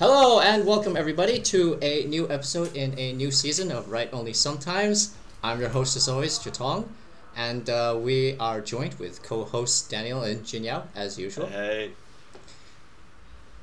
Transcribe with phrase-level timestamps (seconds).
[0.00, 4.32] Hello and welcome everybody to a new episode in a new season of Right Only
[4.32, 5.14] Sometimes.
[5.42, 6.88] I'm your host as always, Jatong,
[7.36, 11.48] and uh, we are joined with co-hosts Daniel and Jinyao as usual.
[11.48, 11.90] Hey,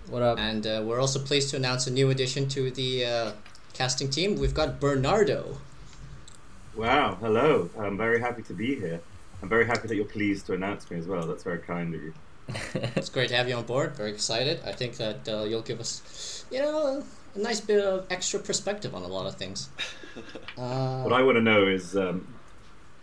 [0.09, 0.37] What up?
[0.37, 3.31] And uh, we're also pleased to announce a new addition to the uh,
[3.73, 4.35] casting team.
[4.35, 5.57] We've got Bernardo.
[6.75, 7.71] Wow, hello.
[7.79, 9.01] I'm very happy to be here.
[9.41, 11.25] I'm very happy that you're pleased to announce me as well.
[11.25, 12.13] That's very kind of you.
[12.95, 13.95] It's great to have you on board.
[13.95, 14.61] Very excited.
[14.65, 17.03] I think that uh, you'll give us, you know,
[17.35, 19.69] a nice bit of extra perspective on a lot of things.
[20.57, 22.27] Uh, What I want to know is, um,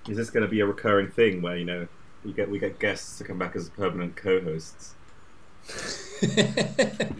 [0.08, 1.86] is this going to be a recurring thing where you know
[2.24, 4.94] we get we get guests to come back as permanent co-hosts?
[6.20, 6.26] we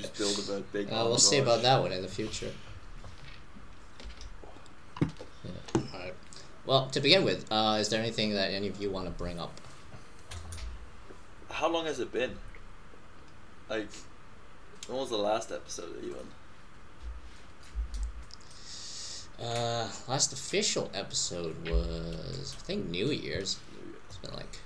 [0.03, 0.89] just build a big.
[0.89, 2.51] Uh, we'll see about that one in the future.
[5.77, 6.15] Alright.
[6.67, 9.39] Well, to begin with, uh, is there anything that any of you want to bring
[9.39, 9.61] up?
[11.55, 12.33] How long has it been?
[13.71, 13.89] Like,
[14.89, 16.27] when was the last episode even?
[19.41, 23.59] Uh, last official episode was, I think, New Year's.
[24.09, 24.59] It's been like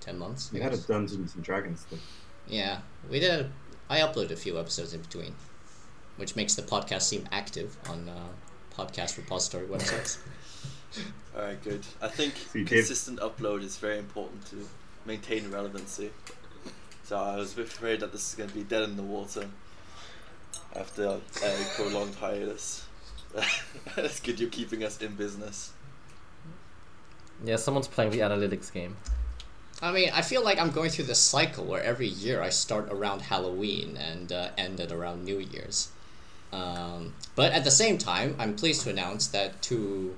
[0.00, 0.52] 10 months.
[0.52, 0.76] We had a.
[0.76, 2.00] Dungeons and Dragons thing.
[2.46, 2.80] Yeah,
[3.10, 3.50] we did.
[3.88, 5.34] I uploaded a few episodes in between,
[6.16, 8.28] which makes the podcast seem active on uh,
[8.76, 10.18] podcast repository websites.
[11.36, 11.84] All right, good.
[12.00, 14.66] I think So you did- consistent upload is very important to
[15.06, 16.10] maintain relevancy.
[17.04, 19.02] So I was a bit afraid that this is going to be dead in the
[19.02, 19.46] water
[20.74, 21.20] after a
[21.76, 22.86] prolonged hiatus.
[23.96, 24.40] That's good.
[24.40, 25.72] You're keeping us in business.
[27.44, 28.96] Yeah, someone's playing the analytics game.
[29.82, 32.88] I mean, I feel like I'm going through this cycle where every year I start
[32.90, 35.90] around Halloween and uh, end at around New Year's.
[36.52, 40.16] Um, but at the same time, I'm pleased to announce that to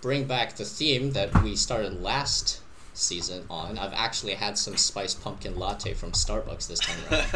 [0.00, 2.60] bring back the theme that we started last
[2.96, 7.30] season on, I've actually had some spiced pumpkin latte from Starbucks this time around.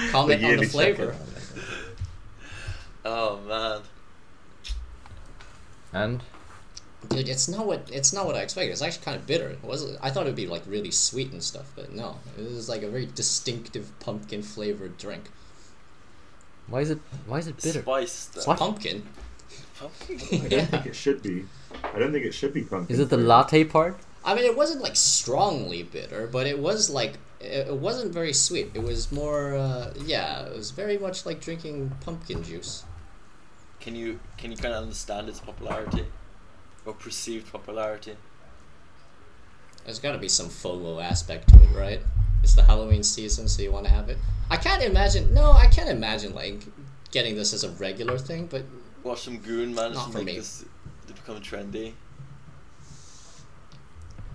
[0.10, 1.14] Comment on the flavor.
[3.04, 3.82] oh man.
[5.92, 6.22] And
[7.08, 8.72] Dude, it's not what it's not what I expected.
[8.72, 9.48] It's actually kind of bitter.
[9.48, 12.44] It was I thought it would be like really sweet and stuff, but no, it
[12.44, 15.30] was like a very distinctive pumpkin flavored drink.
[16.66, 17.80] why is it why is it bitter?
[17.80, 18.44] Spice.
[18.44, 19.06] Pumpkin.
[19.78, 20.18] Pumpkin.
[20.44, 21.46] I don't think it should be.
[21.94, 22.94] I don't think it should be pumpkin.
[22.94, 23.28] Is it the flavour.
[23.28, 23.98] latte part?
[24.24, 28.32] I mean, it wasn't like strongly bitter, but it was like it it wasn't very
[28.32, 28.70] sweet.
[28.74, 32.84] It was more, uh, yeah, it was very much like drinking pumpkin juice.
[33.80, 36.04] Can you can you kind of understand its popularity,
[36.84, 38.16] or perceived popularity?
[39.84, 42.00] There's got to be some FOMO aspect to it, right?
[42.42, 44.18] It's the Halloween season, so you want to have it.
[44.50, 45.32] I can't imagine.
[45.32, 46.60] No, I can't imagine like
[47.10, 48.62] getting this as a regular thing, but
[49.02, 50.36] Watch some goon manage Not to for make me.
[50.36, 50.66] this to
[51.24, 51.92] become trendy.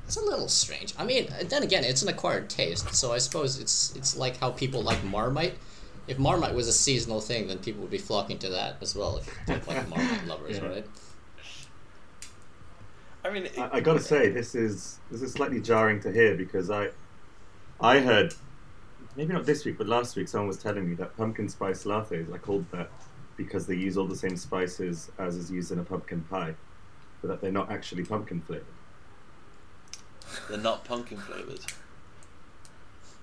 [0.06, 0.94] It's a little strange.
[1.00, 4.52] I mean, then again, it's an acquired taste, so I suppose it's it's like how
[4.52, 5.56] people like Marmite.
[6.08, 9.18] If Marmite was a seasonal thing, then people would be flocking to that as well.
[9.18, 10.68] If they're like Marmite lovers, Yeah.
[10.68, 10.86] right?
[13.24, 16.36] I mean, it, I, I gotta say this is this is slightly jarring to hear
[16.36, 16.90] because I
[17.82, 18.36] I heard
[19.16, 22.32] maybe not this week but last week someone was telling me that pumpkin spice lattes
[22.32, 22.92] are called that
[23.38, 26.54] because they use all the same spices as is used in a pumpkin pie,
[27.22, 28.66] but that they're not actually pumpkin flavored.
[30.50, 31.60] they're not pumpkin flavored.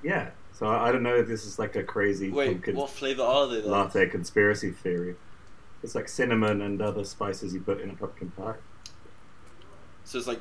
[0.03, 0.31] Yeah.
[0.53, 3.23] So I, I don't know if this is like a crazy Wait, pumpkin what flavor
[3.23, 3.61] are they?
[3.61, 3.71] Then?
[3.71, 5.17] latte conspiracy theory.
[5.83, 8.55] It's like cinnamon and other spices you put in a pumpkin pie.
[10.05, 10.41] So it's like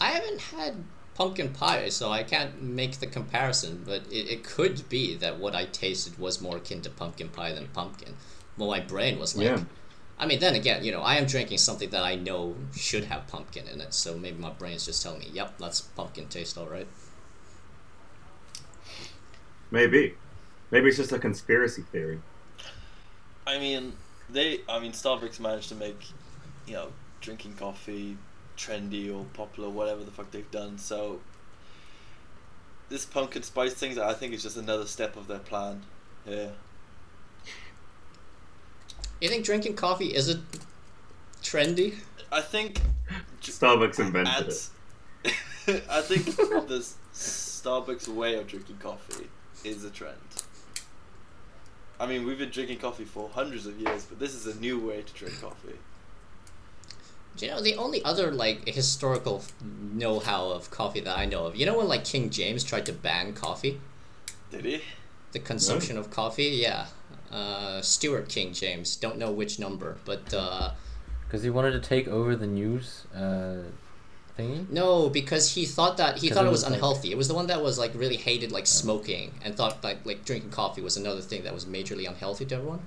[0.00, 0.84] I haven't had
[1.14, 3.82] pumpkin pie, so I can't make the comparison.
[3.84, 7.52] But it, it could be that what I tasted was more akin to pumpkin pie
[7.52, 8.14] than pumpkin.
[8.56, 9.46] Well, my brain was like.
[9.46, 9.60] Yeah.
[10.18, 13.28] I mean, then again, you know, I am drinking something that I know should have
[13.28, 16.66] pumpkin in it, so maybe my brain's just telling me, "Yep, that's pumpkin taste, all
[16.66, 16.88] right."
[19.70, 20.14] Maybe.
[20.70, 22.20] Maybe it's just a conspiracy theory.
[23.46, 23.92] I mean,
[24.28, 24.60] they.
[24.68, 26.00] I mean, Starbucks managed to make,
[26.66, 28.16] you know, drinking coffee
[28.56, 30.78] trendy or popular, whatever the fuck they've done.
[30.78, 31.20] So
[32.88, 35.82] this pumpkin spice thing, I think, is just another step of their plan.
[36.26, 36.50] Yeah.
[39.20, 40.42] You think drinking coffee isn't
[41.42, 41.94] trendy?
[42.30, 42.80] I think.
[43.40, 44.68] Starbucks invented it.
[45.90, 49.26] I think the Starbucks way of drinking coffee
[49.64, 50.16] is a trend.
[52.00, 54.78] I mean, we've been drinking coffee for hundreds of years, but this is a new
[54.78, 55.78] way to drink coffee.
[57.36, 59.42] Do you know the only other like historical
[59.92, 61.56] know-how of coffee that I know of?
[61.56, 63.80] You know when like King James tried to ban coffee,
[64.50, 64.82] Did he?
[65.32, 66.44] the consumption of coffee.
[66.44, 66.86] Yeah,
[67.32, 68.96] uh, Stuart King James.
[68.96, 70.70] Don't know which number, but uh,
[71.26, 73.62] Because he wanted to take over the news uh,
[74.38, 74.68] thingy?
[74.70, 77.10] No, because he thought that he thought it it was was like- unhealthy.
[77.10, 80.24] It was the one that was like really hated like smoking and thought like like
[80.24, 82.80] drinking coffee was another thing that was majorly unhealthy to everyone.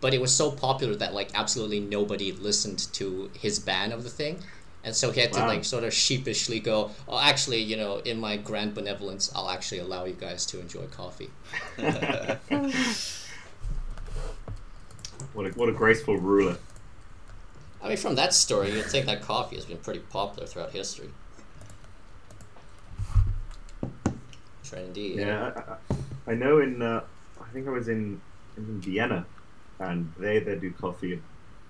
[0.00, 4.10] But it was so popular that like absolutely nobody listened to his ban of the
[4.10, 4.38] thing.
[4.84, 8.18] And so he had to like sort of sheepishly go, "Oh, actually, you know, in
[8.18, 11.30] my grand benevolence, I'll actually allow you guys to enjoy coffee."
[15.32, 16.56] What a, what a graceful ruler.
[17.82, 21.10] I mean, from that story, you'd think that coffee has been pretty popular throughout history.
[24.64, 25.16] Trendy.
[25.16, 27.02] Yeah, I, I, I know in, uh,
[27.40, 28.20] I think I was in,
[28.56, 29.26] in Vienna,
[29.80, 31.20] and they, they do coffee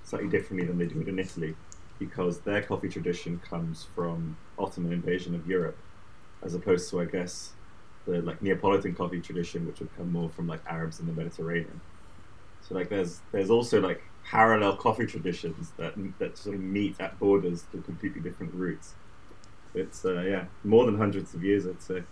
[0.05, 1.55] slightly differently than they do it in Italy,
[1.99, 5.79] because their coffee tradition comes from Ottoman invasion of Europe,
[6.43, 7.53] as opposed to, I guess,
[8.07, 11.81] the like Neapolitan coffee tradition, which would come more from like Arabs in the Mediterranean.
[12.67, 17.19] So like, there's there's also like parallel coffee traditions that that sort of meet at
[17.19, 18.95] borders to completely different roots.
[19.75, 22.03] It's uh, yeah, more than hundreds of years, I'd say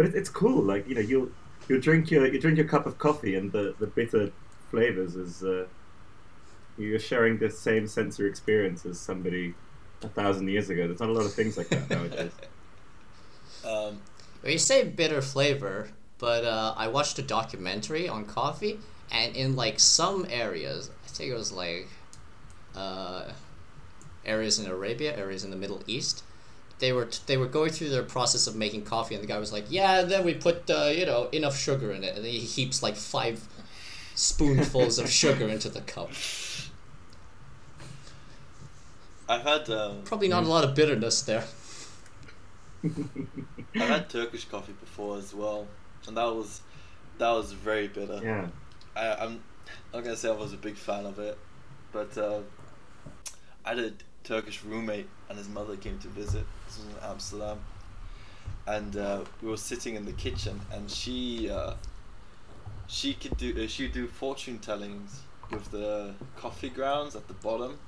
[0.00, 0.62] but it, it's cool.
[0.62, 1.34] Like you know, you
[1.68, 4.32] you drink your you drink your cup of coffee, and the the bitter
[4.70, 5.66] flavors is uh,
[6.78, 9.52] you're sharing the same sensory experience as somebody
[10.02, 10.86] a thousand years ago.
[10.86, 12.32] There's not a lot of things like that nowadays.
[13.62, 14.00] Um,
[14.42, 18.78] you say bitter flavor, but uh, I watched a documentary on coffee,
[19.10, 21.88] and in like some areas, I think it was like
[22.74, 23.32] uh,
[24.24, 26.22] areas in Arabia, areas in the Middle East,
[26.78, 29.52] they were they were going through their process of making coffee, and the guy was
[29.52, 32.40] like, "Yeah, then we put uh, you know enough sugar in it," and then he
[32.40, 33.46] heaps like five
[34.14, 36.10] spoonfuls of sugar into the cup.
[39.28, 41.44] I've had um, Probably not a lot of bitterness there.
[42.82, 45.68] I've had Turkish coffee before as well,
[46.08, 46.62] and that was
[47.18, 48.20] that was very bitter.
[48.22, 48.48] yeah,
[49.00, 49.40] I, I'm
[49.94, 51.38] not gonna say I was a big fan of it,
[51.92, 52.40] but uh,
[53.64, 53.92] I had a
[54.24, 56.44] Turkish roommate and his mother came to visit.
[56.66, 57.60] This was in Amsterdam,
[58.66, 61.74] and uh, we were sitting in the kitchen, and she uh,
[62.86, 67.34] she could do uh, she would do fortune tellings with the coffee grounds at the
[67.34, 67.78] bottom.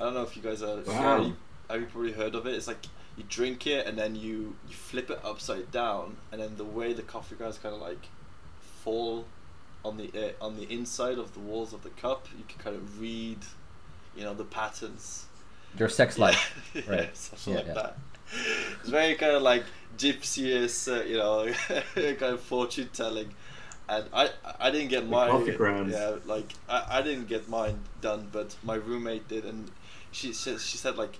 [0.00, 0.80] I don't know if you guys are.
[0.80, 1.32] Wow.
[1.68, 2.54] have you probably heard of it?
[2.54, 2.86] It's like
[3.16, 6.94] you drink it and then you you flip it upside down, and then the way
[6.94, 8.08] the coffee grounds kind of like
[8.82, 9.26] fall
[9.84, 12.76] on the uh, on the inside of the walls of the cup, you can kind
[12.76, 13.38] of read,
[14.16, 15.26] you know, the patterns.
[15.78, 16.70] Your sex life.
[16.74, 17.16] yeah, right.
[17.16, 17.74] something Yeah, like yeah.
[17.74, 17.98] that.
[18.80, 19.64] It's very kind of like
[19.98, 21.52] gypsy-ish, uh, you know,
[21.94, 23.34] kind of fortune telling.
[23.88, 24.30] And I,
[24.60, 25.30] I didn't get The mine.
[25.30, 25.92] coffee grounds.
[25.92, 29.70] Yeah, like I, I didn't get mine done, but my roommate did, and
[30.10, 31.18] she said she said like,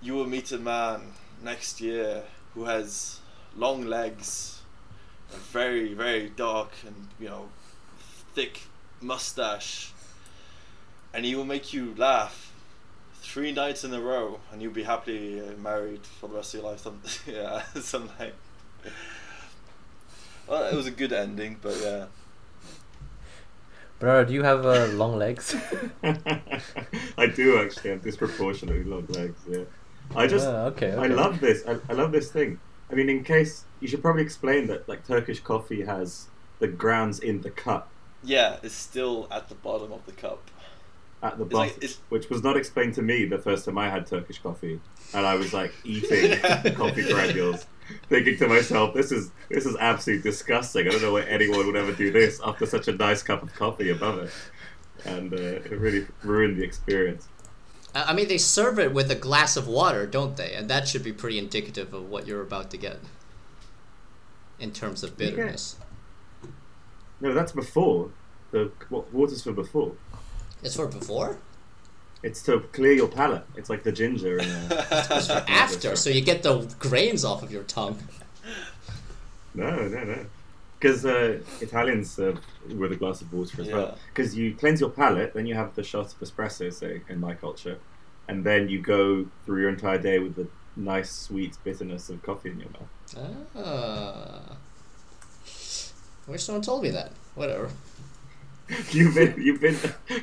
[0.00, 2.22] you will meet a man next year
[2.54, 3.20] who has
[3.56, 4.62] long legs,
[5.52, 7.48] very very dark and you know,
[8.34, 8.62] thick
[9.00, 9.92] mustache,
[11.12, 12.52] and he will make you laugh
[13.14, 16.60] three nights in a row, and you'll be happily uh, married for the rest of
[16.60, 16.80] your life.
[16.80, 18.32] Some, yeah, something.
[20.46, 22.06] Well, it was a good ending, but yeah.
[23.98, 25.54] Bro, do you have uh, long legs?
[26.02, 29.38] I do actually have disproportionately long legs.
[29.48, 29.64] Yeah,
[30.16, 31.62] I just Ah, okay, I love this.
[31.68, 32.58] I, I love this thing.
[32.90, 36.26] I mean, in case you should probably explain that like Turkish coffee has
[36.58, 37.90] the grounds in the cup
[38.22, 40.42] Yeah, it's still at the bottom of the cup.
[41.22, 43.90] at the It's like- bottom, which was not explained to me the first time I
[43.90, 44.80] had Turkish coffee,
[45.12, 46.38] and I was like eating
[46.74, 47.66] coffee granules,
[48.08, 50.86] thinking to myself, "This is this is absolutely disgusting.
[50.86, 53.52] I don't know why anyone would ever do this after such a nice cup of
[53.54, 54.30] coffee above it."
[55.04, 57.28] And uh, it really ruined the experience.
[57.94, 60.54] I I mean, they serve it with a glass of water, don't they?
[60.54, 62.98] And that should be pretty indicative of what you're about to get
[64.58, 65.16] in terms of Yeah.
[65.30, 65.76] bitterness.
[67.20, 68.10] No, that's before
[68.50, 69.92] the what, water's for before.
[70.62, 71.38] It's for before?
[72.22, 73.44] It's to clear your palate.
[73.56, 77.42] It's like the ginger in uh, It's for after, so you get the grains off
[77.42, 77.98] of your tongue.
[79.54, 80.26] No, no, no.
[80.78, 83.98] Because uh, Italians serve with a glass of water as well.
[84.08, 87.34] Because you cleanse your palate, then you have the shot of espresso, say, in my
[87.34, 87.78] culture,
[88.28, 92.50] and then you go through your entire day with the nice, sweet bitterness of coffee
[92.50, 93.36] in your mouth.
[93.56, 94.56] Ah.
[96.26, 97.12] I wish someone told me that.
[97.34, 97.70] Whatever.
[98.90, 99.76] You've been you've been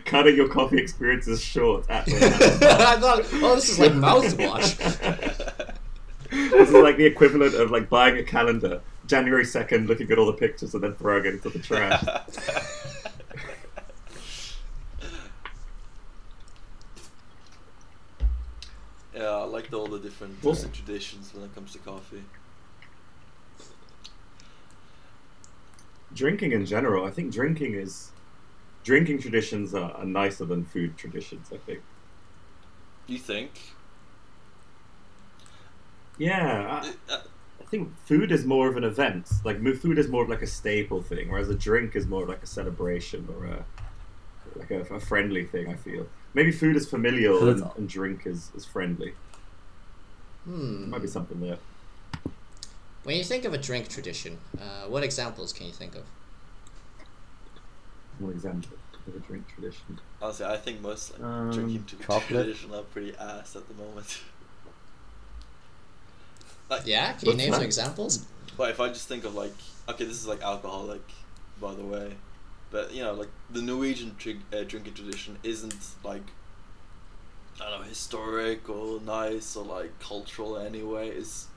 [0.06, 1.90] cutting your coffee experiences short.
[1.90, 4.78] At I thought, oh, this is like mouthwash.
[6.30, 10.28] this is like the equivalent of like buying a calendar, January second, looking at all
[10.28, 12.04] the pictures and then throwing it into the trash.
[19.14, 22.24] yeah, I liked all the different uh, traditions when it comes to coffee.
[26.14, 28.12] drinking in general, I think drinking is
[28.88, 31.50] drinking traditions are, are nicer than food traditions.
[31.54, 31.82] I think.
[33.06, 33.52] You think?
[36.18, 37.20] Yeah, I, uh,
[37.62, 39.30] I think food is more of an event.
[39.44, 42.30] Like food is more of like a staple thing, whereas a drink is more of
[42.30, 43.66] like a celebration or a
[44.56, 45.68] like a, a friendly thing.
[45.68, 49.14] I feel maybe food is familial So and, and drink is, is friendly.
[50.46, 50.90] Hmm.
[50.90, 51.58] Might be something there.
[53.04, 56.04] When you think of a drink tradition, uh, what examples can you think of?
[58.20, 60.00] One example of a drink tradition.
[60.22, 62.28] honestly, I think most like, Um, drinking to chocolate.
[62.28, 64.20] tradition are pretty ass at the moment.
[66.70, 68.26] like, Yeah, can you name some examples?
[68.58, 69.54] But if I just think of like,
[69.88, 71.02] okay, this is like alcoholic,
[71.62, 72.16] by the way,
[72.72, 76.24] but you know, like the Norwegian drink, uh, drinking tradition isn't like,
[77.62, 81.10] I don't know, historic or nice or like cultural anyway.
[81.10, 81.48] It's,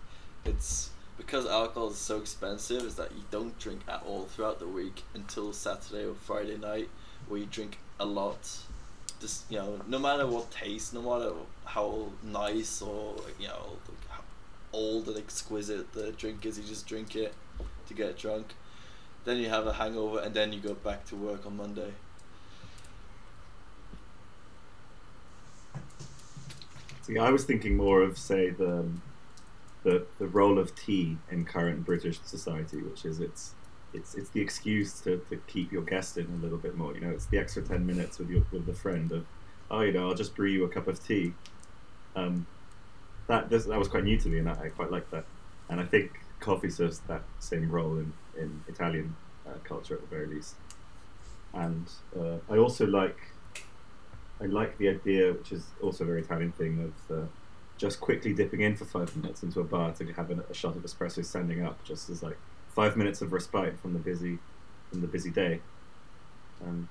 [0.44, 0.89] it's
[1.20, 2.82] because alcohol is so expensive.
[2.82, 6.88] Is that you don't drink at all throughout the week until Saturday or Friday night,
[7.28, 8.38] where you drink a lot.
[9.20, 11.32] Just you know, no matter what taste, no matter
[11.66, 13.76] how nice or you know,
[14.08, 14.22] how
[14.72, 17.34] old and exquisite the drink is, you just drink it
[17.86, 18.54] to get drunk.
[19.26, 21.92] Then you have a hangover, and then you go back to work on Monday.
[27.02, 28.86] See, I was thinking more of say the
[29.82, 33.54] the the role of tea in current British society, which is it's
[33.92, 36.94] it's it's the excuse to, to keep your guest in a little bit more.
[36.94, 39.24] You know, it's the extra ten minutes with your with the friend of,
[39.70, 41.32] oh, you know, I'll just brew you a cup of tea.
[42.14, 42.46] Um,
[43.26, 45.24] that this, that was quite new to me, and I, I quite like that.
[45.68, 46.10] And I think
[46.40, 50.54] coffee serves that same role in in Italian uh, culture at the very least.
[51.52, 53.18] And uh, I also like
[54.40, 57.26] I like the idea, which is also a very Italian thing, of uh,
[57.80, 60.76] just quickly dipping in for five minutes into a bar to have a, a shot
[60.76, 62.36] of espresso standing up, just as like
[62.68, 64.38] five minutes of respite from the busy
[64.90, 65.60] from the busy day.
[66.62, 66.88] Um,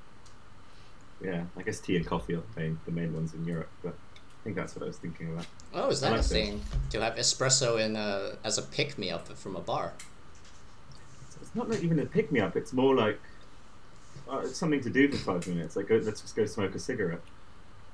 [1.23, 3.93] yeah, I guess tea and coffee are the main, the main ones in Europe, but
[4.15, 5.45] I think that's what I was thinking about.
[5.73, 6.61] Oh, is that like a thing?
[6.89, 9.93] To have espresso in a, as a pick me up from a bar?
[11.41, 12.55] It's not like even a pick me up.
[12.55, 13.19] It's more like
[14.31, 15.75] uh, it's something to do for five minutes.
[15.75, 17.21] Like, go, let's just go smoke a cigarette.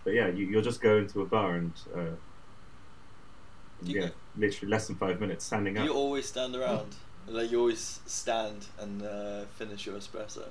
[0.04, 2.16] But yeah, you, you'll just go into a bar and uh,
[3.88, 5.86] You- yeah, literally less than five minutes standing up.
[5.86, 6.96] You always stand around,
[7.28, 10.46] like you always stand and uh, finish your espresso.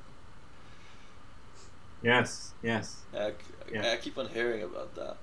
[2.03, 2.97] Yes, yes.
[3.17, 3.35] I, c-
[3.75, 3.93] Yeah.
[3.93, 5.17] I keep on hearing about that.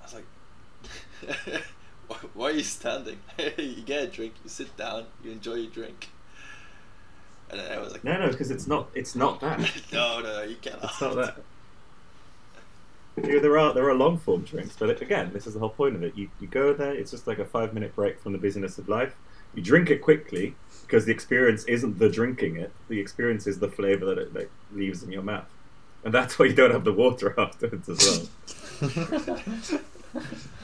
[0.00, 1.62] I was like,
[2.08, 3.18] why, why are you standing?
[3.56, 6.08] you get a drink, you sit down, you enjoy your drink.
[7.50, 8.88] And then I was like, No, no, because it's not.
[8.94, 9.58] It's not that.
[9.92, 10.84] no, no, you cannot.
[10.84, 11.36] It's not that.
[13.22, 15.96] Know, there are there are long form drinks, but again, this is the whole point
[15.96, 16.16] of it.
[16.16, 16.92] You you go there.
[16.92, 19.14] It's just like a five minute break from the busyness of life.
[19.54, 22.72] You drink it quickly because the experience isn't the drinking it.
[22.88, 25.48] The experience is the flavor that it like, leaves in your mouth,
[26.04, 28.30] and that's why you don't have the water afterwards as
[28.80, 29.80] well.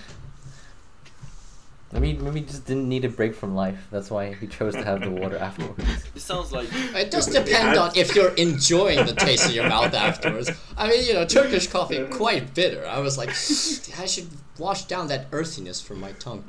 [1.94, 3.86] Maybe maybe he just didn't need a break from life.
[3.92, 5.84] That's why he chose to have the water afterwards.
[6.16, 7.42] It sounds like It does Yeah.
[7.44, 10.50] depend on if you're enjoying the taste in your mouth afterwards.
[10.76, 12.84] I mean, you know, Turkish coffee quite bitter.
[12.86, 16.44] I was like, I should wash down that earthiness from my tongue.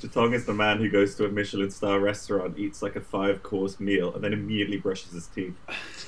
[0.00, 3.42] Jatong is the man who goes to a Michelin star restaurant, eats like a five
[3.42, 5.54] course meal, and then immediately brushes his teeth.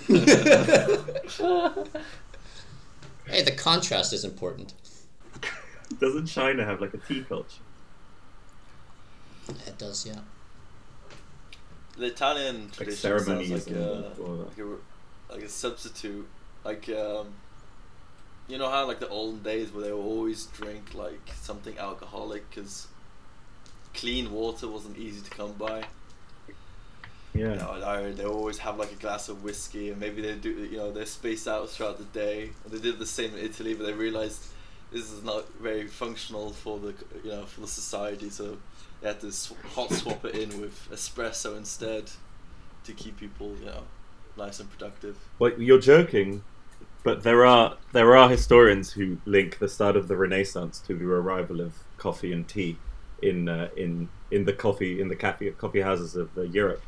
[3.26, 4.74] Hey, the contrast is important.
[6.00, 7.62] Doesn't China have like a tea culture?
[9.48, 10.20] It does, yeah.
[11.96, 16.28] the Italian tradition ceremonies sounds like a, like a like a substitute.
[16.64, 17.28] Like um,
[18.48, 22.48] you know how like the olden days where they would always drink like something alcoholic
[22.50, 22.86] because
[23.94, 25.84] clean water wasn't easy to come by.
[27.34, 27.52] Yeah.
[27.54, 30.50] You know, they always have like a glass of whiskey, and maybe they do.
[30.50, 32.50] You know, they're spaced out throughout the day.
[32.64, 34.48] And they did the same in Italy, but they realized
[34.92, 36.94] this is not very functional for the
[37.24, 38.30] you know for the society.
[38.30, 38.58] So
[39.00, 42.10] they had to sw- hot swap it in with espresso instead
[42.84, 43.82] to keep people you know
[44.36, 45.16] nice and productive.
[45.38, 46.42] Well, you're joking,
[47.04, 51.04] but there are there are historians who link the start of the Renaissance to the
[51.06, 52.76] arrival of coffee and tea
[53.22, 56.82] in uh, in in the coffee in the coffee coffee houses of uh, Europe.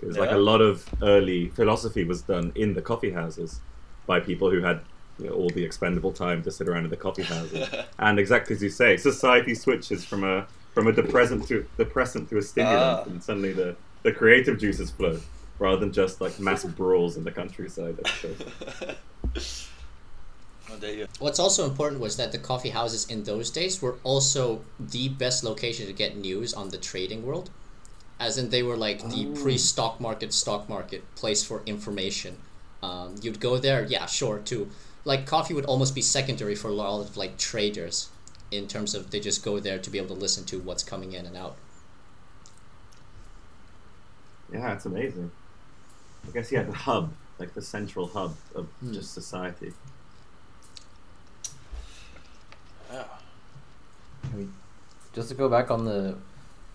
[0.00, 0.36] Because like Yeah.
[0.36, 3.60] a lot of early philosophy was done in the coffee houses
[4.06, 4.80] by people who had
[5.18, 7.68] you know, all the expendable time to sit around in the coffee houses.
[7.98, 12.38] and exactly as you say, society switches from a from a depressant to depressant to
[12.38, 13.02] a stimulant, Ah.
[13.10, 15.18] and suddenly the the creative juices flow
[15.58, 17.96] rather than just like mass brawls in the countryside.
[17.96, 19.68] That's
[20.70, 21.10] oh, there you go.
[21.18, 25.42] What's also important was that the coffee houses in those days were also the best
[25.44, 27.50] location to get news on the trading world.
[28.20, 29.40] As in, they were like the Oh.
[29.42, 32.36] pre stock market, stock market place for information.
[32.82, 34.70] Um, you'd go there, yeah, sure, too.
[35.08, 38.10] Like, coffee would almost be secondary for a lot of like traders.
[38.50, 41.12] in terms of they just go there to be able to listen to what's coming
[41.12, 41.56] in and out.
[44.52, 45.30] Yeah, it's amazing.
[46.26, 48.92] I guess yeah, the hub, like the central hub of Hmm.
[48.94, 49.72] just society.
[52.92, 53.04] Yeah.
[55.14, 56.16] Just to go back on the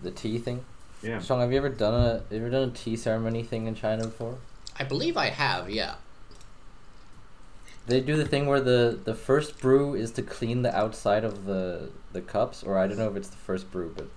[0.02, 0.64] the tea thing.
[1.02, 1.20] Yeah.
[1.20, 3.74] Sean, have you ever done a have you ever done a tea ceremony thing in
[3.74, 4.38] China before?
[4.78, 5.94] I believe I have, yeah.
[7.86, 11.44] They do the thing where the the first brew is to clean the outside of
[11.44, 14.08] the the cups, or I don't know if it's the first brew, but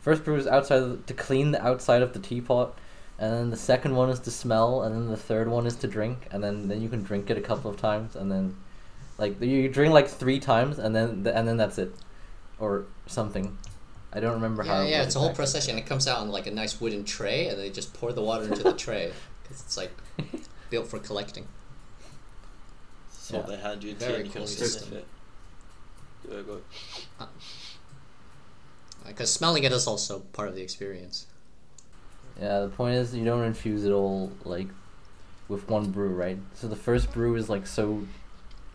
[0.00, 2.76] first brew is outside of, to clean the outside of the teapot,
[3.18, 5.86] and then the second one is to smell, and then the third one is to
[5.86, 8.56] drink, and then then you can drink it a couple of times, and then
[9.18, 11.94] like you drink like three times, and then and then that's it,
[12.58, 13.58] or something.
[14.14, 14.80] I don't remember how.
[14.80, 15.78] Yeah, it yeah, it's a whole procession.
[15.78, 18.44] It comes out on like a nice wooden tray, and they just pour the water
[18.44, 19.12] into the tray
[19.42, 19.92] because it's like
[20.70, 21.46] built for collecting.
[23.22, 23.42] So Yeah.
[23.42, 24.96] they had you a tea Very and you can cool sniff system.
[24.98, 25.06] it.
[26.28, 26.62] Very good.
[29.06, 31.26] Because smelling it is also part of the experience.
[32.40, 34.66] Yeah, the point is you don't infuse it all like
[35.48, 36.38] with one brew, right?
[36.54, 38.02] So the first brew is like so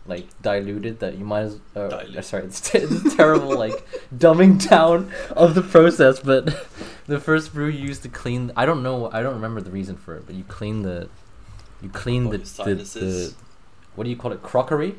[0.06, 2.24] like diluted that you might as uh, Dilute.
[2.24, 3.74] sorry, it's, t- it's terrible like
[4.16, 6.46] dumbing down of the process, but
[7.06, 9.96] the first brew you use to clean I don't know I don't remember the reason
[9.96, 11.10] for it, but you clean the
[11.82, 13.34] you clean Oh, the, your the, the
[13.98, 14.94] what do you call it crockery?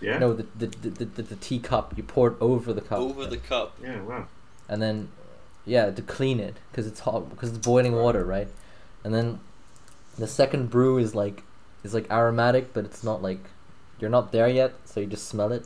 [0.00, 0.18] Yeah.
[0.18, 3.26] No, the the, the, the, the, the teacup you pour it over the cup Over
[3.26, 3.76] the cup.
[3.82, 4.00] Yeah.
[4.02, 4.26] Wow.
[4.68, 5.08] and then
[5.64, 8.48] yeah to clean it because it's hot because it's boiling water right
[9.04, 9.38] and then
[10.18, 11.44] the second brew is like
[11.84, 13.38] is like aromatic but it's not like
[14.00, 15.64] you're not there yet so you just smell it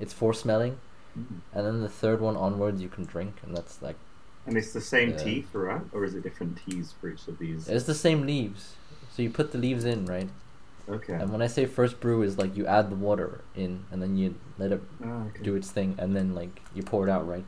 [0.00, 0.76] it's for smelling
[1.16, 1.26] Mm.
[1.54, 3.94] and then the third one onwards you can drink and that's like
[4.46, 5.22] And it's the same Yeah.
[5.24, 7.68] tea throughout, or is it different teas for each of these?
[7.68, 8.62] it's the same leaves
[9.12, 10.28] so you put the leaves in right
[10.88, 11.14] Okay.
[11.14, 14.16] and when i say first brew is like you add the water in and then
[14.16, 15.42] you let it Ah, okay.
[15.42, 17.44] do its thing and then like you pour it out right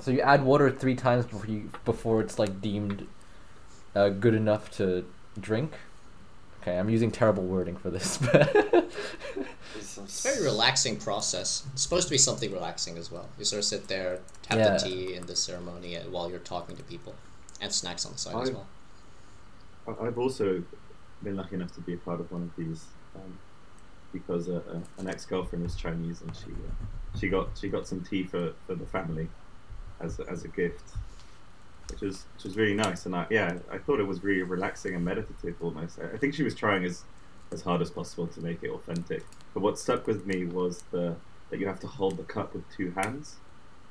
[0.00, 3.06] so you add water three times before you before it's like deemed
[3.94, 5.04] uh, good enough to
[5.40, 5.72] drink
[6.60, 8.90] okay i'm using terrible wording for this but
[9.76, 11.64] It's a very relaxing process.
[11.72, 13.28] It's supposed to be something relaxing as well.
[13.38, 14.76] You sort of sit there, have Yeah.
[14.76, 17.14] the tea in the ceremony uh, while you're talking to people,
[17.60, 18.66] and snacks on the side as well.
[20.00, 20.62] I've also
[21.22, 23.38] been lucky enough to be a part of one of these um,
[24.12, 28.00] because uh, uh, an ex-girlfriend was Chinese and she uh, she got she got some
[28.00, 29.28] tea for, for the family
[30.00, 30.82] as as a gift,
[31.90, 33.06] which was which was really nice.
[33.06, 35.98] And I, yeah, I thought it was really relaxing and meditative almost.
[35.98, 37.04] I, I think she was trying as
[37.52, 39.24] as hard as possible to make it authentic.
[39.52, 41.16] But what stuck with me was the
[41.50, 43.36] that you have to hold the cup with two hands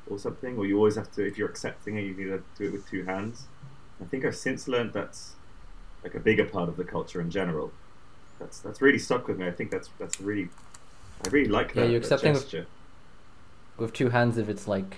[0.08, 2.66] or something, or you always have to if you're accepting it, you need to do
[2.66, 3.48] it with two hands.
[4.02, 5.36] I think I've since learned that's
[6.04, 7.72] like a bigger part of the culture in general.
[8.40, 9.48] That's that's really stuck with me.
[9.48, 10.50] I think that's that's really
[11.26, 12.66] I really like Yeah, that, you're accepting with- gesture.
[13.78, 14.98] with two hands if it's like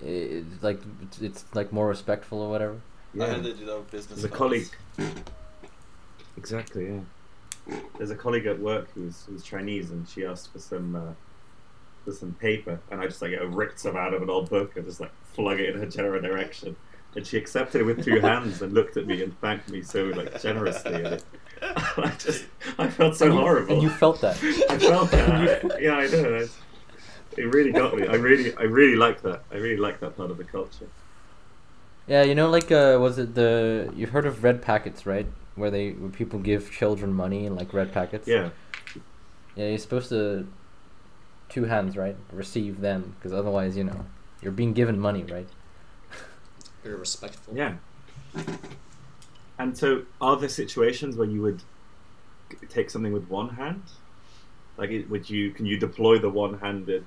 [0.00, 2.74] it's like it's, it's like more respectful or whatever
[3.14, 3.38] I Yeah.
[3.38, 4.68] they do that with business There's a colleague.
[6.36, 6.86] Exactly,
[7.68, 7.76] yeah.
[7.96, 11.12] There's a colleague at work who's who's Chinese, and she asked for some uh,
[12.04, 14.84] for some paper, and I just like ripped some out of an old book and
[14.86, 16.76] just like flung it in her general direction.
[17.16, 20.04] And she accepted it with two hands and looked at me and thanked me so
[20.04, 20.94] like generously.
[21.02, 21.24] And
[21.62, 22.44] I just
[22.78, 23.72] I felt so and you, horrible.
[23.74, 24.36] and you felt that
[24.70, 25.64] I felt that.
[25.72, 26.34] I- yeah, I know.
[26.34, 26.50] It,
[27.38, 28.06] it really got me.
[28.06, 29.42] I really, I really like that.
[29.50, 30.88] I really like that part of the culture.
[32.06, 35.26] yeah you know like uh was it the you've heard of red packets right
[35.56, 38.50] where they where people give children money in like red packets Yeah,
[39.56, 40.46] Yeah, you're supposed to
[41.48, 42.16] two hands, right?
[42.32, 44.04] Receive them, because otherwise, you know,
[44.42, 45.48] you're being given money, right?
[46.86, 47.56] Very respectful.
[47.56, 47.74] yeah.
[49.58, 51.60] And so, are there situations where you would
[52.68, 53.82] take something with one hand?
[54.76, 55.50] Like, it, would you?
[55.50, 57.04] Can you deploy the one-handed?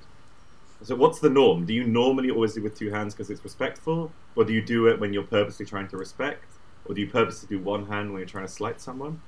[0.82, 1.64] So, what's the norm?
[1.64, 4.88] Do you normally always do with two hands because it's respectful, or do you do
[4.88, 6.44] it when you're purposely trying to respect,
[6.84, 9.20] or do you purposely do one hand when you're trying to slight someone?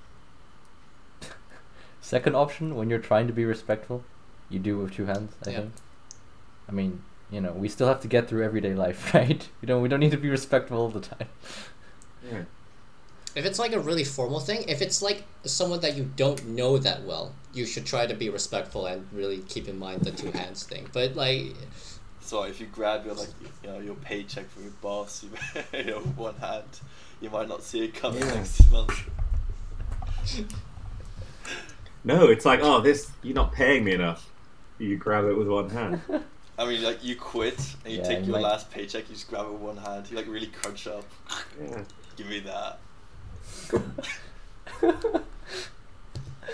[2.03, 4.03] Second option, when you're trying to be respectful,
[4.51, 5.33] you do with two hands.
[5.47, 5.57] I Yeah.
[5.61, 5.73] think.
[6.69, 7.01] I mean,
[7.33, 9.49] you know, we still have to get through everyday life, right?
[9.63, 11.29] You know, we don't need to be respectful all the time.
[12.31, 12.43] Yeah.
[13.35, 16.77] If it's like a really formal thing, if it's like someone that you don't know
[16.77, 20.31] that well, you should try to be respectful and really keep in mind the two
[20.31, 20.87] hands thing.
[20.93, 21.55] But like,
[22.21, 23.31] So if you grab your like
[23.65, 25.31] you know your paycheck from your boss, you,
[25.79, 26.65] you know one hand,
[27.23, 28.35] you might not see it coming Yeah.
[28.35, 29.09] next month.
[32.05, 34.29] No, it's like, oh, this you're not paying me enough.
[34.79, 36.03] You grab it with one hand.
[36.59, 39.15] I mean, like you quit and you Yeah, take you your might- last paycheck, you
[39.15, 40.07] just grab it with one hand.
[40.11, 41.05] You like really crunch up.
[41.61, 41.83] Yeah.
[42.17, 42.79] Give me that.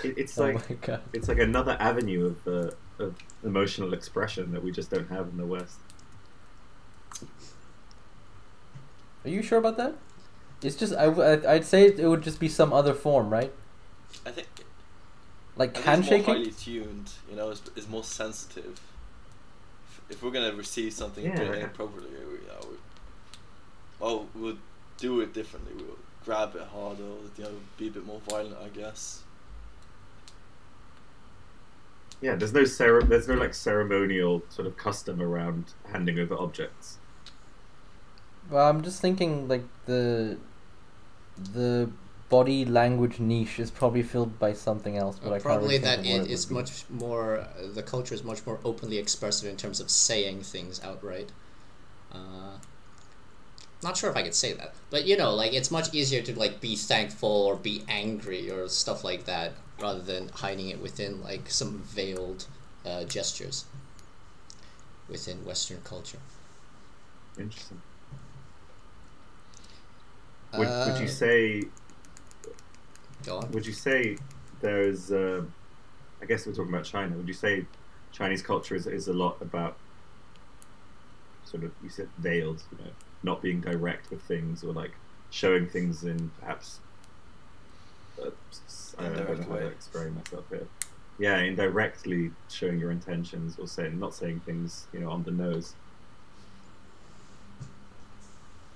[0.04, 2.70] It, it's oh like it's like another avenue of uh,
[3.02, 5.78] of emotional expression that we just don't have in the West.
[9.24, 9.94] Are you sure about that?
[10.62, 13.52] It's just I, I I'd say it would just be some other form, right?
[14.24, 14.46] I think
[15.56, 16.24] Like I think it's more handshaking.
[16.34, 17.10] highly tuned.
[17.28, 18.78] You know, it's, it's more sensitive.
[20.08, 21.40] If, if we're gonna receive something Yeah.
[21.40, 22.76] inappropriately, we, you know, we,
[24.00, 24.58] well, we'll
[24.98, 25.72] do it differently.
[25.76, 27.02] We'll grab it harder,
[27.36, 29.22] you know, be a bit more violent, I guess.
[32.20, 36.98] Yeah, there's no cere- there's no like ceremonial sort of custom around handing over objects.
[38.50, 40.36] Well, I'm just thinking like the
[41.52, 41.90] the
[42.28, 45.96] body language niche is probably filled by something else, but I can't Probably really think
[45.96, 46.54] that of it what it is be.
[46.54, 47.38] much more.
[47.40, 51.32] Uh, the culture is much more openly expressive in terms of saying things outright.
[52.12, 52.58] Uh,
[53.82, 56.38] not sure if I could say that, but you know, like it's much easier to
[56.38, 61.22] like be thankful or be angry or stuff like that, rather than hiding it within
[61.22, 62.46] like some veiled
[62.84, 63.64] uh, gestures
[65.08, 66.18] within Western culture.
[67.38, 67.80] Interesting.
[70.52, 71.64] Would, would Uh, you say
[73.24, 73.50] Go on.
[73.52, 74.16] would you say
[74.60, 75.42] there's uh,
[76.22, 77.16] I guess we're talking about China.
[77.16, 77.64] Would you say
[78.12, 79.76] Chinese culture is, is a lot about
[81.44, 82.90] sort of you said veiled, you know,
[83.22, 84.92] not being direct with things or like
[85.30, 86.78] showing things in perhaps
[88.22, 89.66] uh, s- I don't know how to way.
[89.66, 90.66] explain myself here.
[91.18, 95.74] Yeah, indirectly showing your intentions or saying not saying things, you know, on the nose.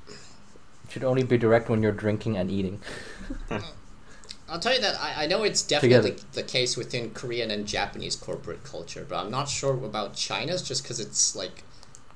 [0.09, 2.81] It should only be direct when you're drinking and eating.
[4.49, 6.27] I'll tell you that I, I know it's definitely Together.
[6.33, 10.83] the case within Korean and Japanese corporate culture, but I'm not sure about China's just
[10.83, 11.65] because it's like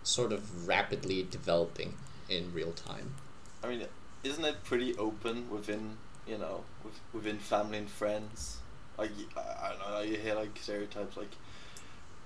[0.03, 1.95] sort of rapidly developing
[2.29, 3.15] in real time.
[3.63, 3.87] I mean,
[4.23, 8.59] isn't it pretty open within, you know, with, within family and friends?
[8.99, 11.33] Like, I don't know, you hear like stereotypes, like,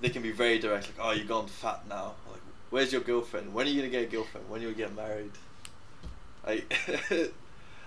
[0.00, 2.14] they can be very direct, like, oh, you've gone fat now.
[2.30, 3.52] Like, where's your girlfriend?
[3.52, 4.48] When are you gonna get a girlfriend?
[4.48, 5.32] When are you gonna get married?
[6.46, 6.72] Like,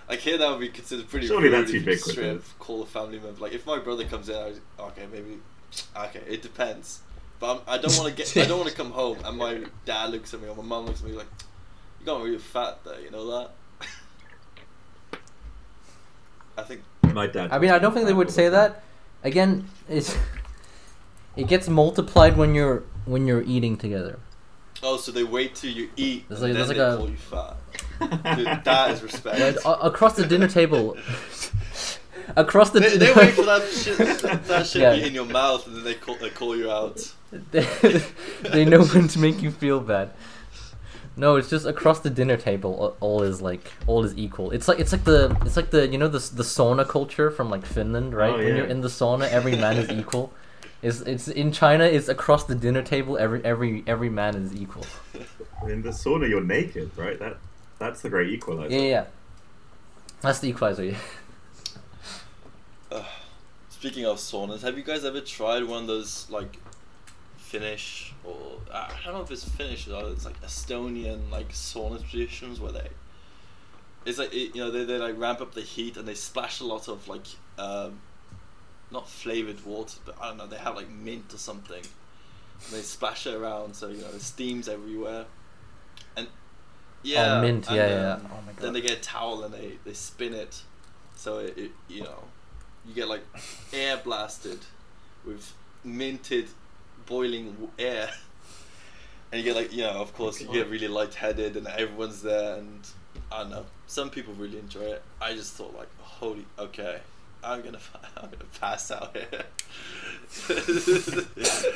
[0.08, 2.50] like here that would be considered pretty Surely rude that's if you just straight ubiquitous.
[2.52, 3.40] up call a family member.
[3.40, 5.38] Like, if my brother comes in, I was, okay, maybe,
[5.96, 7.00] okay, it depends.
[7.40, 9.62] But I'm, I don't want to get, I don't want to come home and my
[9.84, 11.26] dad looks at me or my mom looks at me like,
[12.00, 13.50] you got really fat there, you know that?
[16.56, 17.50] I think My dad.
[17.52, 18.82] I mean, I don't think they would say that.
[19.22, 20.16] Again, it's
[21.36, 24.18] it gets multiplied when you're when you're eating together.
[24.82, 27.08] Oh, so they wait till you eat There's and like- then there's they a- call
[27.10, 27.56] you fat.
[28.36, 29.64] Dude, that is respect.
[29.64, 30.96] Like, across the dinner table.
[32.36, 33.98] across the they, they wait for that shit,
[34.46, 34.94] that shit Yeah.
[34.94, 37.12] to be in your mouth and then they call, they call you out.
[37.50, 37.66] they,
[38.42, 40.10] they know when to make you feel bad.
[41.16, 42.96] No, it's just across the dinner table.
[42.98, 44.50] All is like all is equal.
[44.50, 47.50] It's like it's like the it's like the you know the the sauna culture from
[47.50, 48.32] like Finland, right?
[48.34, 50.32] Oh, When you're in the sauna, every man is equal.
[50.82, 51.84] It's it's in China.
[51.84, 53.16] It's across the dinner table.
[53.16, 54.84] Every every every man is equal.
[55.68, 57.16] In the sauna, you're naked, right?
[57.20, 57.36] That
[57.78, 58.74] that's the great equalizer.
[58.74, 58.88] Yeah, yeah.
[58.88, 59.04] yeah.
[60.20, 60.84] That's the equalizer.
[60.84, 60.96] Yeah.
[62.92, 63.04] Ugh.
[63.70, 66.58] Speaking of saunas, have you guys ever tried one of those like
[67.54, 72.58] Finnish or I don't know if it's Finnish or it's like Estonian like sauna traditions
[72.58, 72.88] where they
[74.04, 76.60] it's like it, you know they, they like ramp up the heat and they splash
[76.60, 77.26] a lot of like
[77.58, 78.00] um,
[78.90, 82.82] not flavored water but I don't know they have like mint or something and they
[82.82, 85.26] splash it around so you know it steams everywhere and
[87.04, 87.66] yeah oh, mint.
[87.70, 88.18] Yeah, then- yeah.
[88.24, 88.56] Oh my god.
[88.58, 90.60] then they get a towel and they, they spin it
[91.14, 92.24] so it, it you know
[92.86, 93.22] you get like
[93.72, 94.58] air blasted
[95.24, 95.52] with
[95.84, 96.48] minted
[97.06, 98.10] boiling air
[99.32, 102.22] and you get like you know of oh course you get really lightheaded and everyone's
[102.22, 102.86] there and
[103.30, 107.00] I don't know some people really enjoy it I just thought like holy okay
[107.42, 107.78] I'm gonna
[108.16, 109.26] I'm gonna pass out here
[110.48, 111.66] it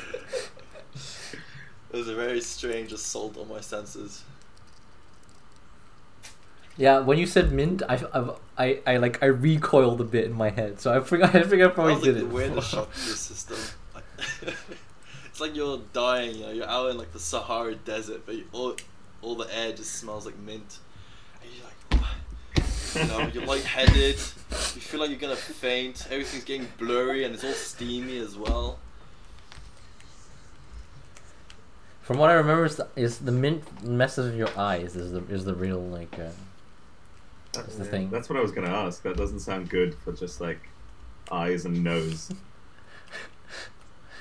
[1.93, 4.25] was a very strange assault on my senses
[6.79, 10.33] Yeah, when you said mint, I, I, I, I like I recoiled a bit in
[10.33, 11.35] my head, so I forgot.
[11.35, 12.33] I think I probably Sounds did like it.
[12.33, 13.59] way the shock your system.
[15.27, 16.37] it's like you're dying.
[16.37, 18.77] You know, you're out in like the Sahara Desert, but you, all
[19.23, 20.79] all the air just smells like mint.
[21.43, 24.15] And you're like, "What?" you know, you're lightheaded.
[24.15, 26.07] You feel like you're gonna faint.
[26.13, 28.79] Everything's getting blurry and it's all steamy as well.
[32.03, 34.95] From what I remember, is the, is the mint messes with your eyes.
[34.95, 36.17] Is the is the real like.
[36.17, 36.29] Uh,
[37.53, 38.11] That's the thing.
[38.11, 39.03] That's what I was going to ask.
[39.03, 40.61] That doesn't sound good for just like
[41.31, 42.31] eyes and nose.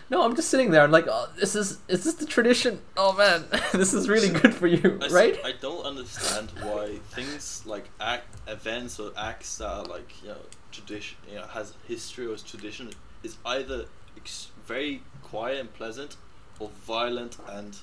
[0.10, 0.84] No, I'm just sitting there.
[0.84, 2.80] I'm like, oh, this is is this the tradition?
[2.96, 5.38] Oh man, this is really good for you, I, s- right?
[5.44, 10.38] I don't understand why things like act events or acts that are like you know
[10.72, 13.84] tradition, you know, has history or is tradition is either
[14.16, 16.16] ex- very quiet and pleasant
[16.58, 17.78] or violent and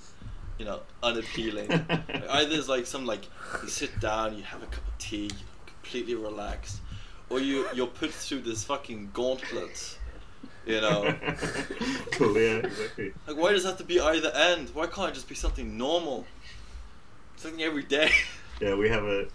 [0.59, 1.69] you know unappealing.
[1.69, 1.91] Like,
[2.31, 3.27] either it's like some like
[3.63, 6.81] you sit down, you have a cup of tea, you're completely relaxed,
[7.31, 9.99] or you you're put through this fucking gauntlet.
[10.67, 11.15] You know,
[12.13, 13.13] cool, yeah, exactly.
[13.27, 14.71] like why does it have to be either end?
[14.73, 16.25] Why can't it just be something normal?
[17.37, 18.11] Something every day.
[18.61, 19.27] Yeah, we have a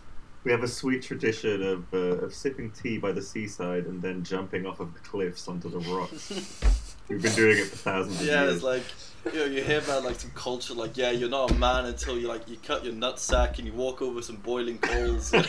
[0.46, 4.24] we have a sweet tradition of uh, of sipping tea by the seaside and then
[4.24, 6.89] jumping off of the cliffs onto the rocks.
[7.10, 8.64] We've been doing it for thousands of Yeah, years.
[8.64, 8.86] Yeah, it's
[9.26, 11.86] like you know, you hear about like some culture like yeah, you're not a man
[11.86, 15.34] until you like you cut your nut sack and you walk over some boiling coals.
[15.34, 15.42] you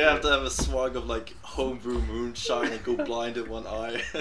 [0.00, 4.02] have to have a swag of like homebrew moonshine and go blind in one eye.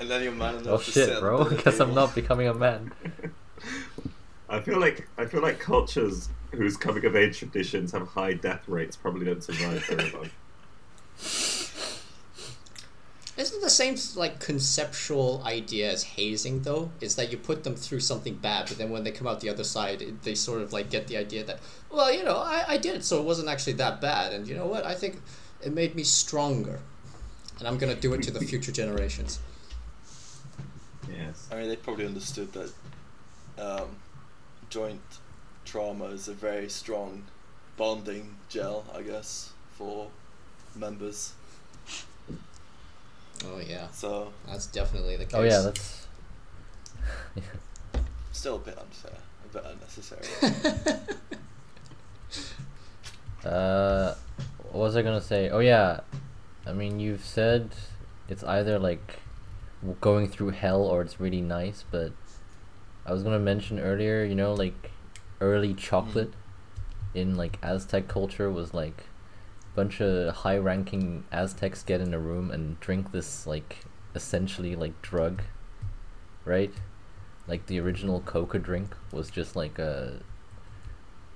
[0.00, 1.44] and then you're man enough Oh to shit, at bro.
[1.48, 2.92] the Guess I'm not becoming a man.
[4.48, 8.68] I feel like I feel like cultures whose coming of age traditions have high death
[8.68, 10.30] rates probably don't survive very long.
[13.36, 16.90] Isn't the same like conceptual idea as hazing though?
[17.00, 19.48] Is that you put them through something bad, but then when they come out the
[19.50, 21.58] other side, it- they sort of like get the idea that,
[21.90, 24.54] well, you know, I, I did it, so it wasn't actually that bad, and you
[24.54, 24.84] know what?
[24.84, 25.20] I think
[25.64, 26.78] it made me stronger,
[27.58, 29.40] and I'm gonna do it to the future generations.
[31.10, 31.48] Yes.
[31.50, 32.72] I mean, they probably understood that
[33.58, 33.96] um,
[34.70, 35.00] joint
[35.64, 37.24] trauma is a very strong
[37.76, 40.08] bonding gel, I guess, for
[40.76, 41.32] members.
[43.46, 45.34] Oh yeah, So that's definitely the case.
[45.34, 46.06] Oh yeah, that's.
[48.32, 50.22] still a bit unfair, a bit unnecessary.
[53.44, 54.14] Uh,
[54.72, 55.50] what was I gonna say?
[55.50, 56.00] Oh yeah,
[56.66, 57.70] I mean you've said
[58.28, 59.18] it's either like
[60.00, 62.12] going through hell or it's really nice, but
[63.04, 64.90] I was gonna mention earlier, you know, like
[65.40, 66.32] early chocolate
[67.14, 69.04] in like Aztec culture was like
[69.74, 73.84] bunch of high-ranking Aztecs get in a room and drink this like
[74.14, 75.42] essentially like drug,
[76.44, 76.72] right?
[77.46, 80.20] Like the original coca drink was just like a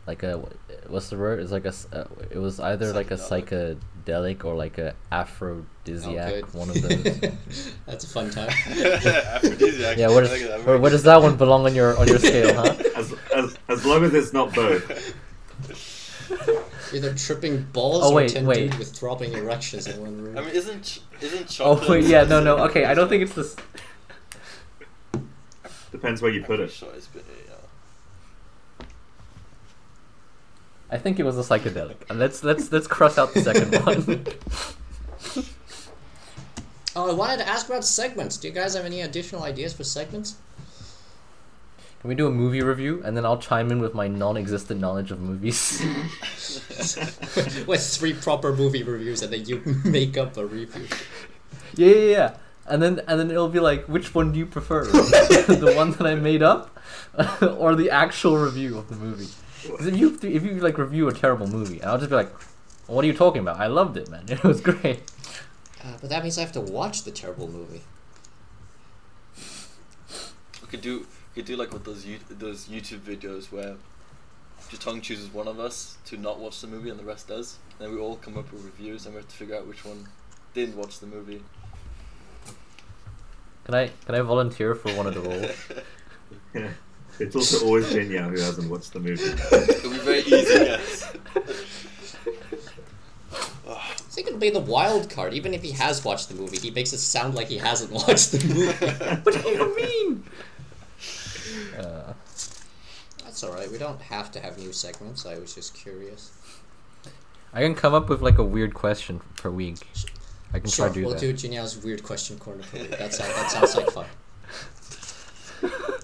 [0.06, 0.42] like a
[0.86, 1.38] what's the word?
[1.40, 6.32] It's like a s- uh, it was either like a psychedelic or like a aphrodisiac,
[6.32, 6.54] good.
[6.54, 7.72] one of those.
[7.86, 8.48] that's a fun time.
[8.68, 9.98] Aphrodisiac.
[9.98, 12.18] yeah, what like is that where, where does that one belong on your on your
[12.18, 12.74] scale, huh?
[12.96, 15.14] As, as, as long as it's not both.
[16.94, 18.70] Either tripping balls Oh, or wait, ten wait.
[18.70, 20.38] dude with throbbing erections in one room.
[20.38, 21.88] I mean, isn't ch- isn't oh, chocolate?
[21.88, 22.56] Oh wait, yeah, no, no.
[22.66, 23.56] Okay, I don't think it's this.
[25.92, 26.70] Depends where you put it.
[26.70, 28.86] Sure, it's been, yeah.
[30.90, 31.96] I think it was a psychedelic.
[32.08, 34.26] And let's let's let's cross out the second one.
[36.96, 38.36] Oh, I wanted to ask about segments.
[38.38, 40.36] Do you guys have any additional ideas for segments?
[42.00, 45.10] Can we do a movie review and then I'll chime in with my non-existent knowledge
[45.10, 45.82] of movies?
[47.66, 50.86] With three proper movie reviews, and then you make up a review.
[51.74, 52.36] Yeah, yeah, yeah.
[52.66, 54.84] And then and then it'll be like, which one do you prefer?
[54.86, 56.78] the one that I made up,
[57.42, 59.28] or the actual review of the movie?
[59.64, 62.30] if you if you like review a terrible movie, I'll just be like,
[62.86, 63.58] what are you talking about?
[63.58, 64.24] I loved it, man.
[64.28, 65.00] It was great.
[65.84, 67.82] Uh, but that means I have to watch the terrible movie.
[70.62, 71.06] We could do we
[71.38, 73.76] could do like with those you- those YouTube videos where
[74.70, 77.58] Jatong chooses one of us to not watch the movie and the rest does.
[77.78, 79.84] And then we all come up with reviews and we have to figure out which
[79.84, 80.08] one
[80.52, 81.42] didn't watch the movie.
[83.64, 85.52] Can I can I volunteer for one of the roles?
[86.54, 86.70] Yeah.
[87.20, 89.24] It's also always Jinyao who hasn't watched the movie.
[89.24, 91.12] It'll be very easy, yes.
[93.68, 95.34] I think it'll be the wild card.
[95.34, 98.32] Even if he has watched the movie, he makes it sound like he hasn't watched
[98.32, 99.16] the movie.
[99.24, 100.24] what do you mean?
[101.78, 102.12] Uh,
[103.24, 103.70] That's alright.
[103.70, 105.26] We don't have to have new segments.
[105.26, 106.32] I was just curious.
[107.52, 109.76] I can come up with like a weird question per week.
[110.52, 111.20] I can Sure, try to do we'll that.
[111.20, 112.88] do Janelle's weird question corner for you.
[112.88, 114.06] That sounds that sounds like fun.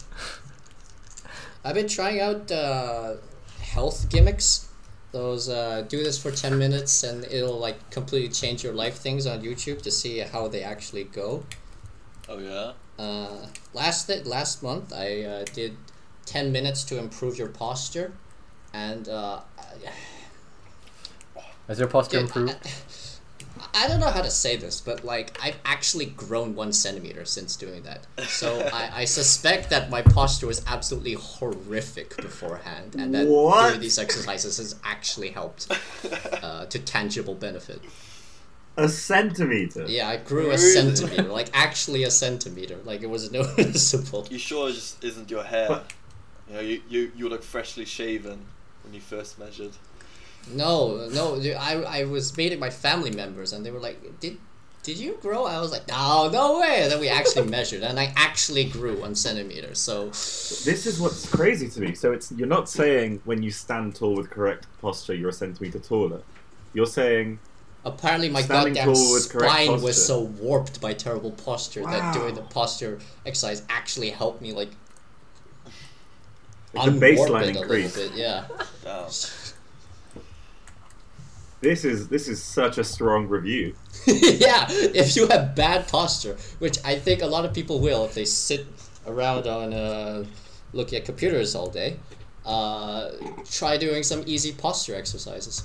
[1.65, 3.15] I've been trying out uh,
[3.61, 4.69] health gimmicks.
[5.13, 9.27] Those uh, do this for ten minutes and it'll like completely change your life things
[9.27, 11.45] on YouTube to see how they actually go.
[12.29, 12.73] Oh yeah.
[12.99, 15.77] Uh, last th- last month I uh, did
[16.27, 18.13] ten minutes to improve your posture,
[18.73, 19.41] and uh,
[21.67, 22.57] Has your posture Dude, improved?
[23.73, 27.57] I don't know how to say this, but like I've actually grown one centimeter since
[27.57, 28.07] doing that.
[28.27, 33.71] So I, I suspect that my posture was absolutely horrific beforehand, and that What?
[33.71, 35.69] doing these exercises has actually helped
[36.43, 37.81] uh, to tangible benefit.
[38.77, 39.85] A centimeter.
[39.87, 42.79] Yeah, I grew a centimeter, like actually a centimeter.
[42.85, 44.27] Like it was noticeable.
[44.31, 45.69] You sure it just isn't your hair?
[45.69, 45.93] But-
[46.49, 48.39] You know, you, you, you look freshly shaven
[48.83, 49.73] when you first measured.
[50.53, 54.37] No, no, I I was meeting my family members and they were like, "Did
[54.83, 57.99] did you grow?" I was like, "No, no way." And then we actually measured, and
[57.99, 59.75] I actually grew one centimeter.
[59.75, 60.09] So
[60.71, 61.95] This is what's crazy to me.
[61.95, 65.79] So it's you're not saying when you stand tall with correct posture you're a centimeter
[65.79, 66.21] taller.
[66.75, 67.39] You're saying
[67.85, 72.43] apparently my Standing goddamn tall spine was so warped by terrible posture that doing the
[72.43, 74.71] posture exercise actually helped me like
[76.73, 77.95] like, the baseline increase.
[77.95, 78.13] bit.
[78.15, 78.47] Yeah.
[78.83, 79.09] Damn.
[81.61, 83.75] This is this is such a strong review.
[84.07, 88.13] yeah, if you have bad posture, which I think a lot of people will if
[88.13, 88.67] they sit
[89.07, 90.27] around on uh,
[90.75, 91.97] looking at computers all day,
[92.45, 93.13] uh,
[93.51, 95.65] try doing some easy posture exercises.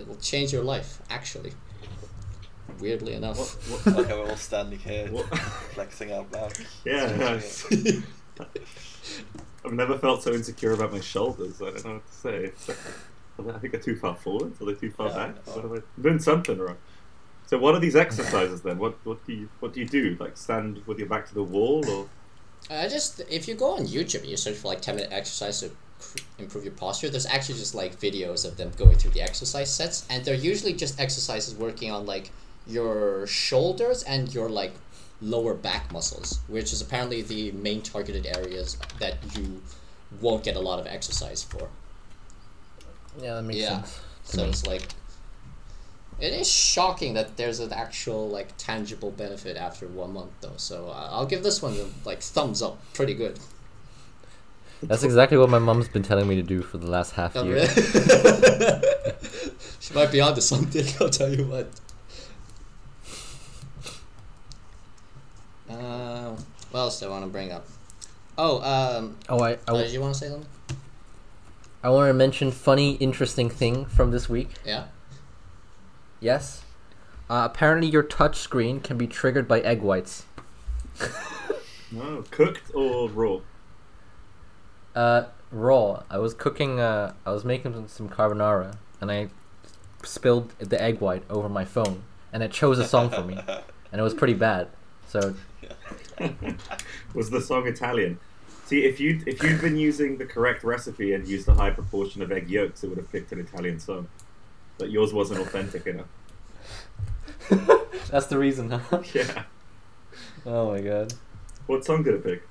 [0.00, 1.52] It'll change your life, actually.
[2.80, 3.36] Weirdly enough.
[3.70, 5.08] What, what, Like how we're all standing here,
[5.74, 6.52] flexing our back.
[6.84, 7.66] yeah, nice.
[9.64, 11.60] I've never felt so insecure about my shoulders.
[11.60, 12.36] I don't know what to say.
[12.46, 12.78] It's like,
[13.54, 14.52] I think they're too far forward.
[14.60, 15.34] Are they too far Yeah, back?
[15.46, 15.74] I What know.
[15.74, 16.76] am I doing something wrong?
[17.46, 18.78] So what are these exercises then?
[18.78, 20.16] What what do you what do you do?
[20.20, 22.08] Like stand with your back to the wall or
[22.70, 25.60] Uh, just if you go on YouTube and you search for like ten minute exercise
[25.60, 25.74] to cr-
[26.38, 30.06] improve your posture, there's actually just like videos of them going through the exercise sets,
[30.10, 32.30] and they're usually just exercises working on like
[32.66, 34.72] your shoulders and your like
[35.20, 39.60] lower back muscles, which is apparently the main targeted areas that you
[40.20, 41.68] won't get a lot of exercise for.
[43.20, 43.82] Yeah, that makes Yeah.
[43.82, 44.00] sense.
[44.28, 44.48] to So me.
[44.50, 44.88] it's like
[46.20, 50.52] it is shocking that there's an actual like tangible benefit after one month though.
[50.56, 53.38] So uh, I'll give this one a, like thumbs up, pretty good.
[54.82, 57.44] That's exactly what my mom's been telling me to do for the last half Oh,
[57.44, 57.56] year.
[57.56, 57.66] really?
[59.80, 60.86] she might be onto something.
[61.00, 61.68] I'll tell you what.
[65.68, 66.34] Uh,
[66.70, 67.66] what else do I want to bring up?
[68.38, 70.48] Oh, um, Oh, I I, did you want to say something?
[71.82, 74.48] I want to mention funny, interesting thing from this week.
[74.64, 74.86] Yeah.
[76.20, 76.62] Yes.
[77.28, 80.24] Uh, apparently, your touch screen can be triggered by egg whites.
[81.92, 83.38] no cooked or raw?
[85.00, 86.02] Uh, raw.
[86.10, 86.78] I was cooking.
[86.78, 89.28] Uh, I was making some, some carbonara, and I
[90.02, 92.02] spilled the egg white over my phone,
[92.34, 94.68] and it chose a song for me, and it was pretty bad.
[95.08, 95.36] So
[97.14, 98.20] Was the song Italian?
[98.66, 102.20] See, if you if you'd been using the correct recipe and used a high proportion
[102.20, 104.06] of egg yolks, it would have picked an Italian song.
[104.76, 106.08] But yours wasn't authentic enough.
[108.10, 109.02] that's the reason, huh?
[109.14, 109.44] Yeah.
[110.44, 111.14] oh my god.
[111.66, 112.42] What song did it pick?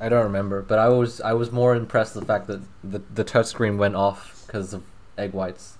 [0.00, 3.02] I don't remember, but I was I was more impressed with the fact that the
[3.12, 4.82] the touchscreen went off because of
[5.16, 5.76] egg whites.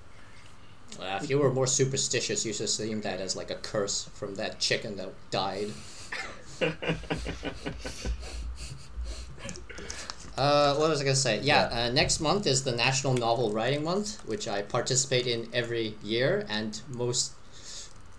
[1.00, 4.35] Uh, if you were more superstitious, you should assume that as like a curse from
[4.37, 5.70] that chicken that died.
[10.37, 11.40] Uh, what was I gonna say?
[11.40, 11.87] Yeah, Yeah.
[11.87, 16.46] Uh, next month is the National Novel Writing Month, which I participate in every year
[16.48, 17.33] and most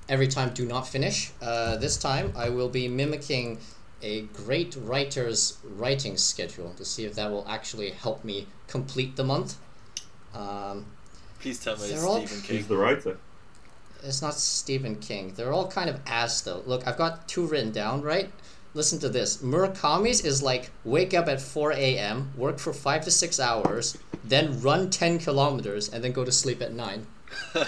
[0.09, 1.31] every time do not finish.
[1.41, 3.59] Uh, this time I will be mimicking
[4.01, 9.23] a great writer's writing schedule to see if that will actually help me complete the
[9.23, 9.57] month.
[10.33, 10.85] Um,
[11.39, 12.57] Please tell me it's all- Stephen King.
[12.57, 13.17] Who's the writer?
[14.03, 15.33] it's not Stephen King.
[15.35, 16.63] They're all kind of ass though.
[16.65, 18.31] Look, I've got two written down, right?
[18.73, 19.37] Listen to this.
[19.37, 24.61] Murakami's is like wake up at 4 a.m., work for five to six hours, then
[24.61, 27.07] run 10 kilometers, and then go to sleep at 9.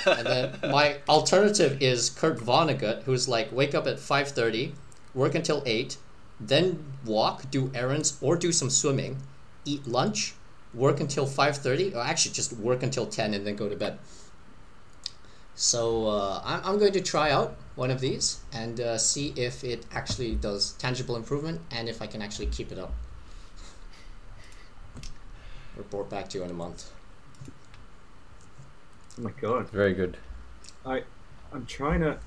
[0.06, 4.74] And then my alternative is Kurt Vonnegut, who's like wake up at 5.30,
[5.13, 5.98] work until 8,
[6.47, 9.17] then walk, do errands, or do some swimming,
[9.65, 10.34] eat lunch,
[10.73, 13.99] work until 5.30, or actually just work until 10 and then go to bed.
[15.56, 19.63] So uh, I'm, I'm going to try out one of these and uh, see if
[19.63, 22.93] it actually does tangible improvement and if I can actually keep it up.
[25.75, 26.89] Report back to you in a month.
[29.19, 29.69] Oh my god.
[29.69, 30.17] Very good.
[30.86, 31.04] I,
[31.51, 32.17] I'm trying to,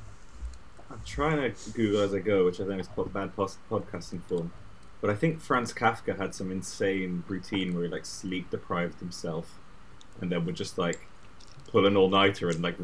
[0.91, 4.53] I'm trying to Google as I go, which I think is bad podcasting form.
[5.01, 9.59] But I think Franz Kafka had some insane routine where he like sleep deprived himself,
[10.21, 11.07] and then would just like
[11.69, 12.77] pull an all nighter and like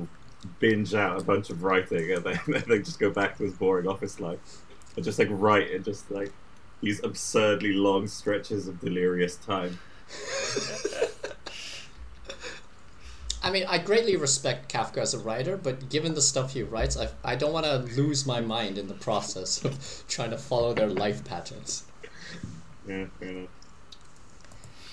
[0.59, 3.87] binge out a bunch of writing, and then, then just go back to his boring
[3.87, 4.39] office life,
[4.97, 6.33] and just like write and just like
[6.81, 9.79] these absurdly long stretches of delirious time.
[13.43, 16.97] I mean, I greatly respect Kafka as a writer, but given the stuff he writes,
[16.99, 20.75] I, I don't want to lose my mind in the process of trying to follow
[20.75, 21.85] their life patterns.
[22.87, 23.51] Yeah, fair enough.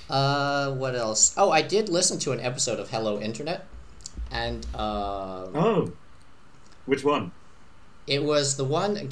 [0.09, 1.33] Uh, what else?
[1.35, 3.65] Oh, I did listen to an episode of Hello Internet,
[4.31, 5.91] and uh, Oh,
[6.85, 7.31] Which one?
[8.07, 9.09] It was the one.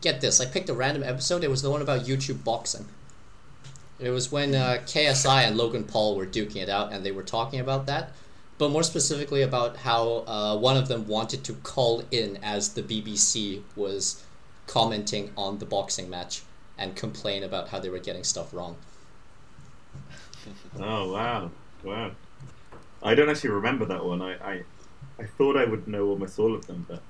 [0.00, 0.40] Get this!
[0.40, 1.44] I picked a random episode.
[1.44, 2.86] It was the one about YouTube boxing.
[4.00, 7.22] It was when uh, KSI and Logan Paul were duking it out, and they were
[7.22, 8.10] talking about that,
[8.58, 12.82] but more specifically about how uh, one of them wanted to call in as the
[12.82, 14.22] BBC was
[14.66, 16.42] commenting on the boxing match
[16.78, 18.76] and complain about how they were getting stuff wrong.
[20.80, 21.50] Oh wow,
[21.84, 22.10] wow!
[23.02, 24.22] I don't actually remember that one.
[24.22, 24.62] I, I,
[25.18, 27.02] I thought I would know almost all of them, but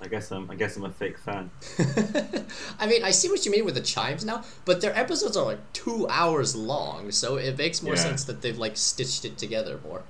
[0.00, 1.50] I guess I'm I guess I'm a fake fan.
[2.78, 5.44] I mean, I see what you mean with the chimes now, but their episodes are
[5.44, 8.02] like two hours long, so it makes more Yeah.
[8.02, 10.02] sense that they've like stitched it together more.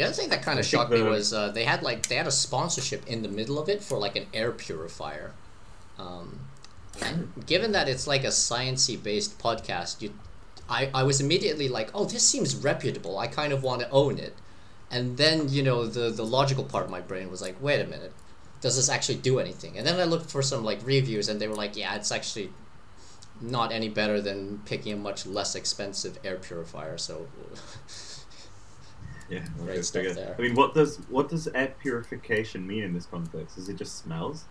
[0.00, 2.26] The other thing that kind of shocked me was uh, they had like they had
[2.26, 5.34] a sponsorship in the middle of it for like an air purifier.
[5.98, 6.40] Um,
[7.02, 10.14] and given that it's like a sciencey based podcast, you,
[10.70, 13.18] I, I was immediately like, oh, this seems reputable.
[13.18, 14.34] I kind of want to own it.
[14.90, 17.86] And then you know the the logical part of my brain was like, wait a
[17.86, 18.14] minute,
[18.62, 19.76] does this actually do anything?
[19.76, 22.48] And then I looked for some like reviews, and they were like, yeah, it's actually
[23.38, 26.96] not any better than picking a much less expensive air purifier.
[26.96, 27.26] So
[29.30, 30.34] Yeah, Great stuff there.
[30.38, 33.56] I mean, what does what does air purification mean in this context?
[33.58, 34.44] Is it just smells?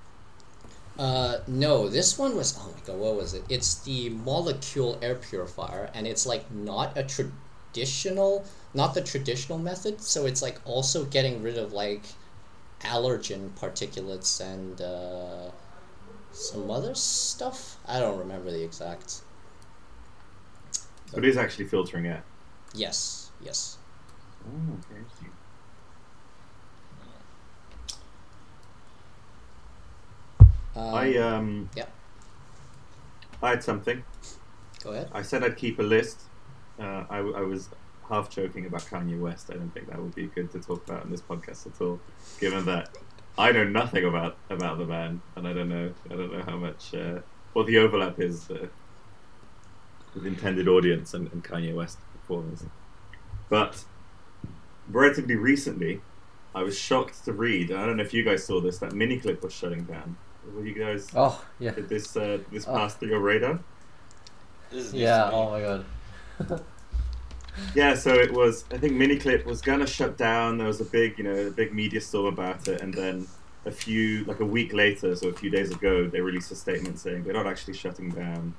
[0.97, 3.43] Uh, no, this one was oh my god, what was it?
[3.49, 10.01] It's the molecule air purifier, and it's like not a traditional, not the traditional method.
[10.01, 12.03] So it's like also getting rid of like
[12.81, 15.51] allergen particulates and uh,
[16.31, 17.77] some other stuff.
[17.85, 19.21] I don't remember the exact.
[21.15, 22.23] It is actually filtering air.
[22.75, 23.78] Yes, yes.
[24.89, 25.29] Interesting.
[30.75, 31.69] Um, I um.
[31.75, 31.85] yeah.
[33.41, 34.03] I had something.
[34.83, 35.09] go ahead.
[35.13, 36.21] I said I'd keep a list.
[36.79, 37.69] Uh, I, I was
[38.07, 39.49] half joking about Kanye West.
[39.51, 41.99] I don't think that would be good to talk about in this podcast at all,
[42.39, 42.89] given that
[43.37, 46.57] I know nothing about about the man, and I don't know I don't know how
[46.57, 47.19] much uh,
[47.53, 48.67] what the overlap is uh,
[50.13, 52.63] with intended audience and, and Kanye West performers.
[53.49, 53.83] But
[54.89, 56.01] relatively recently,
[56.55, 57.71] I was shocked to read.
[57.71, 58.79] I don't know if you guys saw this.
[58.79, 60.17] That Miniclip was shutting down.
[60.55, 61.07] Were you guys?
[61.15, 62.73] Oh yeah, Did this uh, this Oh.
[62.73, 63.59] pass through your radar?
[64.71, 65.29] This is news yeah.
[65.31, 65.85] Oh my god.
[67.75, 68.63] Yeah, so it was.
[68.71, 70.57] I think Miniclip was gonna shut down.
[70.57, 73.27] There was a big, you know, a big media storm about it, and then
[73.65, 76.99] a few, like a week later, so a few days ago, they released a statement
[76.99, 78.53] saying they're not actually shutting down,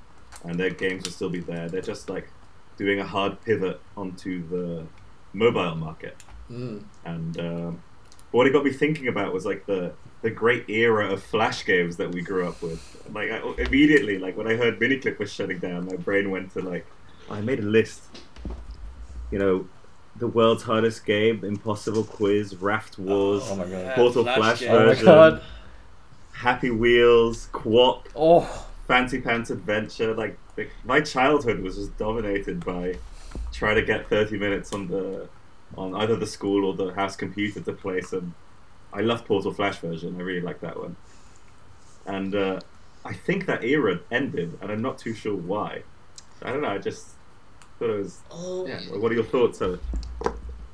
[0.45, 1.67] and their games will still be there.
[1.67, 2.29] They're just like
[2.77, 4.85] doing a hard pivot onto the
[5.33, 6.15] mobile market.
[6.51, 6.83] Mm.
[7.05, 7.83] And um,
[8.31, 11.97] what it got me thinking about was like the the great era of flash games
[11.97, 13.01] that we grew up with.
[13.11, 16.61] Like I, immediately, like when I heard Miniclip was shutting down, my brain went to
[16.61, 16.85] like,
[17.29, 18.03] I made a list.
[19.31, 19.67] You know,
[20.17, 23.71] the world's hardest game, Impossible Quiz, Raft Wars, Oh my god.
[23.71, 24.71] Yeah, Portal Flash game.
[24.71, 25.05] Oh my version.
[25.05, 25.41] god.
[26.33, 28.67] Happy Wheels, QWOP, Oh.
[28.87, 30.13] Fancy Pants Adventure.
[30.13, 32.95] Like the, my childhood was just dominated by
[33.61, 35.27] trying to get thirty minutes on the
[35.77, 38.33] on either the school or the house computer to play some.
[38.91, 40.15] I love Portal Flash version.
[40.19, 40.95] I really like that one.
[42.07, 42.59] And uh,
[43.05, 45.83] I think that era ended, and I'm not too sure why.
[46.41, 46.69] I don't know.
[46.69, 47.03] I just
[47.77, 48.17] thought it was.
[48.31, 48.79] Oh, Yeah.
[49.01, 49.61] What are your thoughts?
[49.61, 49.79] Of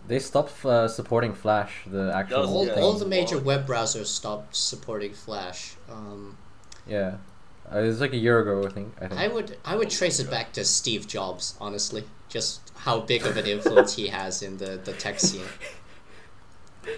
[0.08, 2.84] They stopped uh, supporting Flash, the actual all, thing.
[2.84, 5.76] all the major web browsers stopped supporting Flash.
[5.92, 6.38] Um,
[6.88, 7.18] Yeah,
[7.74, 8.94] uh, it was like a year ago, I think.
[9.02, 9.20] I think.
[9.20, 12.04] I would I would trace it back to Steve Jobs, honestly.
[12.30, 15.46] Just how big of an influence he has in the, the tech scene.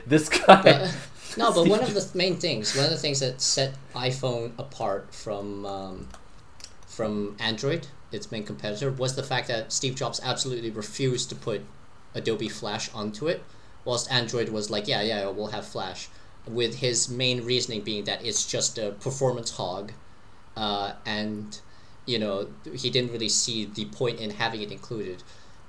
[0.05, 0.61] This guy.
[0.61, 0.95] But,
[1.35, 5.13] no, but one of the main things, one of the things that set iPhone apart
[5.13, 6.09] from um,
[6.85, 11.61] from Android, its main competitor, was the fact that Steve Jobs absolutely refused to put
[12.13, 13.43] Adobe Flash onto it,
[13.85, 16.09] whilst Android was like, yeah, yeah, we'll have Flash,
[16.47, 19.91] with his main reasoning being that it's just a performance hog,
[20.59, 21.61] uh, and
[22.05, 25.23] you know he didn't really see the point in having it included.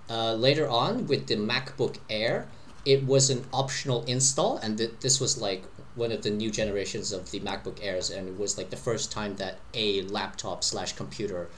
[0.08, 2.48] Uh, later on, with the MacBook Air,
[2.84, 5.62] it was an optional install, and th- this was like
[5.94, 9.12] one of the new generations of the MacBook Airs, and it was like the first
[9.12, 11.48] time that a laptop slash computer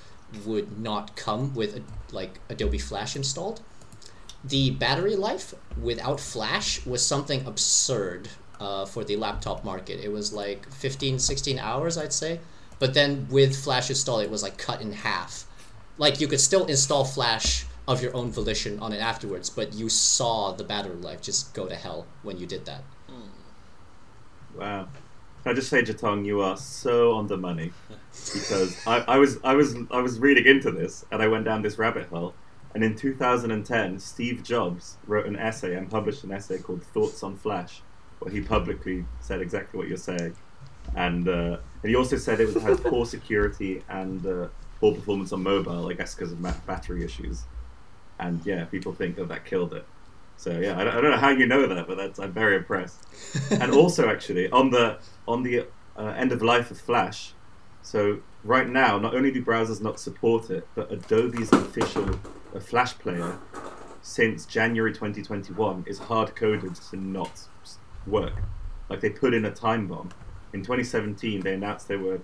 [0.45, 3.63] would not come with like Adobe Flash installed.
[4.45, 8.29] The battery life without Flash was something absurd
[8.61, 10.01] uh, for the laptop market.
[10.05, 12.41] It was like 15, 16 hours, I'd say.
[12.83, 15.45] But then with Flash install, it was like cut in half.
[15.99, 19.89] Like you could still install Flash of your own volition on it afterwards, but you
[19.89, 22.83] saw the battery life just go to hell when you did that.
[24.59, 24.89] Wow.
[25.45, 27.71] Can I just say, Jatong, you are so on the money
[28.35, 31.63] because I, I was I was I was reading into this and I went down
[31.63, 32.35] this rabbit hole.
[32.75, 37.37] And in 2010, Steve Jobs wrote an essay and published an essay called "Thoughts on
[37.37, 37.81] Flash,"
[38.19, 40.35] where he publicly said exactly what you're saying,
[40.97, 44.49] and uh, and he also said it had poor security and uh,
[44.81, 47.45] poor performance on mobile, I guess because of ma- battery issues,
[48.19, 49.85] and yeah, people think that that killed it.
[50.37, 52.57] So yeah, I don't, I don't know how you know that, but that's I'm very
[52.57, 53.05] impressed.
[53.51, 55.67] and also, actually, on the on the
[55.97, 57.33] uh, end of life of Flash,
[57.83, 62.19] so right now, not only do browsers not support it, but Adobe's official
[62.55, 63.39] uh, Flash player
[64.03, 67.47] since January 2021 is hard coded to not
[68.07, 68.35] work.
[68.89, 70.11] Like they put in a time bomb.
[70.53, 72.21] In 2017, they announced they were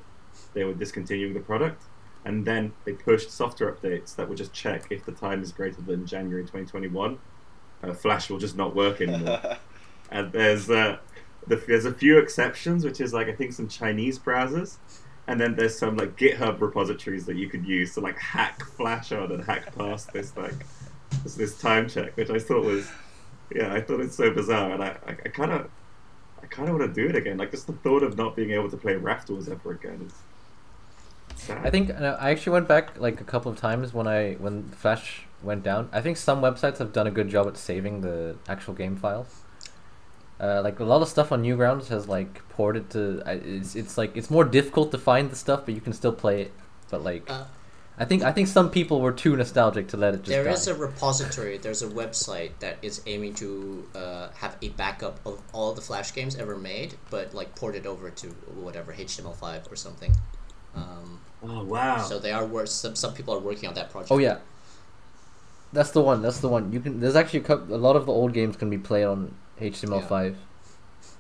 [0.55, 1.83] they were discontinuing the product,
[2.25, 5.81] and then they pushed software updates that would just check if the time is greater
[5.83, 7.19] than January 2021.
[7.83, 9.41] Uh, Flash will just not work anymore.
[10.11, 10.99] and there's uh,
[11.47, 14.77] the, there's a few exceptions, which is like I think some Chinese browsers,
[15.27, 19.13] and then there's some like GitHub repositories that you could use to like hack Flash
[19.13, 20.55] on and hack past this like
[21.23, 22.91] this, this time check, which I thought was
[23.55, 25.69] yeah I thought it's so bizarre, and I I kind of I
[26.51, 27.37] kind of want to do it again.
[27.39, 30.15] Like just the thought of not being able to play Raft Wars ever again is.
[31.37, 31.67] Sad.
[31.67, 35.27] I think I actually went back like a couple of times when I when Flash
[35.43, 35.89] went down.
[35.93, 39.43] I think some websites have done a good job at saving the actual game files.
[40.41, 43.23] Uh, like a lot of stuff on Newgrounds has like ported to.
[43.27, 46.43] It's it's like it's more difficult to find the stuff, but you can still play
[46.43, 46.53] it.
[46.91, 47.45] But like, Uh,
[47.99, 50.29] I think I think some people were too nostalgic to let it just.
[50.29, 50.53] There die.
[50.53, 55.41] is a repository, there's a website that is aiming to uh, have a backup of
[55.53, 60.13] all the Flash games ever made, but like ported over to whatever HTML5 or something.
[60.77, 61.99] Um, oh wow.
[62.03, 64.13] So they are wor- some some people are working on that project.
[64.13, 64.39] Oh yeah.
[65.73, 66.23] That's the one.
[66.23, 66.73] That's the one.
[66.73, 67.01] You can.
[67.01, 70.37] There's actually a, couple, a lot of the old games can be played on HTML5.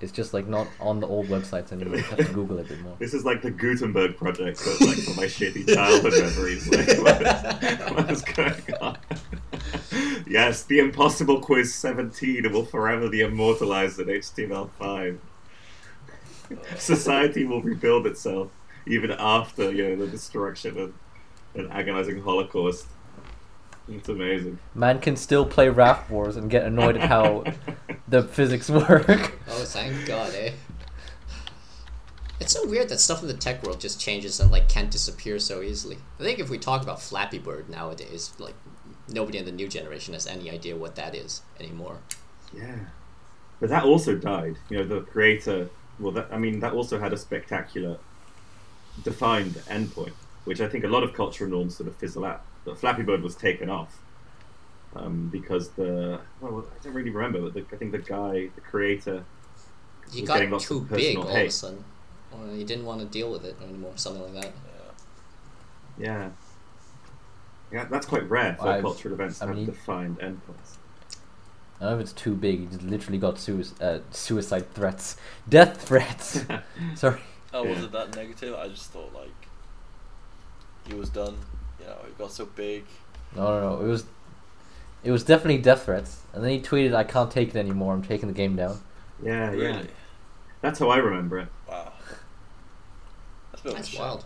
[0.01, 1.97] It's just like not on the old websites anymore.
[1.97, 2.97] You have to Google it a bit more.
[2.99, 6.69] This is like the Gutenberg project, but like for my shitty childhood memories.
[6.69, 8.99] Like, what is, what is going on?
[10.29, 15.19] yes, the Impossible Quiz 17 will forever be immortalized in HTML5.
[16.77, 18.51] Society will rebuild itself
[18.87, 20.95] even after you know the destruction and
[21.55, 22.87] an agonizing Holocaust.
[23.91, 24.59] It's amazing.
[24.74, 27.45] Man can still play Raft Wars and get annoyed at how
[28.09, 29.39] the physics work.
[29.49, 30.53] Oh, thank God, eh?
[32.41, 35.39] It's so weird that stuff in the tech world just changes and like can't disappear
[35.39, 35.99] so easily.
[36.20, 38.55] I think if we talk about Flappy Bird nowadays, like
[39.09, 41.99] nobody in the new generation has any idea what that is anymore.
[42.57, 42.76] Yeah,
[43.61, 44.57] but that also died.
[44.68, 45.68] You know, the creator.
[45.99, 47.99] Well, that I mean, that also had a spectacular,
[49.03, 50.12] defined endpoint,
[50.45, 52.45] which I think a lot of cultural norms sort of fizzle out.
[52.69, 53.99] But Flappy Bird was taken off
[54.95, 58.61] um, because the well, I don't really remember, but the, I think the guy, the
[58.61, 59.25] creator,
[60.12, 61.85] He was got getting lots too of big personal all of a sudden.
[62.33, 64.53] Or he didn't want to deal with it anymore, something like that.
[65.99, 66.07] Yeah.
[66.07, 66.29] Yeah.
[67.73, 70.77] Yeah, that's quite rare for I've- cultural events to I have mean- defined endpoints.
[71.81, 72.59] I don't know if it's too big.
[72.61, 75.16] He just literally got sui- uh, suicide threats,
[75.49, 76.45] death threats.
[76.97, 77.21] Sorry.
[77.55, 77.85] Oh, was Yeah.
[77.85, 78.55] it that negative?
[78.57, 79.31] I just thought like
[80.87, 81.37] he was done.
[81.89, 82.84] You know, he got so big.
[83.34, 83.84] No, no, no.
[83.84, 84.05] It was,
[85.05, 86.20] it was definitely death threats.
[86.32, 87.95] And then he tweeted, "I can't take it anymore.
[87.95, 88.78] I'm taking the game down."
[89.22, 89.82] yeah, yeah.
[90.61, 91.49] That's how I remember it.
[91.68, 91.93] Wow.
[93.53, 94.01] That's a bit That's shame.
[94.01, 94.24] wild.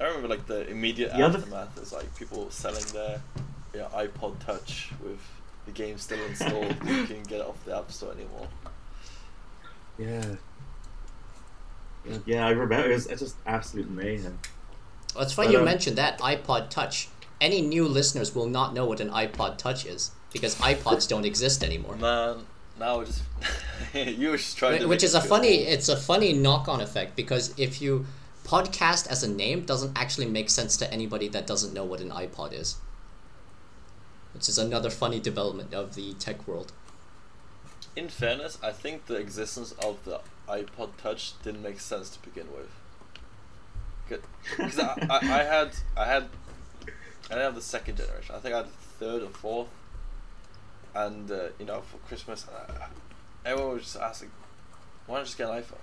[0.00, 3.20] I remember like the immediate The other- aftermath is like people selling their
[3.72, 5.18] you know, iPod Touch with
[5.66, 6.76] the game still installed.
[6.86, 8.48] you can get it off the App Store anymore.
[9.98, 10.24] Yeah.
[12.04, 12.90] Yeah, Yeah, I remember.
[12.90, 14.38] It was it's just absolute mayhem.
[15.14, 17.08] Well, it's funny But, you um, mentioned that iPod Touch.
[17.40, 21.62] Any new listeners will not know what an iPod Touch is because iPods don't exist
[21.62, 21.96] anymore.
[21.96, 22.38] Man,
[22.78, 23.22] now just
[23.94, 24.88] you were just trying.
[24.88, 25.68] Which is a funny, old.
[25.68, 28.06] it's a funny knock-on effect because if you
[28.44, 32.10] podcast as a name doesn't actually make sense to anybody that doesn't know what an
[32.10, 32.76] iPod is.
[34.32, 36.72] Which is another funny development of the tech world.
[37.96, 42.48] In fairness, I think the existence of the iPod Touch didn't make sense to begin
[42.52, 42.68] with.
[44.08, 46.28] Because I, I, I had I had
[47.30, 48.34] I didn't have the second generation.
[48.34, 49.68] I think I had the third or fourth.
[50.94, 52.86] And uh, you know, for Christmas, uh,
[53.44, 54.30] everyone was just asking,
[55.06, 55.78] "Why don't just get an iPhone?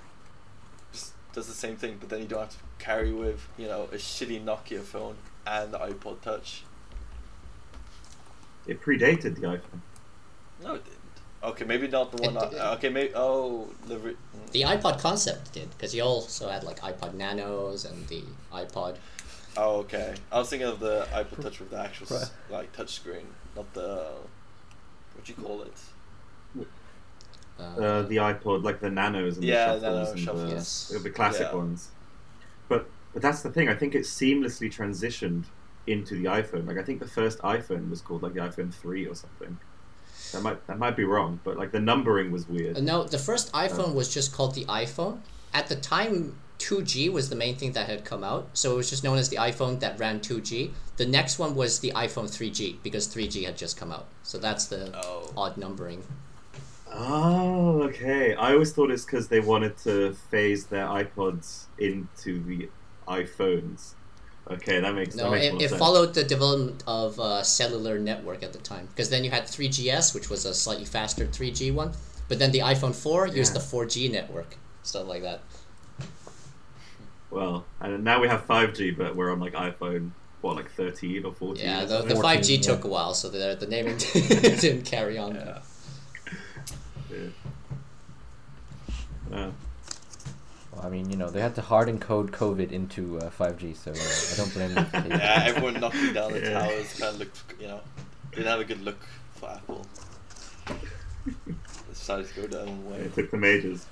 [0.93, 3.89] Just does the same thing, but then you don't have to carry with you know
[3.91, 5.15] a shitty Nokia phone
[5.45, 6.63] and the iPod Touch."
[8.67, 9.81] It predated the iPhone.
[10.63, 11.00] No, it didn't.
[11.43, 12.37] Okay, maybe not the one.
[12.37, 13.97] It- I, okay, maybe oh the.
[13.97, 14.15] Re-.
[14.51, 18.23] The iPod concept did because you also had like iPod Nanos and the
[18.53, 18.97] iPod.
[19.57, 20.13] Oh, okay.
[20.31, 22.31] I was thinking of the iPod Touch with the actual Right.
[22.49, 23.25] like touch screen,
[23.55, 24.11] not the
[25.15, 25.73] what do you call it?
[27.59, 30.87] Uh, Uh, the iPod, like the nanos and Yeah, the nano shuffles and shuffles.
[30.89, 31.03] the, Yes.
[31.03, 31.55] the classic Yeah.
[31.57, 31.89] ones.
[32.69, 33.67] But but that's the thing.
[33.67, 35.45] I think it seamlessly transitioned
[35.87, 36.67] into the iPhone.
[36.67, 39.57] Like I think the first iPhone was called like the iPhone three or something.
[40.31, 42.81] That might that might be wrong, but like the numbering was weird.
[42.81, 45.19] No, the first um, iPhone was just called the iPhone.
[45.53, 48.89] At the time, 2G was the main thing that had come out, so it was
[48.89, 50.71] just known as the iPhone that ran 2G.
[50.97, 54.05] The next one was the iPhone 3G because 3G had just come out.
[54.23, 55.33] So that's the Oh.
[55.35, 56.03] odd numbering.
[56.93, 58.35] Oh, okay.
[58.35, 62.69] I always thought it's because they wanted to phase their iPods into the
[63.07, 63.93] iPhones.
[64.51, 67.97] Okay, that makes that No, makes it, more it followed the development of uh, cellular
[67.97, 71.73] network at the time because then you had 3GS, which was a slightly faster 3G
[71.73, 71.93] one,
[72.27, 75.41] but then the iPhone 4 used the 4G network, stuff like that.
[77.29, 81.33] Well, and now we have 5G, but we're on like iPhone what, like 13 or
[81.33, 81.63] 14?
[81.63, 82.61] Yeah, the, the 14, 5G yeah.
[82.61, 85.35] took a while, so the, the naming didn't carry on.
[85.35, 85.59] Yeah.
[87.11, 87.27] Yeah.
[89.31, 89.53] Uh, Well,
[90.83, 93.95] I mean, you know, they had to hard encode COVID into uh, 5G, so uh,
[93.95, 94.85] I don't blame them.
[94.85, 96.59] for Yeah, everyone knocking down the Yeah.
[96.59, 97.81] towers kind of looked, you know,
[98.31, 98.99] didn't have a good look
[99.35, 99.85] for Apple.
[100.67, 100.73] They
[101.89, 102.97] decided to go their own way.
[102.99, 103.85] it took them ages.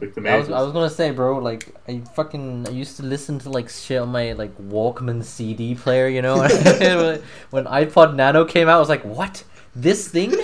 [0.00, 0.50] Took them I was.
[0.50, 4.00] I was gonna say, bro, like I fucking I used to listen to like shit
[4.00, 6.38] on my like Walkman CD player, you know.
[7.50, 9.44] when iPod Nano came out, I was like, "What?
[9.74, 10.34] This thing?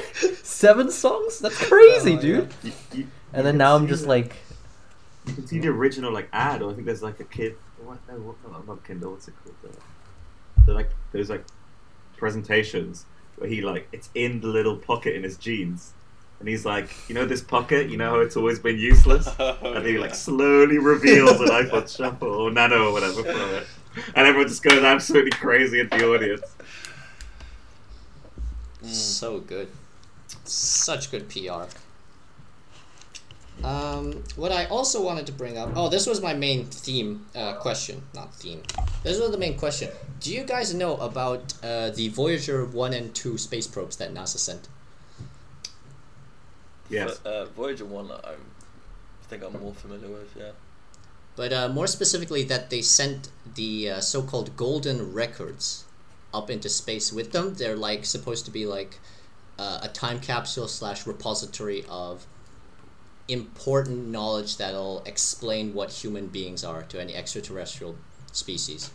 [0.42, 1.38] Seven songs?
[1.40, 2.54] That's crazy, Oh dude." God.
[2.62, 4.36] You- you- you And then now I'm just the- like,
[5.26, 7.56] You can see the original like ad, or I think there's like a kid.
[7.82, 7.98] What?
[8.08, 8.50] No, what?
[8.50, 9.12] Not, not Kindle.
[9.12, 9.56] What's it called?
[9.62, 9.78] The,
[10.66, 11.44] they're like there's like
[12.16, 13.06] presentations
[13.36, 15.92] where he like it's in the little pocket in his jeans,
[16.40, 17.88] and he's like, you know, this pocket.
[17.88, 22.28] You know how it's always been useless, and he like slowly reveals an iPod Shuffle
[22.28, 23.66] or Nano or whatever from it,
[24.14, 26.42] and everyone just goes absolutely crazy at the audience.
[28.82, 28.88] Mm.
[28.88, 29.68] So good.
[30.44, 31.64] Such good PR.
[33.64, 35.70] Um, what I also wanted to bring up.
[35.76, 38.02] Oh, this was my main theme uh, question.
[38.14, 38.62] Not theme.
[39.04, 39.90] This was the main question.
[40.20, 44.38] Do you guys know about uh, the Voyager 1 and 2 space probes that NASA
[44.38, 44.68] sent?
[46.90, 47.18] Yes.
[47.18, 48.20] But, uh, Voyager 1, I'm,
[49.28, 50.50] think I'm more familiar with, yeah.
[51.36, 55.84] But uh, more specifically, that they sent the uh, so called golden records
[56.34, 57.54] up into space with them.
[57.54, 58.98] They're like supposed to be like
[59.58, 62.26] uh, a time capsule slash repository of
[63.28, 67.96] important knowledge that'll explain what human beings are to any extraterrestrial
[68.32, 68.92] species.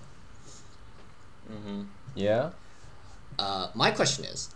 [1.50, 1.84] Mm-hmm.
[2.16, 2.52] yeah,
[3.40, 4.50] Uh, my question is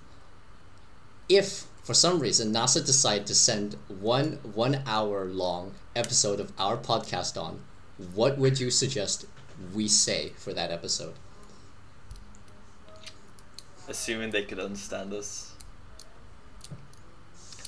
[1.29, 6.77] if for some reason NASA decided to send one one hour long episode of our
[6.77, 7.63] podcast on,
[7.97, 9.25] what would you suggest
[9.73, 11.15] we say for that episode?
[13.87, 15.50] Assuming they could understand us.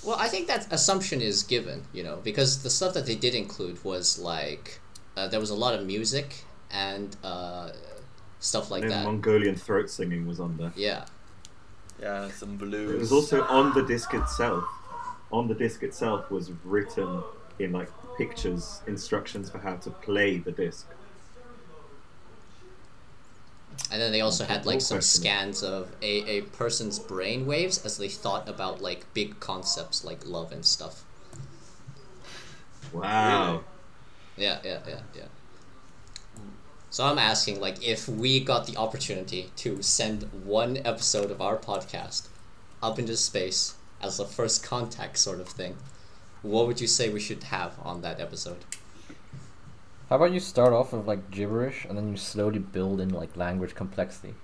[0.06, 3.36] Well, I think that assumption is given, you know, because the stuff that they did
[3.36, 4.80] include was like
[5.16, 7.72] uh, there was a lot of music and uh,
[8.39, 9.06] stuff like and then that.
[9.06, 10.74] Mongolian throat singing was on there.
[10.76, 11.06] yeah.
[12.01, 12.91] Yeah, some blues.
[12.91, 14.66] It was also on the disc itself.
[15.32, 17.24] On the disc itself was written
[17.60, 20.88] in like pictures instructions for how to play the disc.
[23.92, 27.98] And then they also had like some scans of a, a person's brain waves as
[27.98, 31.04] they thought about like big concepts like love and stuff.
[32.92, 33.64] Wow.
[34.38, 35.26] Yeah, yeah, yeah, yeah.
[36.90, 41.58] So I'm asking, like, if we got the opportunity to send one episode of our
[41.58, 42.28] podcast
[42.84, 45.76] up into space as a first contact sort of thing,
[46.44, 48.64] what would you say we should have on that episode?
[50.14, 53.36] How about you start off with like gibberish and then you slowly build in like
[53.36, 54.36] language complexity.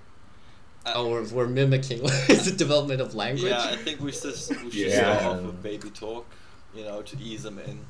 [0.84, 3.52] Uh, oh, we're, we're mimicking the development of language.
[3.52, 5.20] Yeah, I think we should, we should Yeah.
[5.20, 6.26] start off with baby talk,
[6.74, 7.86] you know, to ease them in.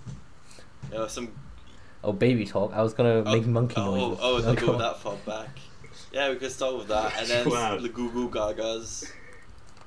[0.93, 1.33] You know, some.
[2.05, 2.75] Oh, baby talk.
[2.75, 4.19] I was gonna oh, make oh, monkey oh, noises.
[4.21, 4.79] Oh, No, they go go on.
[4.81, 5.59] that far back.
[6.13, 7.79] Yeah, we could start with that, and then Wow.
[7.79, 9.11] the Goo Goo Gagas,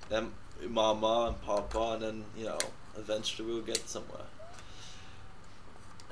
[0.09, 0.31] then
[0.67, 2.57] Mama and Papa, and then you know,
[2.97, 4.25] eventually we'll get somewhere.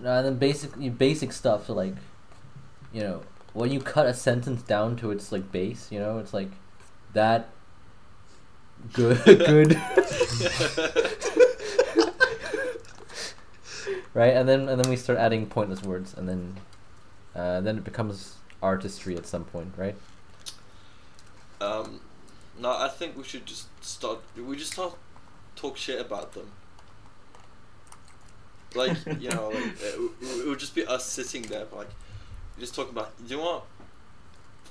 [0.02, 1.95] No, and then basic basic stuff so like
[2.91, 3.22] you know
[3.54, 6.49] when you cut a sentence down to its like base you know it's like
[7.14, 7.49] that
[8.93, 9.74] good good
[14.14, 16.58] right and then and then we start adding pointless words and then
[17.36, 19.95] uh, then it becomes artistry at some point right
[21.62, 22.02] Um,
[22.60, 24.20] no, I think we should just start.
[24.36, 24.95] We just start
[25.56, 26.52] talk shit about them.
[28.76, 31.89] Like you know, like it, it would just be us sitting there, like
[32.59, 33.11] just talking about.
[33.28, 33.63] You know what?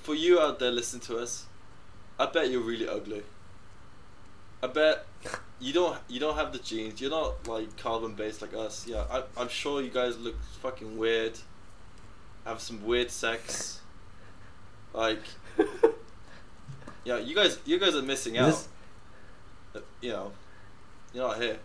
[0.02, 1.46] For you out there listening to us,
[2.18, 3.22] I bet you're really ugly.
[4.62, 5.06] I bet
[5.60, 5.98] you don't.
[6.08, 7.00] You don't have the genes.
[7.00, 8.86] You're not like carbon based like us.
[8.86, 11.32] Yeah, I, I'm sure you guys look fucking weird.
[12.46, 13.80] Have some weird sex.
[14.94, 15.22] Like
[17.04, 18.46] yeah, you guys, you guys are missing out.
[18.46, 18.68] this-
[19.74, 20.32] Uh, You know,
[21.14, 21.58] You're not here.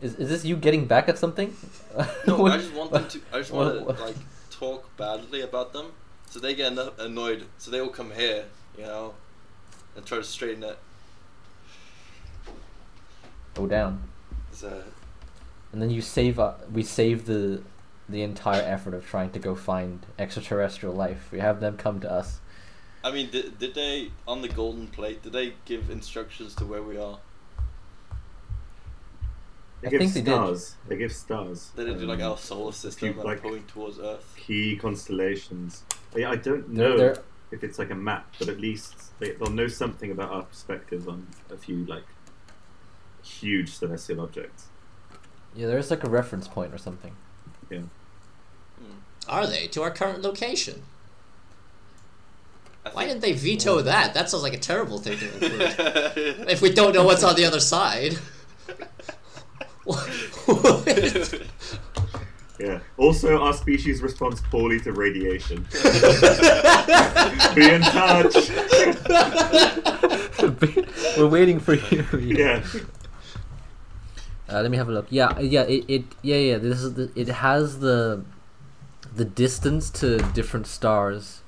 [0.00, 1.54] Is, is this you getting back at something?
[2.26, 3.20] No, I just want them to.
[3.32, 4.16] I just want to like
[4.50, 5.92] talk badly about them,
[6.30, 7.46] so they get annoyed.
[7.58, 8.44] So they will come here,
[8.78, 9.14] you know,
[9.96, 10.78] and try to straighten it.
[13.54, 14.02] Go down.
[14.52, 14.84] So,
[15.72, 17.62] And then you save uh, we save the
[18.08, 21.28] the entire effort of trying to go find extraterrestrial life.
[21.32, 22.40] We have them come to us.
[23.02, 25.22] I mean, did, did they on the golden plate?
[25.22, 27.18] Did they give instructions to where we are?
[29.80, 30.30] They I give think they did.
[30.30, 30.74] stars.
[30.88, 31.70] They give stars.
[31.74, 34.34] Did they do like um, our solar system and like- pulling towards Earth?
[34.36, 35.84] key constellations.
[36.14, 39.32] Yeah, I don't They're- know they're- if it's like a map, but at least they,
[39.32, 42.04] they'll know something about our perspective on a few like
[43.24, 44.66] huge celestial objects.
[45.54, 47.16] Yeah, there's like a reference point or something.
[47.68, 47.84] Hmm.
[49.28, 50.82] Are they to our current location?
[52.84, 54.14] I Why didn't they veto that?
[54.14, 56.50] That sounds like a terrible thing to include.
[56.50, 58.18] if we don't know what's on the other side.
[62.58, 62.80] Yeah.
[62.98, 65.66] Also, our species responds poorly to radiation.
[67.54, 68.36] Be in touch.
[71.16, 72.04] We're waiting for you.
[72.20, 72.62] Yeah.
[74.46, 75.06] Uh, let me have a look.
[75.08, 76.58] Yeah, yeah, it, it yeah, yeah.
[76.58, 78.24] This is the, it has the
[79.14, 81.40] the distance to different stars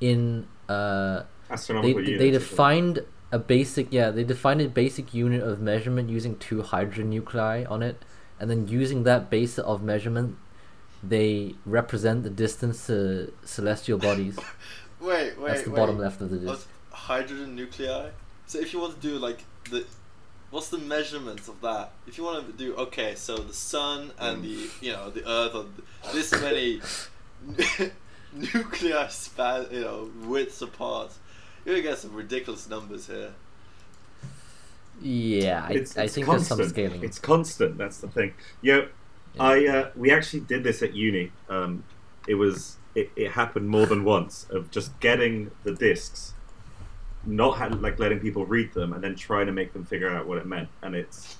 [0.00, 2.38] in uh they Astronomical they units.
[2.38, 3.00] defined
[3.32, 7.82] a basic yeah they defined a basic unit of measurement using two hydrogen nuclei on
[7.82, 8.04] it,
[8.38, 10.36] and then using that base of measurement,
[11.02, 14.38] they represent the distance to celestial bodies.
[15.00, 15.76] Wait, wait, That's the wait.
[15.80, 16.68] bottom left of the Of disc.
[16.92, 18.10] hydrogen nuclei.
[18.46, 19.84] So if you want to do like the,
[20.52, 21.90] what's the measurements of that?
[22.06, 25.56] If you want to do okay, so the sun and the you know the Earth
[25.56, 25.64] are
[26.12, 26.80] this many
[28.32, 31.10] nuclei span you know widths apart.
[31.64, 33.32] You're gonna get some ridiculous numbers here.
[35.00, 36.60] Yeah, I, It's, I it's think there's constant.
[36.60, 37.02] some scaling.
[37.02, 37.78] It's constant.
[37.78, 38.34] That's the thing.
[38.60, 38.82] Yeah,
[39.34, 39.42] Yeah.
[39.42, 41.32] I uh, we actually did this at uni.
[41.48, 41.84] Um,
[42.28, 46.34] it was it, it happened more than once of just getting the discs,
[47.24, 50.26] not ha- like letting people read them, and then trying to make them figure out
[50.26, 50.68] what it meant.
[50.82, 51.36] And it's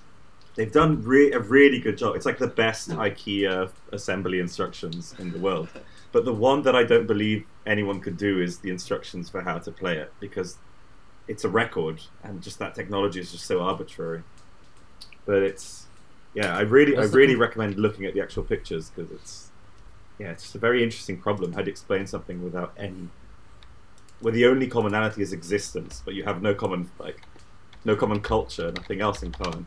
[0.57, 2.17] they've done re- a really good job.
[2.17, 5.69] It's like the best IKEA assembly instructions in the world.
[6.13, 9.59] But the one that I don't believe anyone could do is the instructions for how
[9.59, 10.59] to play it because
[11.27, 14.23] it's a record and just that technology is just so arbitrary.
[15.25, 15.87] But it's
[16.35, 19.51] yeah, I really I That's the really recommend looking at the actual pictures because it's
[20.19, 21.53] yeah, it's just a very interesting problem.
[21.53, 23.09] How to explain something without any
[24.21, 27.23] where the only commonality is existence, but you have no common like
[27.85, 29.67] no common culture, nothing else in common.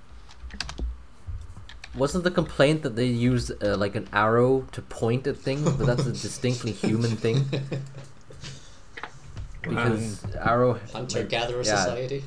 [1.98, 5.88] Wasn't the complaint that they use uh, like an arrow to point at things, but
[5.88, 7.46] that's a distinctly human thing?
[9.68, 12.24] Because arrow Hunter like, gatherer yeah, society.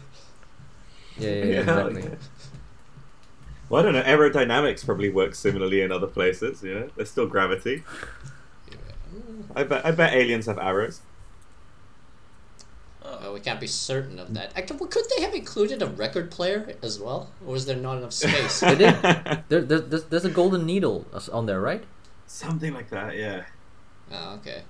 [1.19, 2.03] Yeah, yeah, yeah, Yeah, exactly.
[2.03, 2.09] yeah.
[3.69, 4.03] Well, I don't know.
[4.03, 6.63] Aerodynamics probably works similarly in other places.
[6.63, 7.85] You know, there's still gravity.
[9.55, 9.85] I bet.
[9.85, 11.01] I bet aliens have arrows.
[13.11, 14.53] Oh, we can't be certain of that.
[14.57, 17.99] Actually, well, could they have included a record player as well, or was there not
[17.99, 18.61] enough space?
[18.69, 18.97] They did.
[19.49, 21.83] There, there, there's, there's a golden needle on there, right?
[22.27, 23.17] Something like that.
[23.17, 23.45] Yeah.
[24.13, 24.63] oh, okay.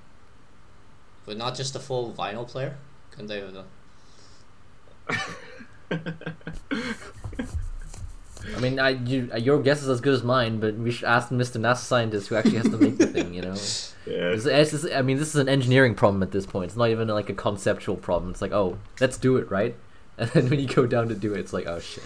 [1.26, 2.76] But not just a full vinyl player.
[3.10, 3.66] Couldn't they have done?
[8.56, 11.28] I mean, I, you, your guess is as good as mine, but we should ask
[11.30, 11.60] Mr.
[11.60, 13.34] NASA scientist who actually has to make the thing.
[13.34, 13.54] You know,
[14.06, 14.32] yeah.
[14.32, 16.66] it's, it's- I mean, this is an engineering problem at this point.
[16.66, 18.30] It's not even like a conceptual problem.
[18.30, 19.74] It's like, oh, let's do it, right?
[20.18, 22.02] And then when you go down to do it, it's like, oh shit.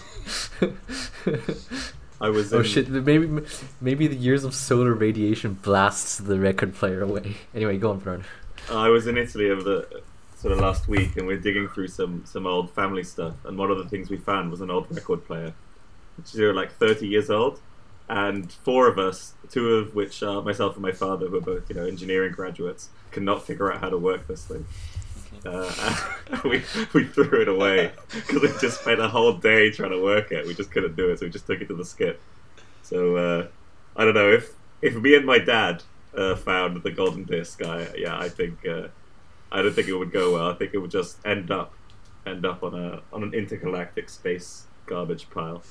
[2.21, 2.53] I was.
[2.55, 2.89] oh shit!
[2.89, 3.43] Maybe
[3.81, 7.37] maybe the years of solar radiation blasts the record player away.
[7.55, 8.25] Anyway, go on, Fern.
[8.71, 10.03] I was in Italy over the
[10.37, 13.35] sort of last week, and we're digging through some some old family stuff.
[13.45, 15.53] And one of the things we found was an old record player,
[16.17, 17.61] which is like 30 years old.
[18.09, 21.71] And four of us, two of which are myself and my father, who are both
[21.71, 24.67] you know engineering graduates, cannot figure out how to work this thing.
[25.47, 26.09] Uh,
[26.45, 30.31] we we threw it away because we just spent a whole day trying to work
[30.31, 30.47] it.
[30.47, 32.21] We just couldn't do it, so we just took it to the skip.
[32.83, 33.47] So uh,
[33.97, 34.53] I don't know if
[34.83, 35.83] if me and my dad
[36.17, 37.65] uh, found the golden disc.
[37.65, 38.89] I yeah, I think uh,
[39.51, 40.51] I don't think it would go well.
[40.51, 41.73] I think it would just end up
[42.27, 45.63] end up on a on an intergalactic space garbage pile.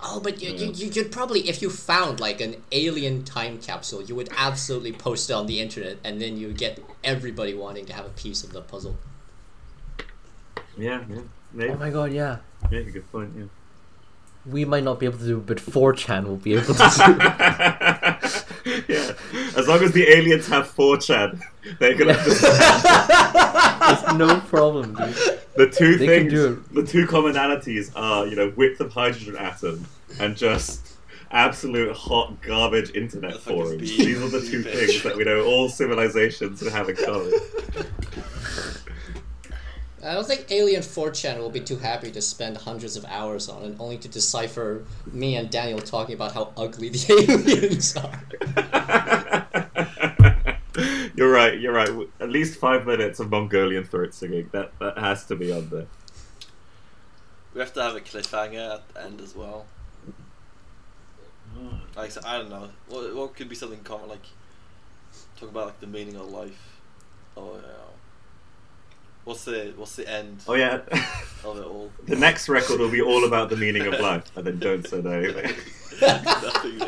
[0.00, 0.58] Oh, but you, Yeah.
[0.58, 0.78] you, mm.
[0.80, 5.30] you- you'd probably, if you found like an alien time capsule, you would absolutely post
[5.30, 8.44] it on the internet, and then you would get everybody wanting to have a piece
[8.44, 8.96] of the puzzle.
[10.76, 11.20] Yeah, yeah,
[11.52, 12.38] maybe, Oh my god, yeah.
[12.70, 13.32] yeah, good point.
[13.36, 13.44] Yeah.
[14.44, 16.84] We might not be able to do it, but 4chan will be able to do
[16.84, 18.44] it.
[18.88, 19.12] yeah,
[19.58, 21.40] as long as the aliens have 4chan,
[21.80, 22.82] they can understand.
[23.80, 25.40] There's no problem, dude.
[25.56, 29.86] The two They things, do the two commonalities are, you know, width of hydrogen atom
[30.20, 30.94] and just
[31.30, 33.80] absolute hot garbage internet The forums.
[33.80, 35.02] beef- These are the two things bitch.
[35.04, 37.32] that we know all civilizations have in common.
[40.04, 43.64] I don't think Alien 4chan will be too happy to spend hundreds of hours on
[43.64, 48.20] it, only to decipher me and Daniel talking about how ugly the aliens are.
[51.16, 51.58] you're right.
[51.58, 51.90] You're right.
[52.20, 54.48] At least five minutes of Mongolian throat singing.
[54.52, 55.86] That that has to be on there.
[57.54, 59.66] We have to have a cliffhanger at the end as well.
[61.56, 61.76] Hmm.
[61.96, 62.68] Like so, I don't know.
[62.88, 64.26] What what could be something common like
[65.38, 66.80] talk about like the meaning of life.
[67.36, 67.72] Oh yeah.
[69.24, 70.80] What's the what's the end Oh yeah.
[71.44, 71.90] of it all?
[72.04, 75.00] the next record will be all about the meaning of life, and then don't say
[75.00, 75.54] that anyway.
[76.44, 76.78] Nothing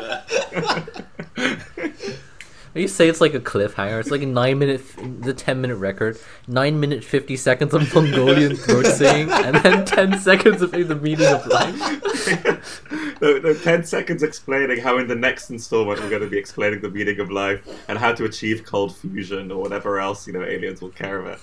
[1.35, 2.15] there.
[2.73, 3.99] You say it's like a cliffhanger.
[3.99, 4.81] It's like a nine minute,
[5.21, 10.19] the ten minute record, nine minute fifty seconds of Mongolian throat singing, and then ten
[10.19, 11.99] seconds of the meaning of life.
[13.19, 16.81] the, the 10 seconds explaining how in the next installment we're going to be explaining
[16.81, 20.43] the meaning of life and how to achieve cold fusion or whatever else you know
[20.43, 21.39] aliens will care about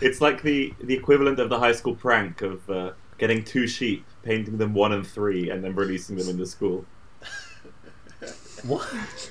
[0.00, 4.04] it's like the the equivalent of the high school prank of uh, getting two sheep
[4.22, 6.84] painting them one and three and then releasing them in the school
[8.64, 9.30] What?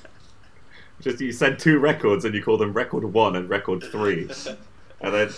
[1.01, 4.29] Just you send two records and you call them record one and record three
[5.01, 5.29] and then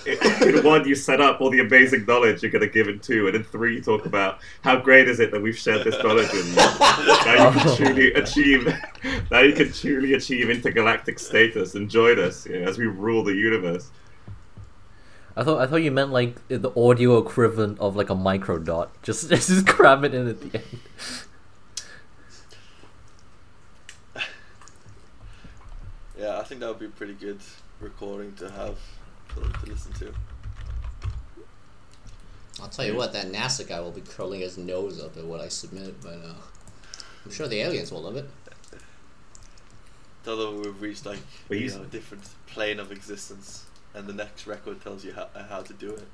[0.41, 3.27] in one you set up all the amazing knowledge you're going to give in two
[3.27, 6.31] and in three you talk about how great is it that we've shared this knowledge
[6.33, 8.73] you now you can truly achieve
[9.29, 13.23] now you can truly achieve intergalactic status and join us you know, as we rule
[13.23, 13.91] the universe
[15.35, 18.91] I thought I thought you meant like the audio equivalent of like a micro dot.
[19.01, 20.79] Just just cram it in at the end.
[26.21, 27.39] Yeah, I think that would be a pretty good
[27.79, 28.77] recording to have
[29.33, 30.13] to, to listen to.
[32.61, 35.41] I'll tell you what, that NASA guy will be curling his nose up at what
[35.41, 36.35] I submit, but uh,
[37.25, 38.29] I'm sure the aliens will love it.
[40.23, 41.17] Tell them we've reached like
[41.49, 43.65] you know, a different plane of existence,
[43.95, 46.07] and the next record tells you how, how to do it.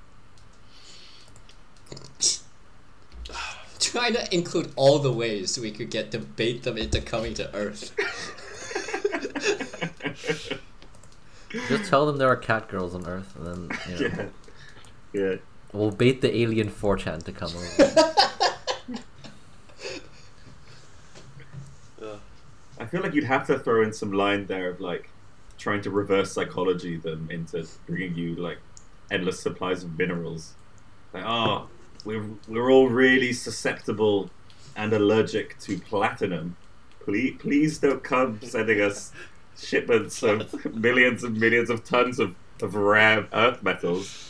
[3.79, 7.53] Trying to include all the ways we could get to bait them into coming to
[7.53, 7.93] Earth.
[11.67, 13.69] Just tell them there are cat girls on Earth, and then
[13.99, 14.29] you know,
[15.13, 15.35] yeah yeah
[15.73, 18.13] we'll bait the alien 4chan to come over.
[22.01, 22.19] Ugh.
[22.79, 25.09] I feel like you'd have to throw in some line there of like
[25.57, 28.59] trying to reverse psychology them into bringing you like
[29.11, 30.53] endless supplies of minerals.
[31.13, 31.67] Like, oh,
[32.05, 34.29] we're we're all really susceptible
[34.75, 36.55] and allergic to platinum.
[36.99, 39.11] Please, please don't come sending us
[39.59, 44.23] shipments of millions and millions of tons of, of rare earth metals.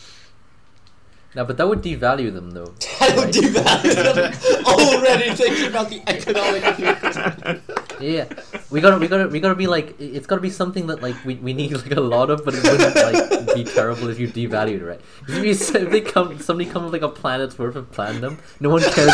[1.35, 2.73] no, but that would devalue them though.
[3.01, 3.33] I don't right?
[3.33, 4.65] devalue them.
[4.65, 7.61] Already thinking about the economic.
[7.99, 8.25] Yeah,
[8.69, 11.33] we gotta, we gotta, we gotta be like, it's gotta be something that like we,
[11.35, 14.81] we need like a lot of, but it wouldn't like be terrible if you devalued
[14.81, 15.01] it, right?
[15.25, 18.37] 'Cause If, you, if they come, somebody comes with like a planet's worth of platinum,
[18.59, 19.11] no one cares.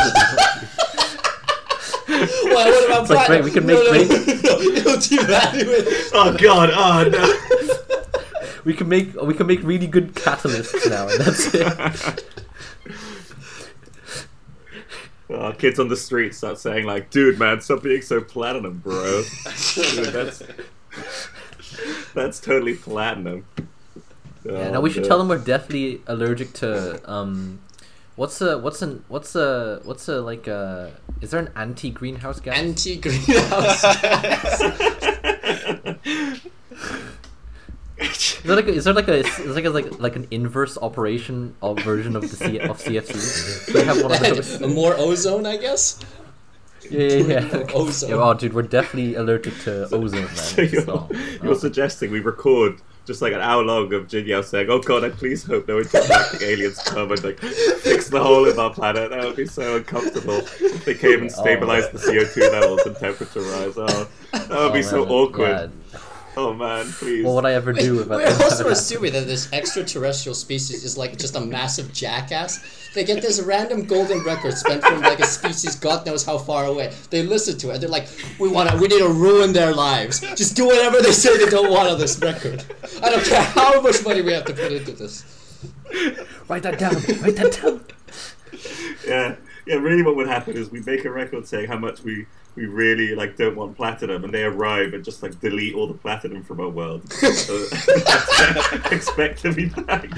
[2.24, 3.42] About Well, what about It's like, platinum?
[3.42, 4.10] great, we can make no, great-
[4.44, 6.12] No, it'll devalue it.
[6.14, 6.70] Oh God!
[6.74, 8.60] Oh no!
[8.66, 12.24] we can make, we can make really good catalysts now, and that's it.
[15.30, 19.24] Uh, kids on the street start saying like, "Dude, man, stop being so platinum, bro."
[19.74, 20.44] Dude, that's
[22.14, 23.46] that's totally platinum.
[24.46, 25.08] Yeah, Oh, now we should no.
[25.10, 27.62] tell them we're deathly allergic to um,
[28.16, 30.90] what's a what's an what's a what's a like uh,
[31.22, 32.58] is there an anti greenhouse gas?
[32.58, 34.62] Anti greenhouse gas.
[37.98, 40.78] Is there like a, is there like a is like a, like like an inverse
[40.78, 43.72] operation of version of the C, of CFC?
[43.72, 44.60] They have one of those.
[44.76, 46.00] More ozone, I guess.
[46.90, 47.66] Yeah, yeah, yeah.
[47.74, 48.10] Ozone.
[48.10, 50.28] Yeah, oh, dude, we're definitely alerted to ozone, man.
[50.36, 51.10] So you're, So,
[51.42, 51.58] you're oh.
[51.58, 55.44] suggesting we record just like an hour long of Jinyao saying, "Oh God, I please
[55.44, 59.36] hope no intergalactic aliens come and like fix the hole in our planet." That would
[59.36, 61.42] be so uncomfortable if they came and Oh.
[61.42, 63.74] stabilized the CO two levels and temperature rise.
[63.78, 63.86] Oh,
[64.32, 65.72] that would Oh, be so awkward.
[65.94, 66.00] yeah.
[66.36, 67.24] Oh man, please.
[67.24, 68.18] What would I ever do if I?
[68.18, 72.90] We're also assuming that this extraterrestrial species is like just a massive jackass.
[72.94, 76.66] They get this random golden record spent from like a species God knows how far
[76.66, 76.94] away.
[77.10, 77.80] They listen to it.
[77.80, 78.08] They're like,
[78.40, 80.20] we want to, we need to ruin their lives.
[80.20, 82.64] Just do whatever they say they don't want on this record.
[83.02, 85.24] I don't care how much money we have to put into this.
[86.48, 86.96] Write that down.
[87.22, 87.86] Write that down.
[89.06, 92.26] Yeah, yeah, really, what would happen is we make a record saying how much we
[92.56, 95.94] we really like don't want platinum, and they arrive and just like delete all the
[95.94, 97.02] platinum from our world.
[98.92, 100.18] Expect to be thanked.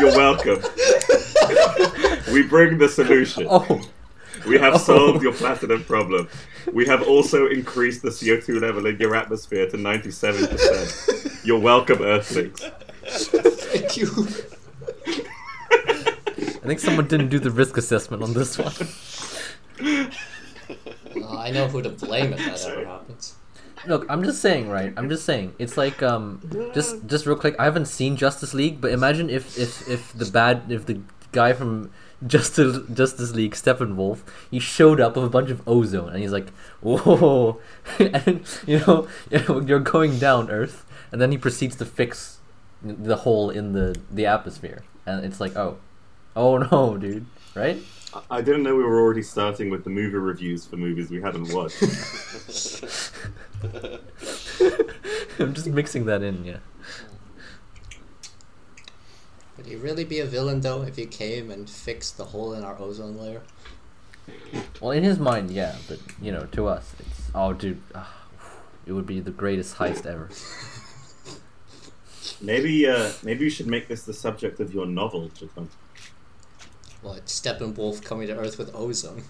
[0.00, 0.60] You're welcome.
[2.32, 3.46] we bring the solution.
[3.48, 3.80] Oh,
[4.46, 4.78] We have Oh.
[4.78, 6.28] solved your platinum problem.
[6.72, 11.44] We have also increased the CO2 level in your atmosphere to 97%.
[11.46, 12.60] You're welcome, Earthlings.
[13.04, 14.08] Thank you.
[16.62, 18.72] I think someone didn't do the risk assessment on this one.
[21.54, 23.34] I know who to blame if that ever happens.
[23.86, 24.92] Look, I'm just saying, right?
[24.96, 25.54] I'm just saying.
[25.58, 26.40] It's like um,
[26.74, 27.54] just just real quick.
[27.58, 31.00] I haven't seen Justice League, but imagine if if if the bad if the
[31.32, 31.90] guy from
[32.26, 36.48] Justice Justice League, Steppenwolf, he showed up with a bunch of ozone, and he's like,
[36.80, 37.60] "Whoa,"
[37.98, 42.38] and you know, you're going down, Earth, and then he proceeds to fix
[42.82, 45.78] the hole in the the atmosphere, and it's like, oh,
[46.34, 47.78] oh no, dude, right?
[48.30, 51.52] I didn't know we were already starting with the movie reviews for movies we hadn't
[51.52, 51.82] watched.
[55.38, 56.58] I'm just mixing that in, yeah.
[59.56, 62.62] Would he really be a villain though if he came and fixed the hole in
[62.62, 63.42] our ozone layer?
[64.80, 68.14] Well, in his mind, yeah, but you know, to us, it's oh, dude, ah,
[68.86, 70.28] it would be the greatest heist ever.
[72.40, 75.68] Maybe, uh, maybe you should make this the subject of your novel, Japan.
[77.04, 79.22] What Steppenwolf coming to Earth with ozone?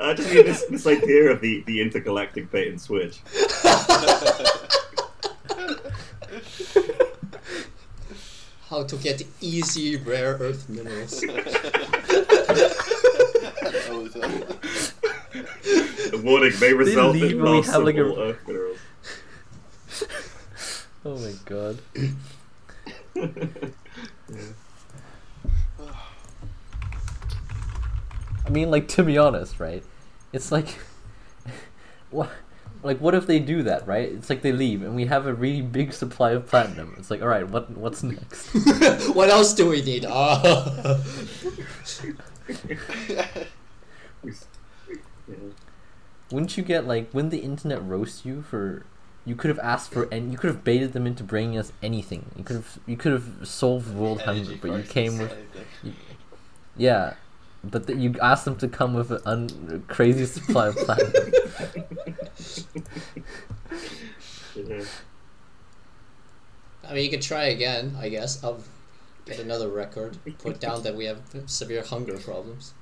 [0.00, 3.18] I just mean this, this idea of the, the intergalactic bait and switch.
[8.70, 11.20] How to get easy rare Earth minerals?
[11.20, 11.42] The
[16.22, 18.78] warning may result in and loss of like, a- Earth minerals.
[21.06, 21.78] Oh my god.
[28.46, 29.82] I mean, like to be honest, right?
[30.32, 30.78] It's like,
[32.10, 32.30] what?
[32.82, 34.10] Like, what if they do that, right?
[34.10, 36.94] It's like they leave, and we have a really big supply of platinum.
[36.98, 38.52] It's like, all right, what what's next?
[39.14, 40.04] what else do we need?
[40.06, 41.00] Ah.
[46.30, 48.84] Wouldn't you get like when the internet roasts you for?
[49.26, 52.30] You could have asked for, and you could have baited them into bringing us anything.
[52.36, 55.34] You could have, you could have solved world hunger, but you came with,
[56.76, 57.14] yeah,
[57.70, 61.32] but the, you asked them to come with an un- crazy supply of platinum.
[64.56, 64.84] Yeah.
[66.88, 68.42] I mean, you could try again, I guess.
[68.44, 68.62] I'll
[69.26, 70.16] get another record.
[70.38, 72.74] Put down that we have severe hunger problems.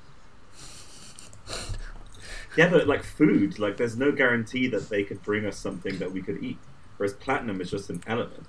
[2.56, 6.12] Yeah, but like food, like there's no guarantee that they could bring us something that
[6.12, 6.58] we could eat.
[6.98, 8.48] Whereas platinum is just an element.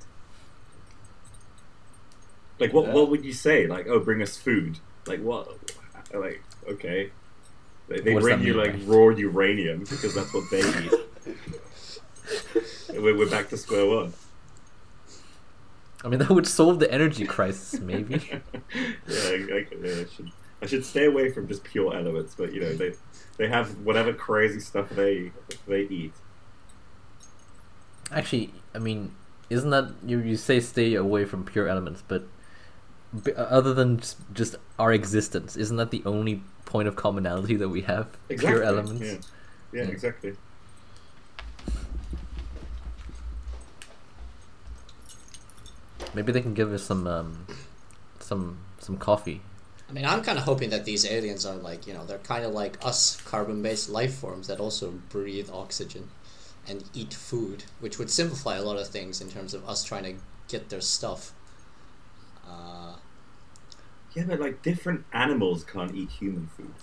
[2.60, 2.94] Like what Yeah.
[2.94, 3.66] what would you say?
[3.68, 4.80] Like, oh bring us food.
[5.08, 5.48] Like what
[6.20, 7.12] like okay.
[7.88, 8.84] They, they bring you mean, like right?
[8.86, 10.94] raw uranium because that's what they eat.
[12.94, 14.14] we're, we're back to square one.
[16.04, 18.16] I mean, that would solve the energy crisis, maybe.
[18.34, 18.40] yeah,
[19.16, 22.74] I, I, I should I should stay away from just pure elements, but you know
[22.74, 22.94] they
[23.38, 25.32] they have whatever crazy stuff they
[25.68, 26.14] they eat.
[28.12, 29.14] Actually, I mean,
[29.50, 30.20] isn't that you?
[30.20, 32.26] You say stay away from pure elements, but
[33.36, 37.82] other than just, just our existence, isn't that the only point of commonality that we
[37.82, 38.08] have?
[38.30, 38.54] Exactly.
[38.60, 39.02] Pure elements.
[39.02, 39.18] Yeah,
[39.74, 39.90] yeah, Yeah.
[39.90, 40.36] exactly.
[46.14, 47.48] Maybe they can give us some, um,
[48.20, 49.42] some, some coffee.
[49.90, 52.46] I mean, I'm kind of hoping that these aliens are like, you know, they're kind
[52.46, 56.10] of like us carbon based life forms that also breathe oxygen
[56.68, 60.04] and eat food, which would simplify a lot of things in terms of us trying
[60.04, 60.16] to
[60.48, 61.34] get their stuff.
[62.48, 62.96] Uh,
[64.16, 66.74] Yeah, but like different animals can't eat human food.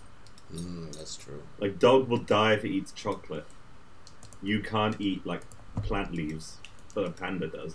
[0.55, 1.43] mm, that's true.
[1.59, 3.47] Like dog will die if it eats chocolate.
[4.43, 5.43] You can't eat like
[5.83, 6.57] plant leaves,
[6.95, 7.75] but a panda does.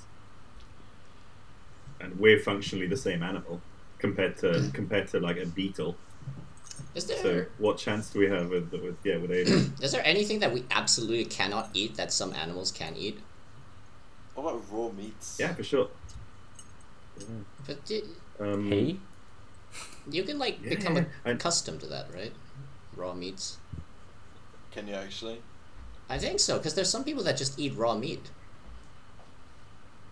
[2.01, 3.61] And we're functionally the same animal
[3.99, 5.95] compared to compared to like a beetle.
[6.93, 9.81] Is there So what chance do we have with with yeah with aliens?
[9.81, 13.19] is there anything that we absolutely cannot eat that some animals can eat?
[14.33, 15.37] What about raw meats?
[15.39, 15.87] yeah, for sure.
[17.65, 18.01] But y-
[18.39, 18.97] Um, Hay?
[20.09, 22.37] You can like Yeah, become yeah, accustomed to that, right?
[22.93, 23.59] Raw meats.
[24.69, 25.43] Can you actually?
[26.09, 28.33] I think so, because there's some people that just eat raw meat.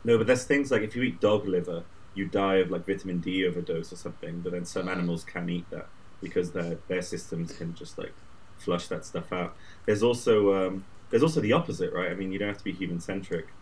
[0.03, 3.19] No, but there's things like if you eat dog liver, you die of like vitamin
[3.21, 4.41] D overdose or something.
[4.41, 5.89] But then some animals can eat that
[6.21, 8.15] because their their systems can just like
[8.57, 9.55] flush that stuff out.
[9.85, 12.11] There's also um, there's also the opposite, right?
[12.11, 13.55] I mean, you don't have to be human centric.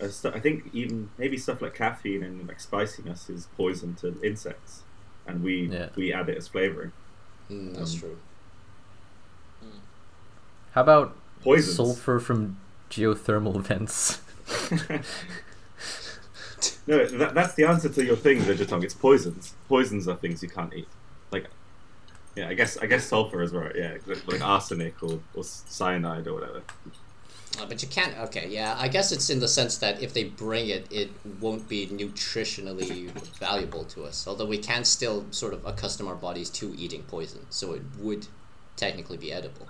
[0.00, 4.84] Uh, I think even maybe stuff like caffeine and like spiciness is poison to insects,
[5.28, 5.90] and we Yeah.
[5.94, 6.90] we add it as flavoring.
[7.50, 8.18] Mm, that's Um, true.
[10.72, 11.76] How about Poisons.
[11.76, 12.56] sulfur from
[12.90, 14.20] geothermal vents?
[16.88, 18.82] No, that, that's the answer to your thing, Vegetong.
[18.82, 19.54] It's poisons.
[19.68, 20.88] Poisons are things you can't eat.
[21.30, 21.48] Like,
[22.34, 23.76] yeah, I guess I guess sulfur is right.
[23.76, 26.62] Yeah, like arsenic or, or cyanide or whatever.
[27.58, 28.16] Uh, but you can't.
[28.18, 28.76] Okay, yeah.
[28.78, 33.10] I guess it's in the sense that if they bring it, it won't be nutritionally
[33.38, 34.26] valuable to us.
[34.28, 38.28] Although we can still sort of accustom our bodies to eating poison, so it would
[38.76, 39.68] technically be edible.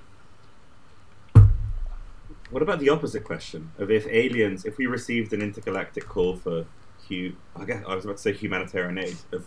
[2.50, 6.64] What about the opposite question of if aliens, if we received an intergalactic call for,
[7.08, 9.46] hu- I guess I was about to say humanitarian aid, of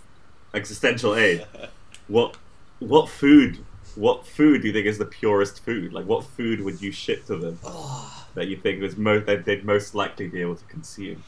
[0.54, 1.46] existential aid,
[2.08, 2.38] what
[2.80, 3.60] what food
[3.96, 5.94] what food do you think is the purest food?
[5.94, 9.45] Like what food would you ship to them Oh, that you think was most that
[9.45, 11.23] they'd most likely be able to consume?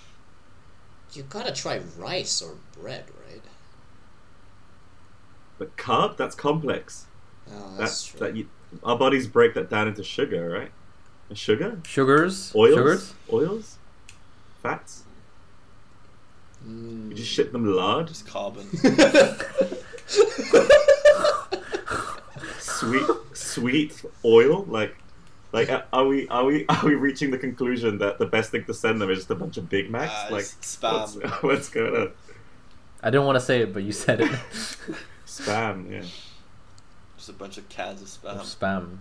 [1.13, 3.41] you gotta try rice or bread, right?
[5.59, 7.05] But carb, that's complex.
[7.47, 8.19] Oh, that's, That's true.
[8.21, 8.47] that you,
[8.83, 10.71] our bodies break that down into sugar, right?
[11.29, 12.51] And sugar, Sugars?
[12.55, 13.13] oils, Sugars?
[13.31, 13.77] oils,
[14.63, 15.03] fats.
[16.67, 17.09] Mm.
[17.09, 18.67] You just ship them lard, Just carbon.
[22.59, 24.65] sweet, sweet oil.
[24.65, 24.95] Like,
[25.53, 28.65] like uh, are we are we are we reaching the conclusion that the best thing
[28.65, 30.11] to send them is just a bunch of Big Macs?
[30.13, 31.29] Ah, like, it's what's, spam.
[31.43, 32.11] what's going on?
[33.01, 34.31] I didn't want to say it, but you said it.
[35.27, 36.03] Spam, yeah.
[37.17, 38.35] Just a bunch of cans of spam.
[38.35, 38.97] Of spam.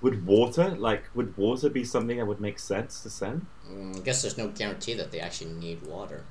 [0.00, 3.46] Would water, like, would water be something that would make sense to send?
[3.68, 6.24] Mm, I guess there's no guarantee that they actually need water.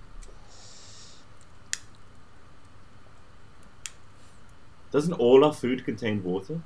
[4.91, 6.61] Doesn't all our food contain water?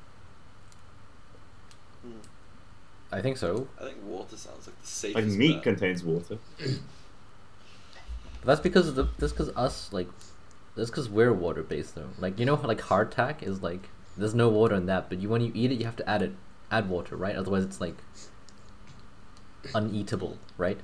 [3.12, 3.68] I think so.
[3.80, 5.16] I think water sounds like the safest.
[5.16, 5.64] Like meat bet.
[5.64, 6.38] contains water.
[6.60, 10.08] But that's because of the that's because us like
[10.76, 12.10] that's because we're water based though.
[12.20, 15.42] Like you know like hardtack is like there's no water in that, but you when
[15.42, 16.32] you eat it you have to add it
[16.72, 17.36] add water, right?
[17.36, 17.98] Otherwise it's like
[19.74, 20.80] uneatable, right?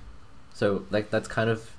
[0.53, 1.71] So like that's kind of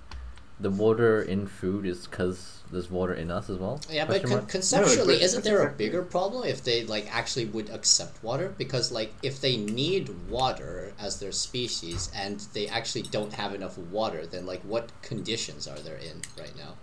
[0.60, 3.80] the water in food is because there's water in us as well.
[3.90, 4.48] Yeah, but con- mark?
[4.48, 8.54] conceptually, but isn't there a bigger problem if they like actually would accept water?
[8.58, 13.78] Because like if they need water as their species and they actually don't have enough
[13.78, 16.74] water, then like what conditions are they in right now?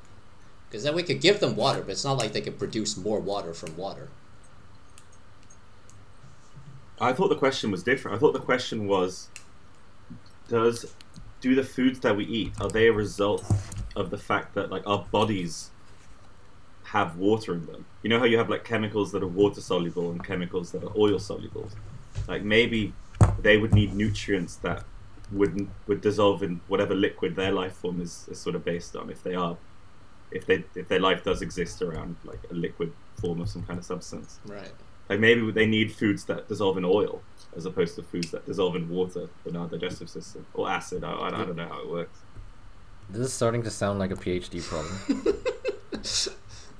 [0.70, 3.20] Because then we could give them water, but it's not like they could produce more
[3.20, 4.10] water from water.
[7.00, 8.16] I thought the question was different.
[8.16, 9.28] I thought the question was
[10.48, 10.86] does
[11.46, 13.46] do the foods that we eat are they a result
[13.96, 15.70] of the fact that like our bodies
[16.86, 17.86] have water in them?
[18.02, 20.92] You know how you have like chemicals that are water soluble and chemicals that are
[20.98, 21.70] oil soluble?
[22.28, 22.94] Like maybe
[23.40, 24.86] they would need nutrients that
[25.32, 29.12] would would dissolve in whatever liquid their life form is, is sort of based on
[29.12, 29.56] if they are
[30.32, 32.92] if they if their life does exist around like a liquid
[33.22, 34.40] form of some kind of substance.
[34.48, 34.72] Right.
[35.10, 37.22] Like maybe they need foods that dissolve in oil
[37.56, 41.04] as opposed to foods that dissolve in water in our digestive system or acid.
[41.04, 42.20] I, I, I don't know how it works.
[43.10, 45.44] This is starting to sound like a PhD problem.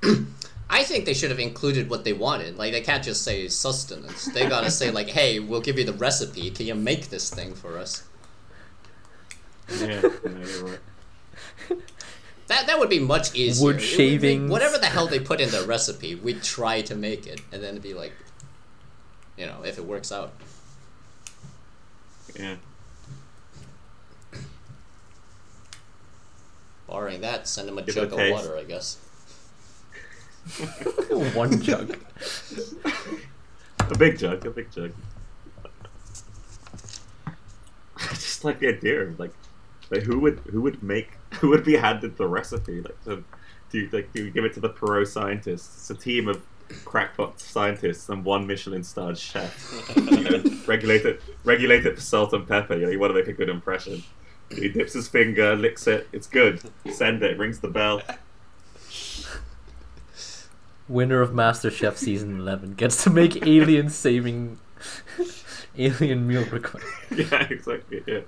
[0.68, 2.58] I think they should have included what they wanted.
[2.58, 4.26] Like they can't just say sustenance.
[4.26, 6.50] They gotta say like, "Hey, we'll give you the recipe.
[6.50, 8.02] Can you make this thing for us?"
[9.80, 10.78] Yeah, no, you're right.
[12.48, 13.64] That that would be much easier.
[13.64, 14.50] Wood It shavings.
[14.50, 17.70] whatever the hell they put in the recipe, we'd try to make it, and then
[17.70, 18.12] it'd be like,
[19.36, 20.32] you know, if it works out.
[22.38, 22.56] Yeah.
[26.88, 28.98] Barring that, send them a Give it a jug of water, I guess.
[31.34, 31.98] One jug.
[33.80, 34.92] A big jug, a big jug.
[37.96, 39.32] I just like the idea of like,
[39.90, 42.80] like who would who would make who would be handed the recipe?
[42.80, 43.24] Like, to,
[43.70, 45.90] do you, like do you give it to the Perot scientists?
[45.90, 46.42] It's a team of
[46.84, 49.92] crackpot scientists and one Michelin starred chef.
[49.96, 52.74] you know, regulate it, regulate it for salt and pepper.
[52.74, 54.02] You know, you want to make a good impression.
[54.50, 56.08] He dips his finger, licks it.
[56.12, 56.60] It's good.
[56.92, 57.36] Send it.
[57.38, 58.00] Rings the bell.
[60.88, 64.58] Winner of MasterChef season eleven gets to make alien saving
[65.78, 66.86] alien meal request.
[67.10, 68.02] yeah, exactly.
[68.06, 68.20] Yeah.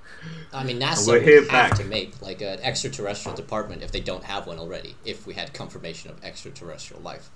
[0.52, 1.78] I mean, NASA here would have back.
[1.78, 4.96] to make like an extraterrestrial department if they don't have one already.
[5.04, 7.30] If we had confirmation of extraterrestrial life.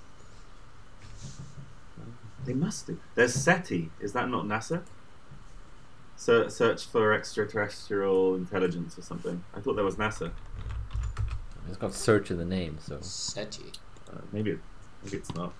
[2.44, 2.98] They must do.
[3.14, 3.90] There's SETI.
[4.01, 4.82] Is that not NASA?
[6.16, 9.44] Ser- search for extraterrestrial intelligence or something.
[9.55, 10.32] I thought that was NASA.
[11.68, 13.72] It's got search in the name, so SETI.
[14.12, 14.59] Uh, maybe,
[15.05, 15.52] maybe it's not.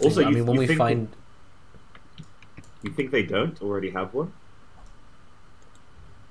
[0.00, 1.08] Also, I you, mean when you we think find
[2.84, 4.32] you think they don't already have one?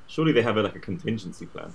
[0.07, 1.73] Surely they have a, like a contingency plan.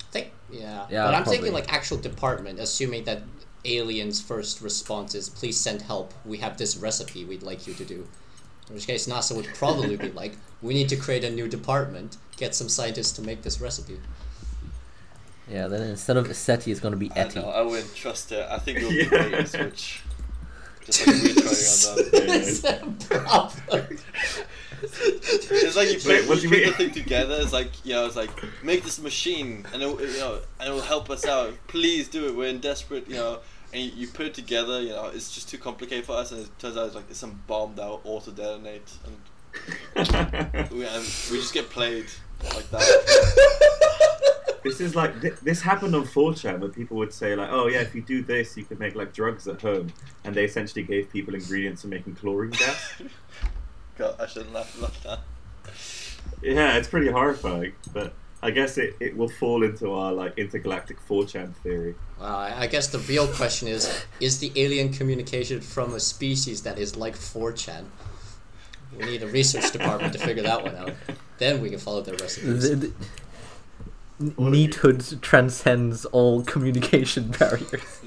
[0.00, 1.60] I think Yeah, Yeah, but I'm thinking probably.
[1.62, 3.22] like actual department, assuming that
[3.64, 6.12] aliens' first response is please send help.
[6.24, 8.06] We have this recipe we'd like you to do.
[8.68, 12.16] In which case, NASA would probably be like, we need to create a new department,
[12.36, 13.98] get some scientists to make this recipe.
[15.50, 17.40] Yeah, then instead of SETI, it's going to be I ETI.
[17.40, 18.46] know, I wouldn't trust it.
[18.48, 19.08] I think it'll be Yeah.
[19.10, 20.02] bait and switch.
[20.90, 22.40] Just like we're on that.
[22.40, 23.98] It's a problem.
[24.82, 27.38] It's like you put, Wait, what you you put the thing together.
[27.40, 28.30] It's like you know, it's like
[28.62, 31.54] make this machine, and it, you know, and it will help us out.
[31.68, 32.34] Please do it.
[32.34, 33.40] We're in desperate, you know.
[33.72, 34.80] And you, you put it together.
[34.80, 37.18] You know, it's just too complicated for us, and it turns out it's like it's
[37.18, 39.16] some bomb that will auto detonate, and
[40.72, 42.06] we, and we just get played
[42.44, 44.60] like that.
[44.64, 47.80] this is like th- this happened on 4chan where people would say like, oh yeah,
[47.80, 49.92] if you do this, you could make like drugs at home,
[50.24, 53.02] and they essentially gave people ingredients for making chlorine gas.
[53.98, 55.20] God, I shouldn't laugh like that.
[56.42, 60.98] yeah, it's pretty horrifying, but I guess it, it will fall into our like intergalactic
[61.06, 61.94] 4chan theory.
[62.18, 66.62] Well, I I guess the real question is: Is the alien communication from a species
[66.62, 67.84] that is like 4chan?
[68.98, 70.94] We need a research department to figure that one out.
[71.38, 72.68] Then we can follow their recipes.
[72.68, 72.92] The, the,
[74.20, 78.02] neathood transcends all communication barriers.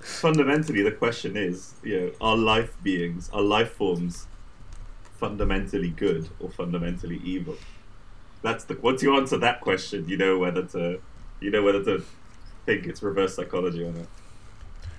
[0.00, 4.26] Fundamentally, the question is, you know, are life beings, are life forms
[5.18, 7.56] fundamentally good or fundamentally evil?
[8.42, 11.00] That's the once you answer that question, you know whether to
[11.40, 12.04] you know whether to
[12.66, 14.06] think it's reverse psychology or not.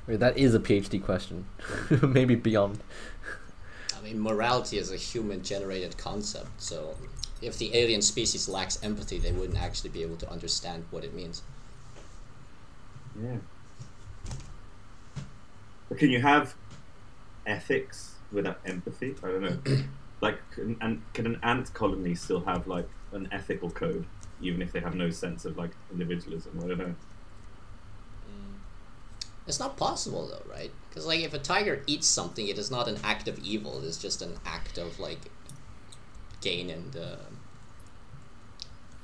[0.08, 1.46] Wait, that is a PhD question.
[2.02, 2.80] Maybe beyond.
[4.06, 6.96] I mean, morality is a human-generated concept, so
[7.42, 11.16] if the alien species lacks empathy, they wouldn't actually be able to understand what it
[11.16, 11.42] means.
[13.20, 13.38] Yeah.
[15.90, 16.54] But can you have
[17.48, 19.16] ethics without empathy?
[19.24, 19.84] I don't know.
[20.22, 24.06] like, can, and can an ant colony still have like an ethical code,
[24.40, 26.60] even if they have no sense of like individualism?
[26.64, 26.96] I don't know.
[28.30, 28.60] Mm.
[29.48, 30.72] It's not possible though, right?
[30.96, 33.80] Because like, if a tiger eats something, it is not an act of evil.
[33.80, 35.20] It is just an act of like
[36.40, 37.18] gain and uh,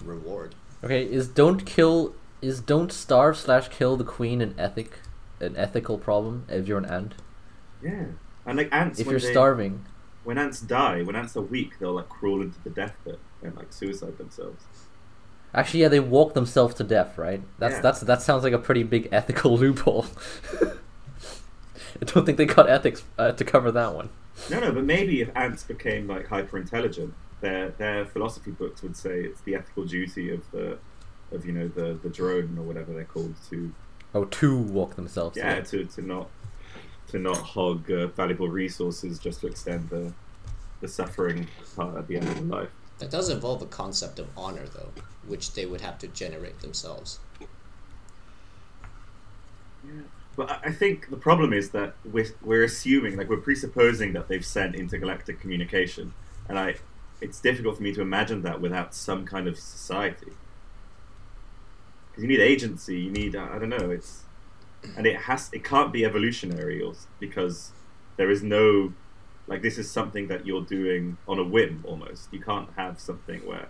[0.03, 0.55] reward.
[0.84, 4.99] Okay, is don't kill is don't starve slash kill the queen an ethic
[5.39, 7.13] an ethical problem if you're an ant?
[7.84, 8.05] Yeah.
[8.45, 9.85] And like ants, If you're they- starving,
[10.23, 13.55] when ants die, when ants are weak, they'll like crawl into the death pit and
[13.55, 14.63] like suicide themselves.
[15.53, 17.41] actually, yeah, they walk themselves to death, right?
[17.59, 17.81] That's Yeah.
[17.81, 20.05] that's that sounds like a pretty big ethical loophole.
[21.99, 24.09] I don't think they got ethics uh, to cover that one.
[24.49, 28.95] No, no, but maybe if ants became like hyper intelligent, their their philosophy books would
[28.95, 30.77] say it's the ethical duty of the
[31.31, 33.73] of you know the the drone or whatever they're called to
[34.13, 35.35] Oh, to walk themselves.
[35.35, 36.30] to yeah to, to not
[37.09, 40.13] to not hog uh, valuable resources just to extend the
[40.81, 42.69] the suffering part at the end of the life.
[42.99, 44.89] That does involve a concept of honor, though,
[45.27, 47.19] which they would have to generate themselves.
[50.35, 54.45] But I- think the problem is that we're, we're assuming, like we're presupposing that they've
[54.45, 56.13] sent intergalactic communication,
[56.47, 56.75] and I,
[57.19, 60.31] it's difficult for me to imagine that without some kind of society.
[62.09, 64.23] Because you need agency, you need I I don't know, it's,
[64.97, 67.71] and it has it can't be evolutionary, or because
[68.17, 68.93] there is no,
[69.47, 72.29] like this is something that you're doing on a whim almost.
[72.31, 73.69] You can't have something where.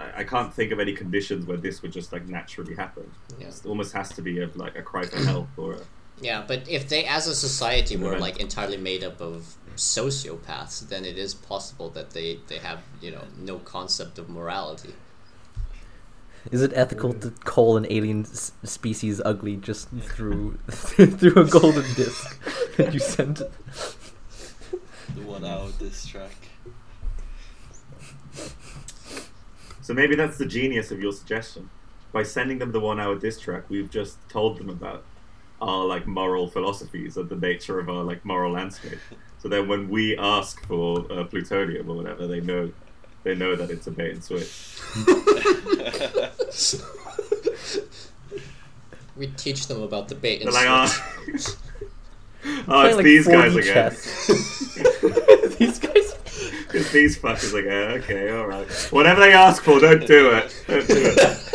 [0.00, 3.10] I I can't think of any conditions where this would just like naturally happen.
[3.38, 3.48] Yeah.
[3.48, 5.80] It almost has to be a, like a cry for help or a,
[6.22, 8.20] Yeah, but if they, as a society, were Right.
[8.26, 13.10] like entirely made up of sociopaths, then it is possible that they they have you
[13.14, 14.94] know no concept of morality.
[16.50, 20.56] Is it ethical to call an alien s- species ugly just through
[21.18, 22.24] through a golden disc
[22.76, 23.38] that you sent?
[25.16, 26.36] The one hour diss track.
[29.90, 31.68] So maybe that's the genius of your suggestion.
[32.12, 35.02] By sending them the one hour diss track, we've just told them about
[35.60, 39.00] our like moral philosophies and the nature of our like moral landscape.
[39.38, 42.70] So then when we ask for uh, plutonium or whatever, they know
[43.24, 44.78] they know that it's a bait and switch.
[49.16, 51.48] We teach them about the bait They're and like, switch.
[52.46, 54.44] oh, oh it's like, these 4D guys again.
[56.72, 56.92] chess.
[56.92, 57.34] These guys.
[57.34, 57.90] it's these fuckers again.
[58.02, 58.70] Okay, all right.
[58.90, 60.64] Whatever they ask for, don't do it.
[60.66, 61.46] Don't do it.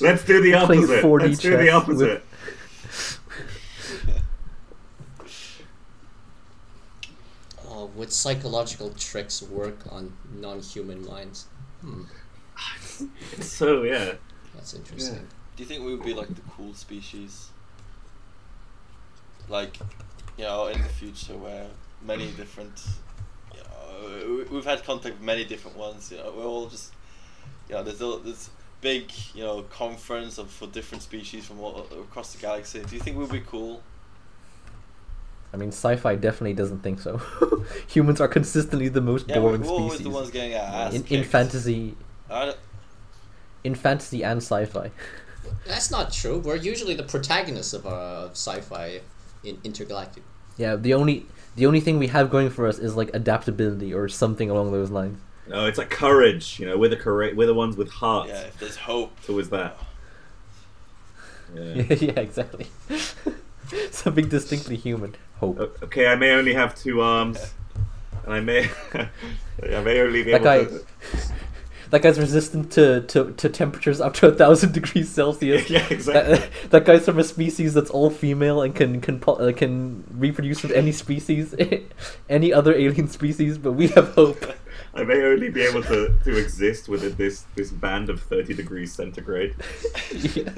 [0.00, 1.04] Let's do the opposite.
[1.04, 2.24] 4D Let's do the opposite.
[7.68, 11.46] Oh, would psychological tricks work on non-human minds?
[11.80, 12.02] Hmm,
[13.40, 14.14] So yeah.
[14.54, 15.26] that's interesting.
[15.56, 17.48] Do you think we would be like the cool species?
[19.48, 19.78] Like,
[20.36, 21.66] you know, in the future where
[22.02, 23.07] many different, you know, we-
[24.50, 26.10] we've had contact with many different ones.
[26.10, 26.92] You know, we're all just,
[27.68, 28.50] you know, there's all, there's
[28.80, 32.82] big, you know, conference of for different species from all across the galaxy.
[32.82, 33.82] Do you think we'd be cool?
[35.52, 37.20] I mean, sci-fi definitely doesn't think so.
[37.88, 40.94] Humans are consistently the most Yeah, boring we're always species the ones getting our ass
[40.94, 41.96] in, in fantasy,
[43.64, 44.90] in fantasy and sci-fi.
[45.66, 46.38] That's not true.
[46.38, 49.00] We're usually the protagonists of uh, sci-fi
[49.42, 50.22] in intergalactic.
[50.58, 51.26] Yeah, the only
[51.58, 54.90] the only thing we have going for us is like adaptability or something along those
[54.90, 55.18] lines.
[55.48, 56.58] No, it's like courage.
[56.60, 57.36] You know, we're the correct.
[57.36, 58.28] We're the ones with heart.
[58.28, 59.12] yeah, if there's hope.
[59.18, 59.76] It's always that.
[61.54, 61.74] Yeah.
[61.82, 62.66] Yeah, yeah, exactly.
[63.90, 65.14] something distinctly human.
[65.40, 65.58] Hope.
[65.82, 67.54] Okay, I may only have two arms,
[68.24, 70.86] and I may, I may only be That able guy- to.
[71.90, 75.70] That guy's resistant to, to, to temperatures up to a thousand degrees Celsius.
[75.70, 76.36] yeah, exactly.
[76.36, 80.62] That, that guy's from a species that's all female and can can uh, can reproduce
[80.62, 81.54] with any species,
[82.28, 83.58] any other alien species.
[83.58, 84.44] But we have hope.
[84.94, 88.92] I may only be able to, to exist within this this band of thirty degrees
[88.92, 89.54] centigrade,
[90.12, 90.50] yeah.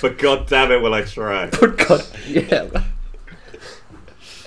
[0.00, 1.50] but god damn it, will I try?
[1.50, 2.68] But God, yeah.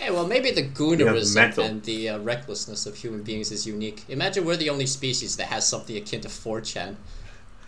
[0.03, 4.03] Hey, well, maybe the have goonerism and the uh, recklessness of human beings is unique.
[4.09, 6.97] Imagine we're the only species that has something akin to 4chan.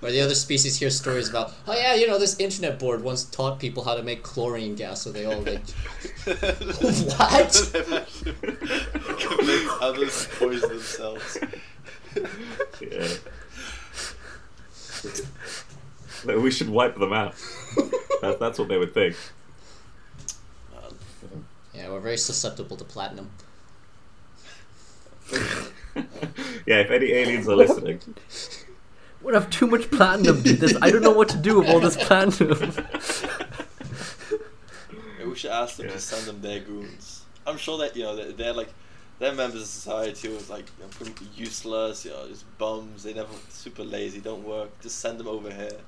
[0.02, 3.24] Where the other species hear stories about, oh yeah, you know, this internet board once
[3.24, 5.64] taught people how to make chlorine gas, so they all like.
[6.26, 7.72] What?
[9.22, 11.38] Convince others poison themselves.
[12.82, 13.08] Yeah.
[16.36, 17.36] We should wipe them out.
[18.22, 19.16] That, that's what they would think.
[21.76, 21.86] Man.
[21.86, 23.30] Yeah, we're very susceptible to platinum.
[26.66, 28.00] yeah, if any aliens are listening,
[29.22, 30.60] We have too much platinum, dude.
[30.60, 32.50] This, I don't know what to do with all this platinum.
[35.18, 35.94] Maybe we should ask them Yeah.
[35.94, 37.24] to send them their goons.
[37.48, 38.70] I'm sure that you know they're, they're like
[39.20, 43.04] they're members of society who are like you know, pretty useless, you know, just bums.
[43.04, 44.80] They never super lazy, don't work.
[44.82, 45.80] Just send them over here.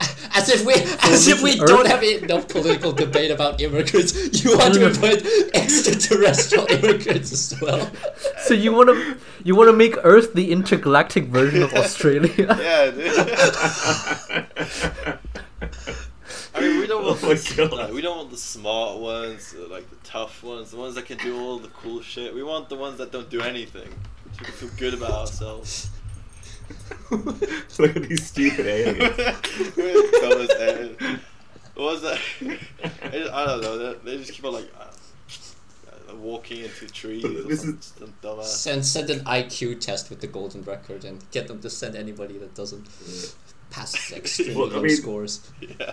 [0.36, 4.12] As if we, as if we Earth- don't have enough political debate about immigrants.
[4.44, 5.24] You want to invite
[5.54, 7.90] extraterrestrial immigrants as well.
[8.40, 12.30] so you want to you want to make Earth the intergalactic version of Australia?
[12.60, 13.16] Yeah, dude.
[16.54, 17.88] I mean, we don't want Oh the, God.
[17.88, 21.06] no, we don't want the smart ones, uh, like the tough ones, the ones that
[21.06, 22.34] can do all the cool shit.
[22.34, 23.88] We want the ones that don't do anything,
[24.32, 25.90] so we can feel good about ourselves.
[27.10, 29.16] look at these stupid aliens.
[30.20, 31.18] Dumb as.
[31.74, 32.18] What was that?
[33.02, 33.78] I, just, I don't know.
[33.94, 34.84] They, they just keep on like uh,
[36.10, 37.24] uh, walking into trees.
[37.24, 38.44] Or This some, is- some dumbass.
[38.44, 42.38] Send send an IQ test with the golden record and get them to send anybody
[42.38, 42.86] that doesn't
[43.70, 45.48] pass extremely Well, I low mean- scores.
[45.60, 45.92] Yeah.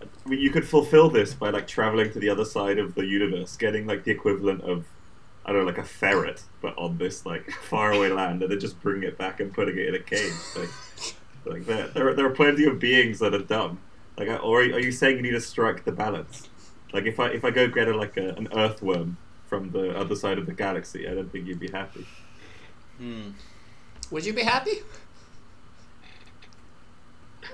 [0.00, 3.04] I mean, you could fulfill this by like traveling to the other side of the
[3.04, 4.84] universe, getting like the equivalent of,
[5.48, 8.78] I don't know, like a ferret, but on this like faraway land, and then just
[8.82, 10.32] bringing it back and putting it in a cage.
[10.54, 10.68] Like,
[11.46, 13.80] like there, there, are- there are plenty of beings that are dumb.
[14.18, 16.48] Like, or are you saying you need to strike the balance?
[16.92, 19.16] Like, if I if I go get a, like a, an earthworm
[19.46, 22.06] from the other side of the galaxy, I don't think you'd be happy.
[22.98, 23.30] Hmm.
[24.10, 24.82] Would you be happy?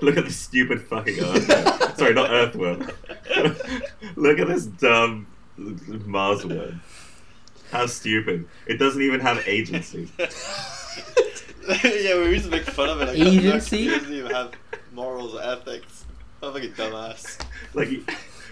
[0.01, 1.95] Look at this stupid fucking earthworm.
[1.97, 2.79] Sorry, not earthworm.
[4.17, 5.27] Look at this dumb
[5.57, 6.81] Mars worm.
[7.75, 8.47] How stupid.
[8.67, 10.07] It doesn't even have agency.
[10.17, 10.27] yeah,
[12.17, 13.09] we used to make fun of it.
[13.09, 13.89] Like, Agency?
[13.89, 14.53] It doesn't even have
[14.93, 16.05] morals or ethics.
[16.41, 17.45] I'm like a dumbass.
[17.73, 18.05] Like you,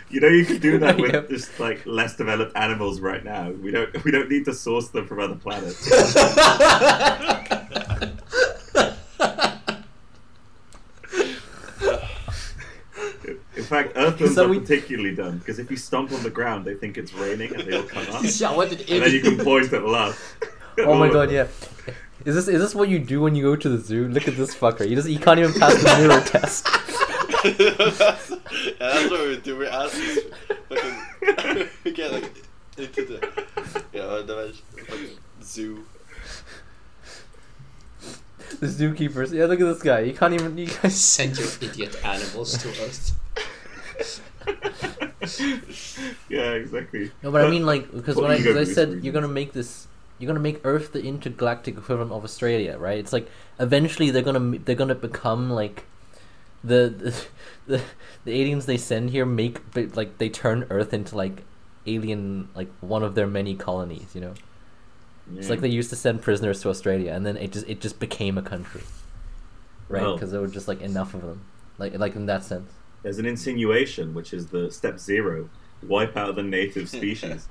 [0.09, 1.29] you know you could do that with Yep.
[1.29, 3.51] just like less developed animals right now.
[3.51, 5.89] We don't we don't need to source them from other planets.
[13.63, 16.65] In fact, earthworms So are we- particularly dumb because if you stomp on the ground,
[16.65, 18.23] they think it's raining and they all come up.
[18.25, 19.23] yeah, what an and then you idiot.
[19.23, 20.35] can point and laugh.
[20.79, 21.47] Oh my god, yeah.
[22.25, 24.07] Is this is this what you do when you go to the zoo?
[24.07, 24.87] Look at this fucker.
[24.87, 25.11] He doesn't.
[25.11, 26.65] He can't even pass the mirror test.
[27.43, 29.57] that's, yeah, that's what we do.
[29.57, 30.19] We ask these
[30.69, 32.43] fucking we get like
[32.77, 33.19] into the
[33.93, 34.53] you know the
[34.87, 35.09] fucking
[35.43, 35.85] zoo.
[38.59, 39.31] The zookeepers.
[39.33, 40.05] Yeah, look at this guy.
[40.05, 40.57] He can't even.
[40.57, 43.11] He can't, Send your idiot animals to Earth.
[46.29, 47.11] yeah, exactly.
[47.21, 49.87] No, but I mean like because when I, I said you're gonna make this,
[50.19, 52.97] you're gonna make Earth the intergalactic equivalent of Australia, right?
[52.97, 53.29] It's like
[53.59, 55.85] eventually they're gonna they're gonna become like
[56.63, 57.25] the the
[57.77, 57.81] the,
[58.25, 59.59] the aliens they send here make
[59.95, 61.43] like they turn Earth into like
[61.85, 64.33] alien like one of their many colonies, you know.
[65.37, 67.99] It's like they used to send prisoners to Australia, and then it just it just
[67.99, 68.81] became a country,
[69.87, 70.13] right?
[70.13, 71.41] Because there were just like enough of them,
[71.77, 72.69] like like in that sense.
[73.03, 75.49] There's an insinuation, which is the step zero:
[75.87, 77.47] wipe out the native species,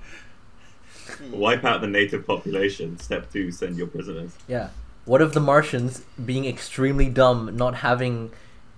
[1.31, 2.99] wipe out the native population.
[2.99, 4.33] Step two: send your prisoners.
[4.49, 4.71] Yeah,
[5.05, 8.31] what of the Martians being extremely dumb, not having,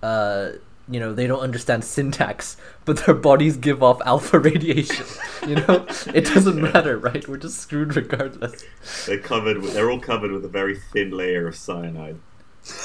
[0.03, 0.49] uh,
[0.89, 5.05] you know, they don't understand syntax, but their bodies give off alpha radiation.
[5.47, 7.25] You know, it doesn't matter, right?
[7.27, 8.63] We're just screwed regardless.
[9.05, 9.61] They're covered.
[9.61, 12.17] With, they're all covered with a very thin layer of cyanide,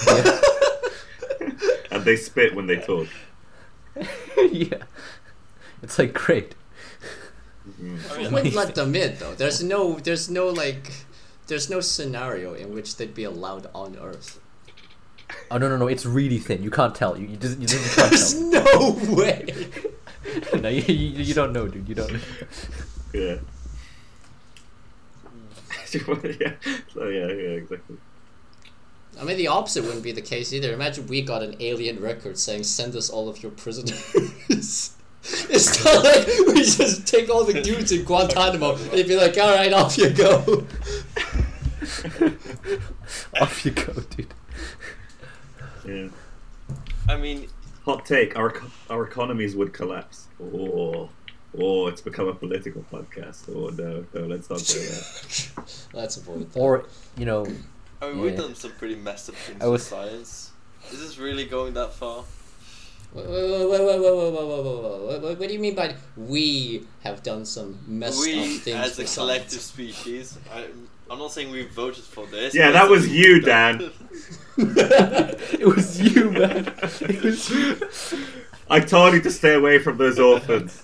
[0.06, 0.40] Yeah.
[1.90, 3.08] and they spit when they talk.
[4.50, 4.82] yeah.
[5.82, 6.54] It's like great.
[7.80, 8.12] Mm.
[8.12, 9.34] I mean, Wouldn't let them in though.
[9.34, 10.92] There's no, there's no like,
[11.46, 14.40] there's no scenario in which they'd be allowed on Earth.
[15.50, 15.86] Oh no no no!
[15.86, 16.62] It's really thin.
[16.62, 17.16] You can't tell.
[17.16, 18.96] You, you just you just can't There's tell.
[18.96, 19.46] no way.
[20.60, 21.88] no, you, you, you don't know, dude.
[21.88, 22.12] You don't.
[22.12, 22.20] Know.
[23.12, 23.36] Yeah.
[25.92, 26.52] yeah.
[26.92, 27.96] So yeah, yeah, exactly.
[29.18, 30.72] I mean, the opposite wouldn't be the case either.
[30.72, 34.14] Imagine we got an alien record saying, "Send us all of your prisoners."
[35.22, 38.76] it's not like we just take all the dudes in Guantanamo.
[38.76, 40.66] They'd be like, "All right, off you go."
[43.40, 44.34] Off you go, dude.
[45.84, 46.08] Yeah.
[47.08, 47.48] I mean,
[47.84, 48.54] Hot take: our
[48.90, 50.26] our economies would collapse.
[50.40, 51.08] Oh,
[51.58, 53.48] oh, it's become a political podcast.
[53.48, 55.86] Oh no, no, let's not do that.
[55.94, 56.60] Let's avoid that.
[56.60, 56.84] Or
[57.16, 57.46] you know,
[58.02, 60.50] I mean, we've done some pretty messed up things I with was- science.
[60.92, 62.24] Is this really going that far?
[63.12, 65.58] Wait, wait, wait, wait, wait, wait, wait, wait, wait, wait, wait, wait, What do you
[65.60, 68.46] mean by we have done some messed up things?
[68.48, 69.64] we, things as a with collective science?
[69.64, 70.66] species, I,
[71.10, 72.54] I'm not saying we voted for this.
[72.54, 73.90] Yeah, that was you, we've
[74.56, 76.66] it was you, man.
[77.00, 77.80] It was you.
[78.70, 80.82] I told you to stay away from those orphans.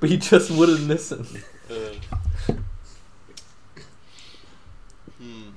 [0.00, 1.26] But he just wouldn't listen.
[1.70, 1.74] Uh,
[5.18, 5.50] hmm.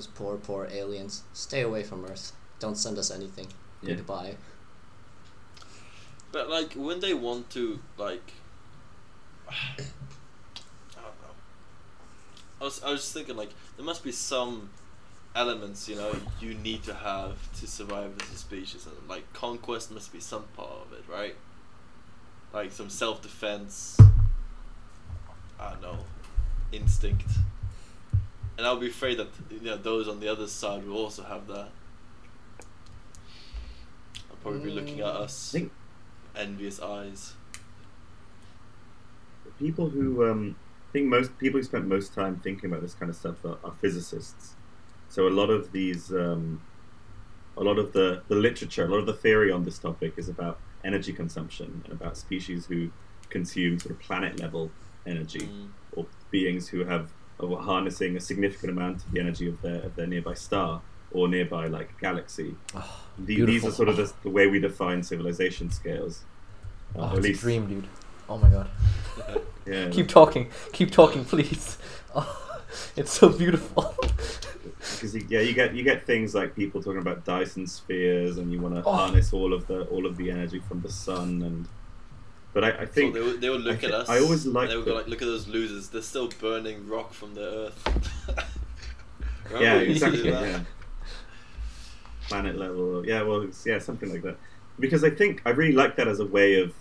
[0.00, 1.24] Those poor, poor aliens.
[1.34, 2.32] Stay away from Earth.
[2.58, 3.48] Don't send us anything.
[3.82, 3.96] Yeah.
[3.96, 4.36] Goodbye.
[6.32, 8.32] But like when they want to like
[9.50, 11.36] I don't know.
[12.62, 14.70] I was I was thinking like there must be some
[15.36, 19.90] elements, you know, you need to have to survive as a species and like conquest
[19.90, 21.34] must be some part of it, right?
[22.54, 23.98] Like some self defense
[25.60, 25.98] I don't know,
[26.72, 27.28] instinct.
[28.60, 31.46] And I'll be afraid that you know those on the other side will also have
[31.46, 31.68] that.
[34.30, 35.20] I'll probably be looking at Mm.
[35.22, 35.72] us think
[36.36, 37.32] envious eyes.
[39.58, 40.56] people who um,
[40.88, 43.56] I think most people who spent most time thinking about this kind of stuff are,
[43.64, 44.52] are physicists.
[45.08, 46.60] So a lot of these, um,
[47.56, 50.28] a lot of the, the literature, a lot of the theory on this topic is
[50.28, 52.90] about energy consumption and about species who
[53.30, 54.70] consume sort of planet level
[55.06, 55.68] energy Mm.
[55.92, 57.10] or beings who have
[57.48, 60.80] harnessing a significant amount of the energy of their of their nearby star
[61.12, 62.54] or nearby like galaxy.
[62.74, 64.12] Oh, The, these are sort of the, ah.
[64.22, 66.22] the way we define civilization scales.
[66.96, 67.86] Ah, uh, oh, it's a dream, dude.
[68.28, 68.68] Oh my god.
[69.66, 69.90] Yeah.
[69.90, 70.48] Keep talking.
[70.72, 71.76] Keep talking, please.
[72.14, 72.60] Oh,
[72.96, 73.94] it's so beautiful.
[74.78, 78.50] because you, yeah, you get you get things like people talking about Dyson spheres, and
[78.52, 78.92] you want to Oh.
[78.92, 81.68] harness all of the all of the energy from the sun, and
[82.52, 84.08] but I, I So think they would, they would look I at us.
[84.08, 85.88] I always liked They would go like, look at those losers.
[85.88, 88.28] They're still burning rock from the earth.
[89.60, 90.60] Yeah, we used to do exactly, yeah,
[92.28, 94.38] planet level, yeah, well, yeah, something like that.
[94.78, 96.74] Because I think I really like that as a way of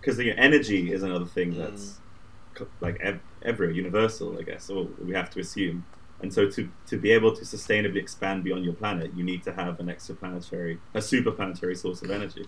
[0.00, 1.58] because you know, energy is another thing Mm.
[1.58, 2.00] that's
[2.54, 5.86] co- like ev- everywhere, universal, I guess, or we have to assume.
[6.20, 9.52] And so to, to be able to sustainably expand beyond your planet, you need to
[9.52, 12.46] have an exoplanetary, a superplanetary source of energy.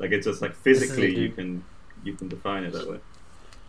[0.00, 1.62] Like it's just like physically you can
[2.02, 2.98] you can define it that way.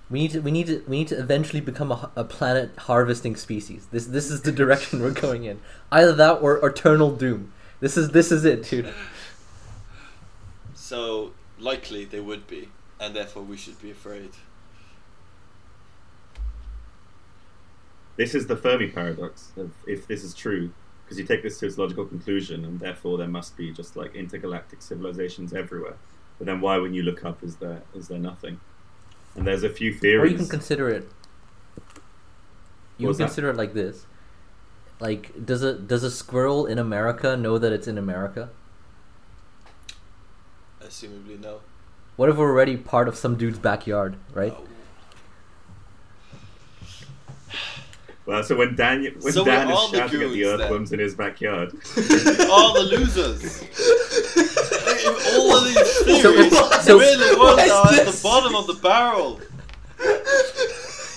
[0.10, 0.40] We need to.
[0.40, 0.84] We need to.
[0.88, 3.88] We need to eventually become a, a planet harvesting species.
[3.92, 4.08] This.
[4.08, 5.60] This is the direction we're going in.
[5.92, 7.54] Either that or eternal doom.
[7.80, 8.10] This is.
[8.10, 8.94] This is it, dude.
[10.74, 14.32] So likely they would be, and therefore we should be afraid.
[18.18, 20.72] This is the Fermi paradox of if this is true,
[21.06, 24.14] because you take this to its logical conclusion, and therefore there must be just like
[24.16, 25.96] intergalactic civilizations everywhere.
[26.42, 28.60] But then why, when you look up, is there is there nothing?
[29.36, 30.24] And there's a few theories.
[30.24, 31.08] Or you can consider it.
[32.98, 33.30] You What's can that?
[33.30, 34.08] consider it like this.
[35.00, 38.50] Like, does a does a squirrel in America know that it's in America?
[40.84, 41.60] Assumably no.
[42.16, 44.56] What if we're already part of some dude's backyard, right?
[44.58, 44.66] Oh.
[48.26, 50.58] well, so when Dan when So we're Dan is all the shouting at the goons,
[50.58, 50.62] then.
[50.62, 51.70] earthworms in his backyard,
[52.50, 53.64] All the losers.
[55.06, 58.68] All of these theories So if- so- really What was is at the bottom of
[58.68, 59.40] the barrel.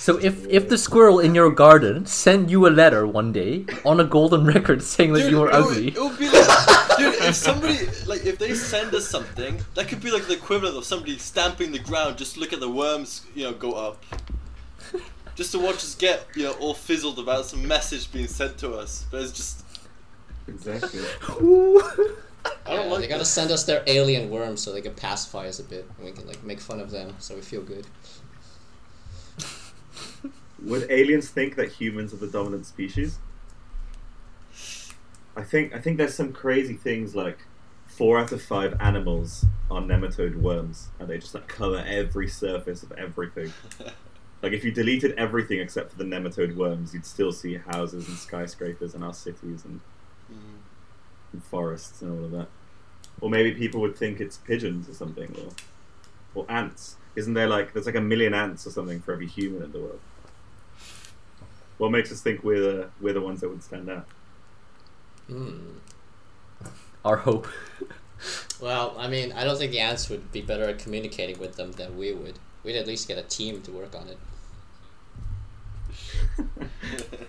[0.04, 4.00] So if if the squirrel in your garden sent you a letter one day on
[4.00, 7.14] a golden record saying that you were it would- ugly, It would be like, dude,
[7.24, 10.84] if somebody like if they send us something, that could be like the equivalent of
[10.84, 12.18] somebody stamping the ground.
[12.18, 14.04] Just look at the worms, you know, go up.
[15.36, 18.74] just to watch us get you know all fizzled about some message being sent to
[18.74, 19.06] us.
[19.10, 19.64] But it's just
[20.46, 21.00] Exactly.
[22.44, 23.30] I Yeah, don't like they gotta this.
[23.30, 26.26] send us their alien worms so they can pacify us a bit, and we can
[26.26, 27.86] like make fun of them, so we feel good.
[30.62, 33.18] Would aliens think that humans are the dominant species?
[35.36, 37.38] I think I think there's some crazy things like
[37.86, 42.82] four out of five animals are nematode worms, and they just like cover every surface
[42.82, 43.52] of everything.
[44.42, 48.18] Like if you deleted everything except for the nematode worms, you'd still see houses and
[48.18, 49.80] skyscrapers and our cities and.
[51.34, 52.48] And forests and all of that.
[53.20, 55.50] Or maybe people would think it's pigeons or something, or
[56.34, 56.96] or ants.
[57.16, 59.78] Isn't there like there's like a million ants or something for every human in the
[59.78, 60.00] world?
[61.78, 64.06] What makes us think we're the we're the ones that would stand out?
[65.28, 65.78] Hmm.
[67.04, 67.46] Our hope.
[68.60, 71.72] Well, I mean, I don't think the ants would be better at communicating with them
[71.72, 72.38] than we would.
[72.62, 74.18] We'd at least get a team to work on it.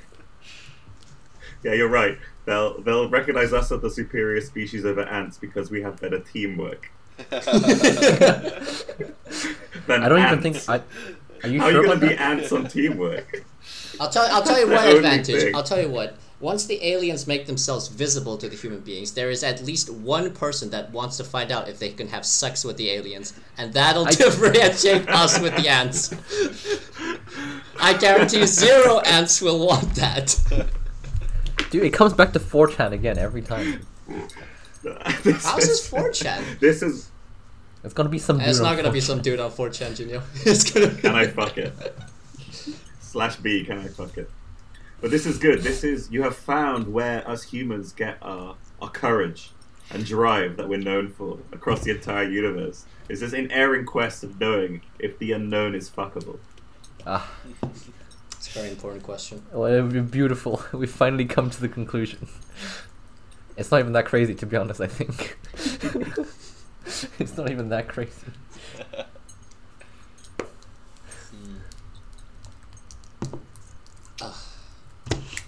[1.66, 2.16] Yeah, you're right.
[2.46, 6.92] They'll they'll recognize us as the superior species over ants because we have better teamwork.
[7.30, 7.42] than
[9.90, 10.58] I don't even think.
[10.70, 10.82] I,
[11.42, 13.44] are you How are sure you gonna be ants on teamwork?
[14.00, 14.28] I'll tell.
[14.32, 15.42] I'll tell you The one advantage.
[15.42, 15.56] thing.
[15.56, 16.18] I'll tell you what.
[16.40, 20.32] Once the aliens make themselves visible to the human beings, there is at least one
[20.34, 23.74] person that wants to find out if they can have sex with the aliens, and
[23.74, 26.14] that'll I- differentiate us with the ants.
[27.80, 30.36] I guarantee zero ants will want that.
[31.70, 33.86] Dude, it comes back to 4chan again every time.
[35.24, 36.60] this How's this 4chan?
[36.60, 37.10] This is
[37.84, 38.40] It's gonna be some.
[38.42, 39.04] It's not on gonna be 4chan.
[39.04, 40.22] some dude on 4chan, Junior.
[40.46, 41.02] It's gonna be.
[41.02, 41.74] Can I fuck it?
[43.02, 43.64] slash B.
[43.64, 44.30] Can I fuck it?
[45.02, 45.62] But this is good.
[45.62, 49.52] This is you have found where us humans get our our courage
[49.92, 52.86] and drive that we're known for across the entire universe.
[53.08, 56.40] Is this unerring quest of knowing if the unknown is fuckable?
[57.06, 57.30] Ah,
[57.62, 57.92] It's a
[58.56, 59.44] very important question.
[59.52, 60.64] well, it would be beautiful.
[60.74, 62.28] We finally come to the conclusion.
[63.58, 64.82] It's not even that crazy, to be honest.
[64.82, 65.38] I think
[67.20, 68.12] it's not even that crazy.
[71.34, 71.60] Mm.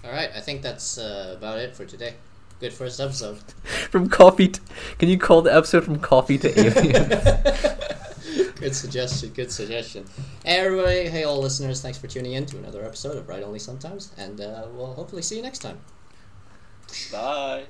[0.04, 2.14] All right, I think that's uh, about it for today.
[2.60, 3.38] Good first episode.
[3.90, 4.60] From coffee, to,
[4.98, 8.04] can you call the episode from coffee to aliens?
[8.56, 9.30] good suggestion.
[9.30, 10.04] Good suggestion.
[10.44, 14.12] Everybody, hey all listeners, thanks for tuning in to another episode of Right Only Sometimes,
[14.16, 15.78] and uh, we'll hopefully see you next time.
[17.12, 17.64] Bye.